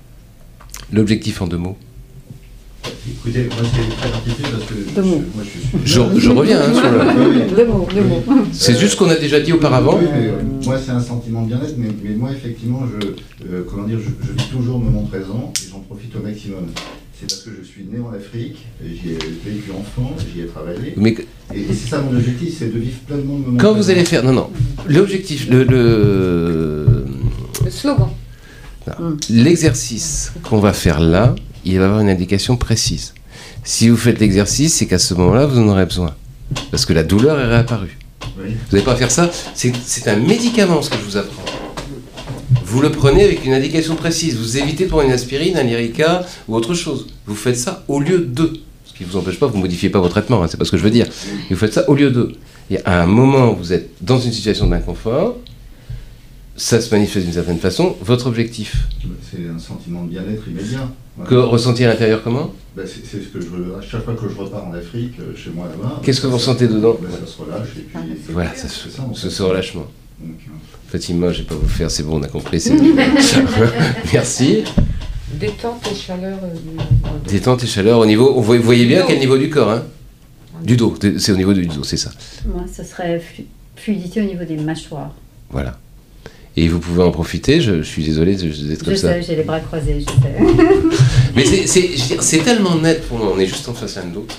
L'objectif 0.93 1.41
en 1.41 1.47
deux 1.47 1.57
mots 1.57 1.77
Écoutez, 3.05 3.43
moi 3.43 3.57
c'est 3.73 3.95
très 3.97 4.09
particulier 4.09 4.47
parce 4.49 4.63
que 4.63 4.75
je, 4.95 5.01
moi, 5.01 5.43
je, 5.43 5.49
suis... 5.49 5.59
je, 5.83 6.19
je 6.19 6.29
reviens 6.29 6.61
hein, 6.61 6.73
sur 6.73 6.83
le. 6.89 7.55
Deux 7.55 7.65
mots, 7.65 7.87
deux 7.93 8.01
mots. 8.01 8.23
C'est 8.53 8.79
juste 8.79 8.93
ce 8.93 8.97
qu'on 8.97 9.09
a 9.09 9.15
déjà 9.15 9.39
dit 9.41 9.51
auparavant. 9.51 9.97
Oui, 9.99 10.05
mais, 10.13 10.27
euh, 10.27 10.41
moi 10.63 10.77
c'est 10.83 10.91
un 10.91 11.01
sentiment 11.01 11.41
de 11.41 11.47
bien-être, 11.47 11.75
mais, 11.77 11.89
mais, 12.01 12.15
moi 12.15 12.31
effectivement, 12.31 12.83
je, 12.87 13.07
euh, 13.47 13.63
comment 13.69 13.85
dire, 13.87 13.99
je, 13.99 14.33
vis 14.33 14.49
toujours 14.49 14.79
le 14.79 14.85
moment 14.85 15.03
présent 15.03 15.51
et 15.61 15.69
j'en 15.69 15.79
profite 15.79 16.15
au 16.15 16.19
maximum. 16.19 16.65
C'est 17.19 17.27
parce 17.27 17.41
que 17.41 17.51
je 17.61 17.67
suis 17.67 17.83
né 17.83 17.99
en 17.99 18.13
Afrique, 18.13 18.57
j'y 18.81 19.09
ai 19.11 19.17
vécu 19.45 19.71
enfant, 19.77 20.15
j'y 20.33 20.41
ai 20.41 20.45
travaillé. 20.45 20.93
Mais... 20.95 21.15
Et, 21.53 21.59
et 21.59 21.67
c'est 21.73 21.89
ça 21.89 22.01
mon 22.01 22.15
objectif, 22.17 22.55
c'est 22.57 22.73
de 22.73 22.79
vivre 22.79 22.97
pleinement 23.05 23.33
le 23.35 23.39
moment 23.39 23.57
Quand 23.57 23.73
présent. 23.73 23.77
vous 23.77 23.89
allez 23.91 24.05
faire, 24.05 24.23
non, 24.23 24.31
non, 24.33 24.49
l'objectif, 24.87 25.49
le, 25.49 25.63
le... 25.63 27.05
le 27.65 27.69
slogan. 27.69 28.07
L'exercice 29.29 30.33
qu'on 30.43 30.59
va 30.59 30.73
faire 30.73 30.99
là, 30.99 31.35
il 31.65 31.79
va 31.79 31.85
avoir 31.85 32.01
une 32.01 32.09
indication 32.09 32.57
précise. 32.57 33.13
Si 33.63 33.89
vous 33.89 33.97
faites 33.97 34.19
l'exercice, 34.19 34.73
c'est 34.73 34.85
qu'à 34.85 34.99
ce 34.99 35.13
moment-là, 35.13 35.45
vous 35.45 35.59
en 35.59 35.67
aurez 35.67 35.85
besoin. 35.85 36.15
Parce 36.71 36.85
que 36.85 36.93
la 36.93 37.03
douleur 37.03 37.39
est 37.39 37.47
réapparue. 37.47 37.97
Oui. 38.37 38.49
Vous 38.49 38.75
n'allez 38.75 38.85
pas 38.85 38.95
faire 38.95 39.11
ça. 39.11 39.29
C'est 39.53 40.07
un 40.07 40.17
médicament, 40.17 40.81
ce 40.81 40.89
que 40.89 40.97
je 40.97 41.03
vous 41.03 41.17
apprends. 41.17 41.43
Vous 42.65 42.81
le 42.81 42.91
prenez 42.91 43.23
avec 43.23 43.45
une 43.45 43.53
indication 43.53 43.95
précise. 43.95 44.37
Vous 44.37 44.57
évitez 44.57 44.85
de 44.85 44.89
prendre 44.89 45.05
une 45.05 45.11
aspirine, 45.11 45.57
un 45.57 45.63
Lyrica 45.63 46.25
ou 46.47 46.55
autre 46.55 46.73
chose. 46.73 47.07
Vous 47.25 47.35
faites 47.35 47.57
ça 47.57 47.83
au 47.87 47.99
lieu 47.99 48.19
de. 48.19 48.53
Ce 48.85 48.93
qui 48.93 49.03
ne 49.03 49.09
vous 49.09 49.17
empêche 49.17 49.39
pas, 49.39 49.47
vous 49.47 49.57
ne 49.57 49.61
modifiez 49.61 49.89
pas 49.89 49.99
votre 49.99 50.13
traitement, 50.13 50.43
hein, 50.43 50.47
c'est 50.49 50.57
pas 50.57 50.65
ce 50.65 50.71
que 50.71 50.77
je 50.77 50.83
veux 50.83 50.91
dire. 50.91 51.07
Vous 51.49 51.55
faites 51.55 51.73
ça 51.73 51.89
au 51.89 51.95
lieu 51.95 52.11
de. 52.11 52.33
Et 52.69 52.83
à 52.85 53.01
un 53.01 53.05
moment, 53.05 53.53
vous 53.53 53.73
êtes 53.73 53.89
dans 54.01 54.19
une 54.19 54.31
situation 54.31 54.67
d'inconfort, 54.67 55.37
ça 56.55 56.81
se 56.81 56.93
manifeste 56.93 57.25
d'une 57.25 57.33
certaine 57.33 57.59
façon. 57.59 57.95
Votre 58.01 58.27
objectif 58.27 58.87
C'est 59.31 59.47
un 59.47 59.59
sentiment 59.59 60.03
de 60.03 60.09
bien-être 60.09 60.47
immédiat. 60.47 60.89
Voilà. 61.15 61.29
Que 61.29 61.35
ressentir 61.35 61.89
à 61.89 61.93
l'intérieur 61.93 62.21
comment 62.23 62.53
ben 62.75 62.85
C'est 62.87 63.21
ce 63.21 63.27
que 63.27 63.39
je 63.39 63.47
veux. 63.47 63.75
À 63.75 63.81
chaque 63.81 64.03
fois 64.03 64.15
que 64.15 64.27
je 64.27 64.35
repars 64.35 64.67
en 64.67 64.73
Afrique, 64.73 65.15
chez 65.35 65.51
moi 65.51 65.67
là-bas. 65.67 66.01
Qu'est-ce 66.03 66.21
que 66.21 66.27
vous 66.27 66.37
ressentez 66.37 66.67
dedans 66.67 66.97
ben, 66.99 67.09
Ça 67.11 67.31
se 67.31 67.41
relâche. 67.41 67.69
Et 67.77 67.81
puis, 67.81 67.99
voilà, 68.29 68.55
ça, 68.55 68.67
se, 68.67 68.89
ça, 68.89 69.03
ce, 69.13 69.29
ce 69.29 69.43
relâchement. 69.43 69.85
Donc, 70.19 70.37
Fatima, 70.87 71.31
je 71.31 71.39
ne 71.39 71.43
vais 71.43 71.49
pas 71.49 71.55
vous 71.55 71.67
faire, 71.67 71.89
c'est 71.89 72.03
bon, 72.03 72.19
on 72.19 72.23
a 72.23 72.27
compris. 72.27 72.63
Merci. 74.13 74.63
Détente 75.39 75.87
et 75.91 75.95
chaleur. 75.95 76.37
Euh, 76.43 77.27
Détente 77.27 77.63
et 77.63 77.67
chaleur 77.67 77.99
au 77.99 78.05
niveau. 78.05 78.39
Vous 78.39 78.61
voyez 78.61 78.85
bien 78.85 79.03
quel 79.07 79.19
niveau 79.19 79.37
du 79.37 79.49
corps 79.49 79.71
hein 79.71 79.83
Du 80.63 80.77
dos, 80.77 80.95
c'est 81.17 81.31
au 81.31 81.37
niveau 81.37 81.53
du 81.53 81.65
dos, 81.65 81.83
c'est 81.83 81.97
ça. 81.97 82.11
Moi, 82.45 82.65
ça 82.71 82.83
serait 82.83 83.21
fluidité 83.75 84.21
au 84.21 84.25
niveau 84.25 84.45
des 84.45 84.57
mâchoires. 84.57 85.11
Voilà. 85.49 85.77
Et 86.55 86.67
vous 86.67 86.79
pouvez 86.79 87.01
en 87.01 87.09
profiter, 87.11 87.61
je, 87.61 87.77
je 87.77 87.81
suis 87.81 88.03
désolé 88.03 88.35
d'être 88.35 88.83
comme 88.83 88.93
je 88.93 88.99
ça. 88.99 89.17
Je 89.17 89.21
sais, 89.21 89.27
j'ai 89.31 89.35
les 89.37 89.43
bras 89.43 89.59
croisés, 89.59 89.95
je 89.99 90.05
sais. 90.05 90.37
Mais 91.35 91.43
c'est 91.65 92.43
tellement 92.43 92.75
net 92.75 93.07
pour 93.07 93.17
moi, 93.17 93.31
on 93.35 93.39
est 93.39 93.47
juste 93.47 93.67
en 93.69 93.73
face 93.73 93.95
l'un 93.95 94.05
de 94.05 94.15
l'autre. 94.15 94.35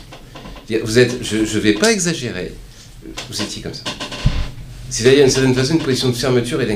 Vous 0.84 0.98
êtes, 0.98 1.22
je 1.22 1.38
ne 1.38 1.60
vais 1.60 1.72
pas 1.72 1.90
exagérer, 1.92 2.52
vous 3.28 3.42
étiez 3.42 3.62
comme 3.62 3.74
ça. 3.74 3.82
C'est-à-dire, 4.88 5.24
d'une 5.24 5.30
certaine 5.30 5.54
façon, 5.54 5.74
une 5.74 5.80
position 5.80 6.08
de 6.08 6.14
fermeture 6.14 6.60
et 6.62 6.66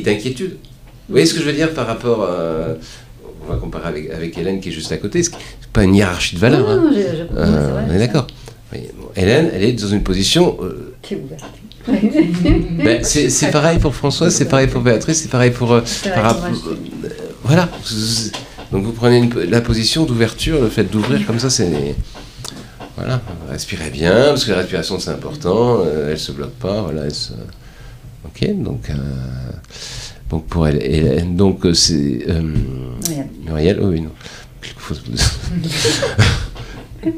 d'inquiétude. 0.00 0.56
Vous 1.08 1.12
voyez 1.12 1.26
ce 1.26 1.34
que 1.34 1.40
je 1.40 1.44
veux 1.44 1.52
dire 1.52 1.74
par 1.74 1.86
rapport 1.86 2.24
à. 2.24 2.68
On 3.44 3.52
va 3.52 3.58
comparer 3.58 3.88
avec, 3.88 4.10
avec 4.10 4.38
Hélène 4.38 4.60
qui 4.60 4.68
est 4.68 4.72
juste 4.72 4.92
à 4.92 4.96
côté. 4.96 5.22
C'est 5.22 5.32
pas 5.72 5.82
une 5.82 5.94
hiérarchie 5.96 6.36
de 6.36 6.40
valeur. 6.40 6.60
Non, 6.60 6.82
non, 6.84 6.92
je, 6.92 7.00
je 7.18 7.22
comprends, 7.24 7.42
euh, 7.42 7.72
vrai, 7.72 7.84
on 7.88 7.92
est 7.94 7.98
d'accord. 7.98 8.26
Bon, 8.72 8.78
Hélène, 9.16 9.50
elle 9.52 9.64
est 9.64 9.72
dans 9.72 9.88
une 9.88 10.02
position. 10.04 10.56
Euh, 10.62 10.94
qui 11.02 11.14
est 11.14 11.16
ouverte. 11.18 11.44
Ben, 11.88 13.02
c'est 13.02 13.50
pareil 13.50 13.78
pour 13.78 13.94
Françoise, 13.94 14.34
c'est 14.34 14.48
pareil 14.48 14.68
pour 14.68 14.82
Béatrice, 14.82 15.22
c'est 15.22 15.30
pareil 15.30 15.50
pour. 15.50 15.72
Euh, 15.72 15.80
par 16.14 16.44
euh, 16.44 16.50
voilà. 17.44 17.68
Donc 18.70 18.84
vous 18.84 18.92
prenez 18.92 19.18
une, 19.18 19.32
la 19.50 19.60
position 19.60 20.04
d'ouverture, 20.04 20.60
le 20.60 20.68
fait 20.68 20.84
d'ouvrir 20.84 21.26
comme 21.26 21.38
ça, 21.38 21.50
c'est. 21.50 21.94
Voilà, 22.96 23.20
respirez 23.50 23.90
bien, 23.90 24.26
parce 24.28 24.44
que 24.44 24.50
la 24.50 24.58
respiration 24.58 24.98
c'est 24.98 25.10
important, 25.10 25.78
euh, 25.80 26.10
elle 26.10 26.18
se 26.18 26.30
bloque 26.30 26.52
pas, 26.52 26.82
voilà, 26.82 27.04
elle 27.04 27.14
se... 27.14 27.32
Ok, 28.24 28.46
donc, 28.62 28.90
euh, 28.90 28.94
donc 30.28 30.46
pour 30.46 30.68
elle, 30.68 30.82
elle 30.82 31.34
donc 31.34 31.66
c'est... 31.72 32.26
Euh, 32.28 32.42
Muriel. 33.08 33.28
Muriel, 33.44 33.80
oh, 33.82 33.86
oui, 33.86 34.02
non. 34.02 34.10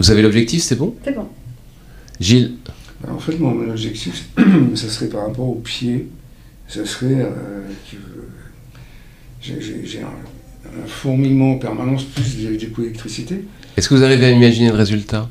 Vous 0.00 0.10
avez 0.10 0.22
l'objectif, 0.22 0.62
c'est 0.62 0.76
bon? 0.76 0.94
C'est 1.04 1.14
bon. 1.14 1.28
Gilles 2.20 2.52
En 3.08 3.18
fait, 3.18 3.38
mon 3.38 3.68
objectif, 3.68 4.26
ça 4.74 4.88
serait 4.88 5.08
par 5.08 5.26
rapport 5.26 5.48
au 5.48 5.56
pied, 5.56 6.08
ça 6.68 6.84
serait 6.86 7.22
euh, 7.22 7.62
que 7.90 7.96
j'ai 9.42 10.00
un, 10.00 10.06
un, 10.06 10.86
fourmillement 10.86 11.52
en 11.52 11.58
permanence 11.58 12.04
plus 12.04 12.36
des 12.36 12.66
coups 12.68 12.86
d'électricité. 12.86 13.44
Est-ce 13.76 13.88
que 13.88 13.94
vous 13.94 14.04
arrivez 14.04 14.26
à 14.26 14.30
imaginer 14.30 14.70
le 14.70 14.76
résultat? 14.76 15.28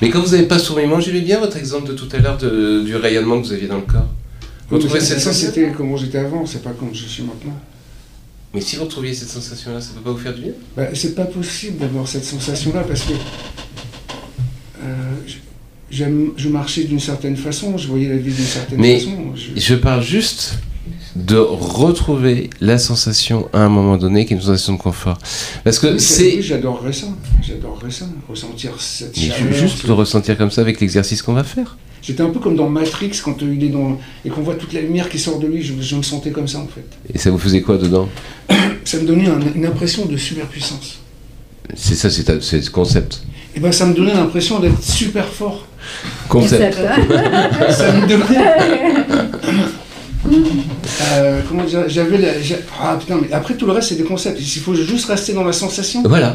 Mais 0.00 0.10
quand 0.10 0.20
vous 0.20 0.30
n'avez 0.32 0.46
pas 0.46 0.58
fourmillement, 0.58 1.00
j'aimais 1.00 1.20
bien 1.20 1.40
votre 1.40 1.56
exemple 1.56 1.88
de 1.88 1.94
tout 1.94 2.08
à 2.12 2.18
l'heure 2.18 2.38
du 2.38 2.96
rayonnement 2.96 3.40
que 3.40 3.46
vous 3.46 3.52
aviez 3.52 3.68
dans 3.68 3.76
le 3.76 3.82
corps. 3.82 4.08
Vous 4.70 4.76
oui, 4.76 4.84
trouvez 4.84 5.00
cette 5.00 5.20
ça, 5.20 5.32
c'était 5.32 5.72
comment 5.76 5.96
j'étais 5.96 6.18
avant, 6.18 6.44
c'est 6.44 6.62
pas 6.62 6.72
comme 6.72 6.90
je 6.92 7.04
suis 7.06 7.22
maintenant. 7.22 7.58
Mais 8.52 8.60
si 8.60 8.76
vous 8.76 8.84
retrouviez 8.84 9.14
cette 9.14 9.28
sensation-là, 9.28 9.80
ça 9.80 9.90
ne 9.92 9.98
peut 9.98 10.04
pas 10.04 10.12
vous 10.12 10.18
faire 10.18 10.34
du 10.34 10.42
bien? 10.42 10.52
Bah, 10.76 10.84
C'est 10.94 11.14
pas 11.14 11.24
possible 11.24 11.78
d'avoir 11.78 12.06
cette 12.08 12.24
sensation-là 12.24 12.82
parce 12.82 13.02
que 13.02 13.12
je 15.90 16.48
marchais 16.48 16.84
d'une 16.84 17.00
certaine 17.00 17.36
façon, 17.36 17.78
je 17.78 17.88
voyais 17.88 18.08
la 18.08 18.16
vie 18.16 18.32
d'une 18.32 18.44
certaine 18.44 18.80
Mais 18.80 18.98
façon. 18.98 19.34
Je... 19.34 19.60
je 19.60 19.74
parle 19.74 20.02
juste 20.02 20.58
de 21.16 21.36
retrouver 21.36 22.50
la 22.60 22.78
sensation 22.78 23.48
à 23.52 23.60
un 23.60 23.68
moment 23.68 23.96
donné 23.96 24.24
qui 24.24 24.34
est 24.34 24.36
une 24.36 24.42
sensation 24.42 24.74
de 24.74 24.78
confort. 24.78 25.18
Parce 25.64 25.78
que 25.78 25.88
oui, 25.94 26.00
c'est. 26.00 26.36
Oui, 26.36 26.42
j'adorerais 26.42 26.92
ça. 26.92 27.06
J'adorerais 27.42 27.90
ça. 27.90 28.06
Ressentir 28.28 28.80
cette 28.80 29.16
Mais 29.16 29.30
chaleur. 29.30 29.52
Juste 29.52 29.84
le 29.84 29.92
ressentir 29.94 30.36
comme 30.36 30.50
ça 30.50 30.60
avec 30.60 30.80
l'exercice 30.80 31.22
qu'on 31.22 31.32
va 31.32 31.44
faire. 31.44 31.76
J'étais 32.02 32.22
un 32.22 32.30
peu 32.30 32.38
comme 32.38 32.56
dans 32.56 32.68
Matrix 32.68 33.20
quand 33.24 33.42
il 33.42 33.62
est 33.64 33.68
dans. 33.68 33.98
et 34.24 34.28
qu'on 34.28 34.42
voit 34.42 34.54
toute 34.54 34.72
la 34.72 34.80
lumière 34.80 35.08
qui 35.08 35.18
sort 35.18 35.38
de 35.38 35.46
lui, 35.46 35.62
je, 35.62 35.74
je, 35.80 35.96
me 35.96 36.02
sentais 36.02 36.30
comme 36.30 36.46
ça 36.46 36.58
en 36.58 36.68
fait. 36.68 36.86
Et 37.12 37.18
ça 37.18 37.30
vous 37.30 37.38
faisait 37.38 37.60
quoi 37.60 37.76
dedans 37.76 38.08
Ça 38.84 38.98
me 38.98 39.06
donnait 39.06 39.28
un, 39.28 39.40
une 39.54 39.66
impression 39.66 40.06
de 40.06 40.16
superpuissance. 40.16 41.00
C'est 41.74 41.96
ça, 41.96 42.08
c'est 42.08 42.26
le 42.28 42.70
concept. 42.70 43.22
Et 43.58 43.60
ben 43.60 43.72
ça 43.72 43.86
me 43.86 43.92
donnait 43.92 44.14
l'impression 44.14 44.60
d'être 44.60 44.80
super 44.80 45.26
fort. 45.26 45.66
Concept. 46.28 46.78
ça 47.70 47.92
me 47.92 48.06
donnait. 48.06 48.24
Euh, 51.14 51.40
comment 51.48 51.64
dire 51.64 51.84
J'avais 51.86 52.18
la... 52.18 52.28
Ah 52.82 52.96
putain, 53.00 53.18
mais 53.22 53.32
après 53.32 53.54
tout 53.54 53.64
le 53.66 53.72
reste 53.72 53.88
c'est 53.90 53.94
des 53.94 54.04
concepts. 54.04 54.38
Il 54.40 54.60
faut 54.60 54.74
juste 54.74 55.06
rester 55.06 55.32
dans 55.32 55.44
la 55.44 55.52
sensation. 55.52 56.02
Voilà. 56.04 56.34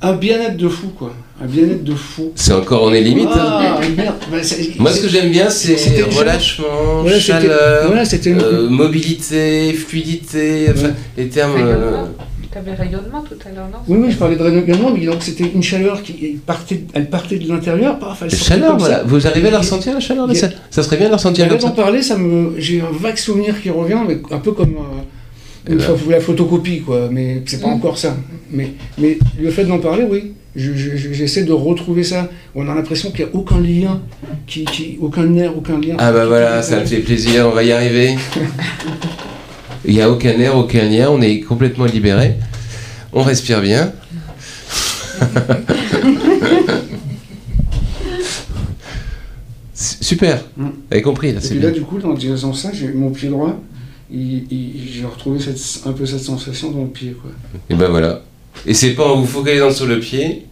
Un 0.00 0.14
bien-être 0.14 0.56
de 0.56 0.68
fou, 0.68 0.88
quoi. 0.96 1.12
Un 1.42 1.46
bien-être 1.46 1.84
de 1.84 1.94
fou. 1.94 2.32
C'est 2.34 2.54
encore, 2.54 2.84
on 2.84 2.92
est 2.92 3.02
limite. 3.02 3.28
Ah, 3.32 3.78
hein. 3.80 3.86
merde. 3.96 4.14
Bah, 4.30 4.38
Moi, 4.78 4.92
ce 4.92 5.00
que 5.00 5.08
j'aime 5.08 5.30
bien, 5.30 5.50
c'est 5.50 5.76
relâchement, 6.16 7.02
voilà, 7.02 7.20
chaleur, 7.20 7.86
voilà, 7.86 8.04
une... 8.04 8.40
euh, 8.40 8.68
mobilité, 8.70 9.74
fluidité, 9.74 10.68
enfin, 10.70 10.86
Ouais. 10.88 10.94
les 11.18 11.28
termes. 11.28 11.56
Euh... 11.58 12.04
Tu 12.52 12.58
avais 12.58 12.74
rayonnement 12.74 13.22
tout 13.22 13.34
à 13.48 13.50
l'heure, 13.54 13.68
non? 13.72 13.78
Oui, 13.88 13.98
oui, 14.04 14.10
je 14.12 14.16
parlais 14.18 14.36
de 14.36 14.42
rayonnement, 14.42 14.90
mais 14.94 15.06
donc 15.06 15.22
c'était 15.22 15.50
une 15.54 15.62
chaleur 15.62 16.02
qui 16.02 16.38
partait, 16.44 16.82
elle 16.92 17.08
partait 17.08 17.38
de 17.38 17.48
l'intérieur, 17.48 17.98
paf, 17.98 18.22
elle 18.22 18.30
sortait 18.30 18.44
chaleur, 18.44 18.70
comme 18.72 18.78
voilà. 18.80 18.96
ça. 18.98 19.02
Vous 19.06 19.26
arrivez 19.26 19.48
à 19.48 19.52
la 19.52 19.58
ressentir, 19.58 19.94
la 19.94 20.00
chaleur 20.00 20.28
a- 20.28 20.34
ça 20.34 20.48
Ça 20.70 20.82
serait 20.82 20.96
bien 20.98 21.06
de 21.06 21.12
la 21.12 21.16
ressentir 21.16 21.48
comme 21.48 21.58
d'en 21.58 21.68
ça. 21.68 21.72
parler, 21.72 22.02
ça 22.02 22.18
me, 22.18 22.54
j'ai 22.58 22.82
un 22.82 22.90
vague 22.92 23.16
souvenir 23.16 23.60
qui 23.62 23.70
revient, 23.70 24.00
mais 24.06 24.18
un 24.30 24.38
peu 24.38 24.52
comme 24.52 24.74
euh, 24.74 25.70
une 25.72 25.78
ben. 25.78 25.86
la 26.10 26.20
photocopie, 26.20 26.80
quoi. 26.82 27.08
Mais 27.10 27.42
c'est 27.46 27.60
pas 27.62 27.68
Mm. 27.68 27.72
encore 27.74 27.96
ça. 27.96 28.16
Mais, 28.50 28.72
mais 28.98 29.18
le 29.40 29.50
fait 29.50 29.64
d'en 29.64 29.78
parler, 29.78 30.04
oui. 30.10 30.32
Je- 30.54 30.74
je- 30.74 30.96
je- 30.96 31.12
J'essaie 31.14 31.44
de 31.44 31.52
retrouver 31.54 32.04
ça. 32.04 32.28
On 32.54 32.68
a 32.68 32.74
l'impression 32.74 33.10
qu'il 33.10 33.24
n'y 33.24 33.30
a 33.30 33.34
aucun 33.34 33.58
lien, 33.60 34.02
qui, 34.46 34.66
qui- 34.66 34.98
aucun 35.00 35.24
nerf, 35.24 35.52
aucun 35.56 35.80
lien. 35.80 35.94
Ah 35.98 36.12
bah 36.12 36.26
voilà, 36.26 36.60
ça 36.62 36.80
me 36.80 36.84
fait 36.84 36.98
plaisir, 36.98 37.46
on 37.50 37.54
va 37.54 37.62
y 37.64 37.72
arriver. 37.72 38.16
Il 39.84 39.94
n'y 39.94 40.00
a 40.02 40.10
aucun 40.10 40.38
air, 40.38 40.56
aucun 40.56 40.88
lien, 40.88 41.08
on 41.10 41.20
est 41.20 41.40
complètement 41.40 41.84
libéré. 41.86 42.34
On 43.12 43.22
respire 43.22 43.60
bien. 43.60 43.92
Super, 49.74 50.42
Mm. 50.56 50.64
vous 50.66 50.72
avez 50.90 51.02
compris 51.02 51.32
là, 51.32 51.40
Et 51.42 51.48
puis 51.48 51.58
là, 51.58 51.70
bien. 51.70 51.80
du 51.80 51.82
coup, 51.82 51.98
en 52.04 52.14
disant 52.14 52.52
ça, 52.52 52.70
j'ai 52.72 52.88
mon 52.92 53.10
pied 53.10 53.28
droit. 53.28 53.58
J'ai 54.10 55.04
retrouvé 55.10 55.40
cette, 55.40 55.86
un 55.86 55.92
peu 55.92 56.04
cette 56.04 56.20
sensation 56.20 56.70
dans 56.70 56.82
le 56.82 56.88
pied, 56.88 57.12
quoi. 57.20 57.30
Et 57.70 57.74
ben 57.74 57.88
voilà. 57.88 58.22
Et 58.66 58.74
c'est 58.74 58.90
pas 58.90 59.06
en 59.10 59.16
vous 59.20 59.26
focalisant 59.26 59.70
sur 59.70 59.86
le 59.86 59.98
pied, 60.00 60.46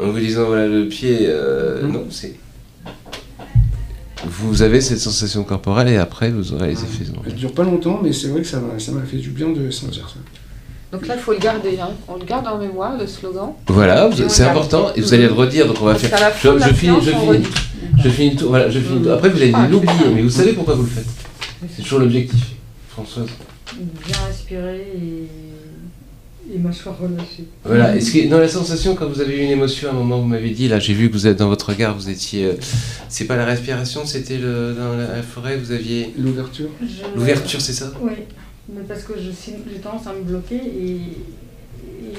en 0.00 0.10
vous 0.10 0.18
disant 0.18 0.44
voilà 0.46 0.66
le 0.66 0.86
pied, 0.88 1.20
euh, 1.22 1.82
Mm. 1.86 1.92
non, 1.92 2.04
c'est. 2.10 2.34
Vous 4.28 4.62
avez 4.62 4.80
cette 4.80 4.98
sensation 4.98 5.44
corporelle 5.44 5.88
et 5.88 5.96
après 5.96 6.30
vous 6.30 6.52
aurez 6.52 6.68
les 6.68 6.82
effets. 6.82 7.04
Elle 7.26 7.34
dure 7.34 7.52
pas 7.52 7.64
longtemps, 7.64 8.00
mais 8.02 8.12
c'est 8.12 8.28
vrai 8.28 8.42
que 8.42 8.46
ça 8.46 8.60
m'a 8.60 8.78
ça 8.78 8.92
m'a 8.92 9.02
fait 9.02 9.16
du 9.18 9.30
bien 9.30 9.50
de 9.50 9.70
sentir 9.70 10.08
ça. 10.08 10.16
Donc 10.92 11.06
là, 11.08 11.14
il 11.16 11.20
faut 11.20 11.32
le 11.32 11.38
garder. 11.38 11.78
Hein. 11.80 11.90
On 12.08 12.16
le 12.16 12.24
garde 12.24 12.46
en 12.46 12.58
mémoire, 12.58 12.96
le 12.96 13.06
slogan. 13.06 13.52
Voilà, 13.66 14.08
c'est 14.28 14.44
important 14.44 14.92
et 14.94 15.00
vous 15.00 15.12
allez 15.14 15.26
le 15.26 15.32
redire 15.32 15.66
donc 15.66 15.76
on 15.80 15.86
va 15.86 15.94
faire. 15.96 16.16
Je, 16.40 16.48
la 16.48 16.68
je 16.68 16.72
finis, 16.74 16.96
je 17.02 17.10
finis, 17.10 17.46
je 18.02 18.08
finis. 18.08 18.36
Voilà, 18.42 18.70
je 18.70 18.80
tour. 18.80 19.12
Après 19.12 19.28
vous 19.28 19.36
allez 19.36 19.52
Ah, 19.54 19.66
l'oublier, 19.68 19.92
mais 20.14 20.22
vous 20.22 20.30
savez 20.30 20.52
pourquoi 20.52 20.74
vous 20.74 20.82
le 20.84 20.88
faites. 20.88 21.06
C'est 21.74 21.82
toujours 21.82 22.00
l'objectif, 22.00 22.40
Françoise. 22.90 23.28
Bien 23.76 24.16
respirer 24.28 24.86
et 24.96 25.28
et 26.52 26.58
mâchoire 26.58 26.98
relâchée. 26.98 27.44
Voilà. 27.64 27.96
Est-ce 27.96 28.12
que 28.12 28.28
dans 28.28 28.38
la 28.38 28.48
sensation, 28.48 28.94
quand 28.94 29.06
vous 29.06 29.20
avez 29.20 29.38
eu 29.38 29.44
une 29.44 29.50
émotion, 29.50 29.88
à 29.88 29.92
un 29.92 29.94
moment, 29.94 30.20
vous 30.20 30.26
m'avez 30.26 30.50
dit, 30.50 30.68
là, 30.68 30.78
j'ai 30.78 30.94
vu 30.94 31.08
que 31.08 31.14
vous 31.14 31.26
êtes 31.26 31.38
dans 31.38 31.48
votre 31.48 31.70
regard, 31.70 31.96
vous 31.96 32.08
étiez. 32.08 32.46
Euh, 32.46 32.54
c'est 33.08 33.24
pas 33.24 33.36
la 33.36 33.44
respiration, 33.44 34.06
c'était 34.06 34.38
le, 34.38 34.74
dans 34.74 34.94
la, 34.96 35.22
forêt, 35.22 35.56
vous 35.56 35.72
aviez. 35.72 36.12
L'ouverture 36.18 36.68
L'ouverture, 37.14 37.60
c'est 37.60 37.72
ça 37.72 37.92
Oui, 38.00 38.12
mais 38.68 38.82
parce 38.86 39.02
que 39.02 39.14
j'ai 39.18 39.78
tendance 39.80 40.06
à 40.06 40.12
me 40.12 40.22
bloquer 40.22 40.56
et, 40.56 41.00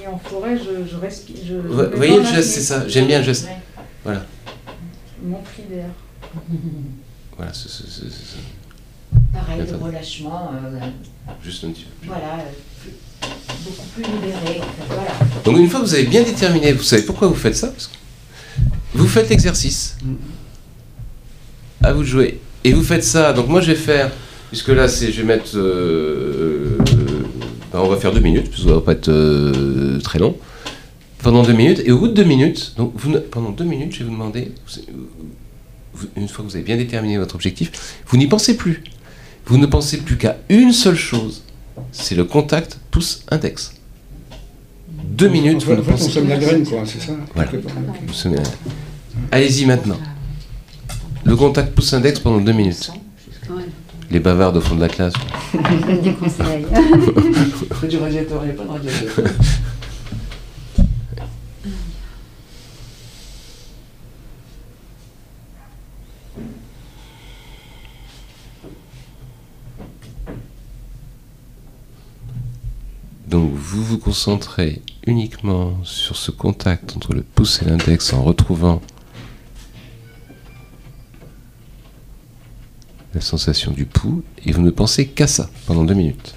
et 0.01 0.07
en 0.07 0.17
forêt, 0.17 0.57
je, 0.57 0.89
je 0.89 0.95
respire. 0.97 1.37
vous 1.63 1.97
voyez 1.97 2.17
le 2.17 2.25
geste, 2.25 2.49
c'est 2.49 2.61
ça, 2.61 2.87
j'aime 2.87 3.07
bien 3.07 3.19
le 3.19 3.25
geste. 3.25 3.47
Voilà. 4.03 4.25
Mon 5.23 5.41
cri 5.41 5.63
d'air. 5.69 5.89
Voilà, 7.35 7.53
c'est 7.53 7.69
ça. 7.69 7.83
Pareil, 9.31 9.61
le 9.69 9.77
relâchement. 9.77 10.49
Euh, 10.55 10.79
Juste 11.43 11.63
un 11.65 11.69
petit 11.69 11.83
peu. 12.01 12.07
Voilà 12.07 12.45
Donc 15.43 15.57
une 15.57 15.69
fois 15.69 15.79
que 15.79 15.85
vous 15.85 15.93
avez 15.93 16.03
bien 16.03 16.23
déterminé, 16.23 16.73
vous 16.73 16.83
savez 16.83 17.03
pourquoi 17.03 17.27
vous 17.27 17.35
faites 17.35 17.55
ça 17.55 17.73
Vous 18.93 19.07
faites 19.07 19.29
l'exercice. 19.29 19.97
À 21.81 21.93
vous 21.93 22.01
de 22.01 22.07
jouer. 22.07 22.39
Et 22.63 22.73
vous 22.73 22.83
faites 22.83 23.03
ça. 23.03 23.33
Donc 23.33 23.47
moi 23.47 23.61
je 23.61 23.67
vais 23.67 23.77
faire, 23.77 24.11
puisque 24.49 24.69
là 24.69 24.87
c'est, 24.87 25.11
je 25.11 25.21
vais 25.21 25.27
mettre, 25.27 25.51
euh, 25.55 26.77
ben, 27.71 27.79
on 27.79 27.87
va 27.87 27.97
faire 27.97 28.11
deux 28.11 28.19
minutes, 28.19 28.49
puisque 28.49 28.67
ça 28.67 28.75
va 28.75 28.81
pas 28.81 28.93
être 28.93 29.09
euh, 29.09 29.99
très 29.99 30.19
long. 30.19 30.35
Pendant 31.19 31.43
deux 31.43 31.53
minutes. 31.53 31.81
Et 31.85 31.91
au 31.91 31.99
bout 31.99 32.07
de 32.07 32.13
deux 32.13 32.23
minutes, 32.23 32.73
donc 32.77 32.93
vous, 32.95 33.15
pendant 33.31 33.51
deux 33.51 33.63
minutes, 33.63 33.93
je 33.93 33.99
vais 33.99 34.05
vous 34.05 34.11
demander, 34.11 34.51
une 36.15 36.27
fois 36.27 36.43
que 36.43 36.49
vous 36.49 36.55
avez 36.55 36.65
bien 36.65 36.77
déterminé 36.77 37.17
votre 37.17 37.35
objectif, 37.35 38.01
vous 38.07 38.17
n'y 38.17 38.27
pensez 38.27 38.55
plus. 38.57 38.83
Vous 39.45 39.57
ne 39.57 39.65
pensez 39.65 39.97
plus 39.97 40.17
qu'à 40.17 40.37
une 40.49 40.73
seule 40.73 40.97
chose 40.97 41.43
c'est 41.91 42.15
le 42.15 42.25
contact 42.25 42.79
pouce-index. 42.97 43.73
Deux 44.89 45.29
minutes. 45.29 45.63
En 45.69 45.83
fait, 45.83 45.91
on 45.93 45.97
sème 45.97 46.29
la 46.29 46.37
graine, 46.37 46.65
quoi, 46.65 46.81
c'est 46.83 46.99
ça 46.99 47.13
Voilà. 47.35 47.51
Allez-y 49.31 49.65
maintenant. 49.67 49.99
Le 51.23 51.35
contact 51.35 51.75
pouce-index 51.75 52.19
pendant 52.19 52.39
deux 52.39 52.53
minutes. 52.53 52.91
Les 54.09 54.19
bavards 54.19 54.55
au 54.55 54.61
fond 54.61 54.75
de 54.75 54.81
la 54.81 54.89
classe. 54.89 55.13
Des 56.03 56.13
conseils. 56.13 56.65
Près 57.69 57.87
du 57.87 57.97
radiateur, 57.97 58.41
il 58.43 58.47
n'y 58.47 58.51
a 58.51 58.55
pas 58.55 58.63
de 58.63 58.69
radiateur. 58.69 59.25
Donc 73.27 73.51
vous 73.53 73.83
vous 73.83 73.97
concentrez 73.97 74.81
uniquement 75.05 75.73
sur 75.83 76.15
ce 76.15 76.31
contact 76.31 76.95
entre 76.95 77.13
le 77.13 77.23
pouce 77.23 77.61
et 77.61 77.65
l'index 77.65 78.13
en 78.13 78.23
retrouvant 78.23 78.81
la 83.13 83.19
sensation 83.19 83.71
du 83.71 83.85
pouls 83.85 84.23
et 84.45 84.53
vous 84.53 84.61
ne 84.61 84.71
pensez 84.71 85.07
qu'à 85.07 85.27
ça 85.27 85.49
pendant 85.65 85.83
deux 85.83 85.93
minutes. 85.93 86.36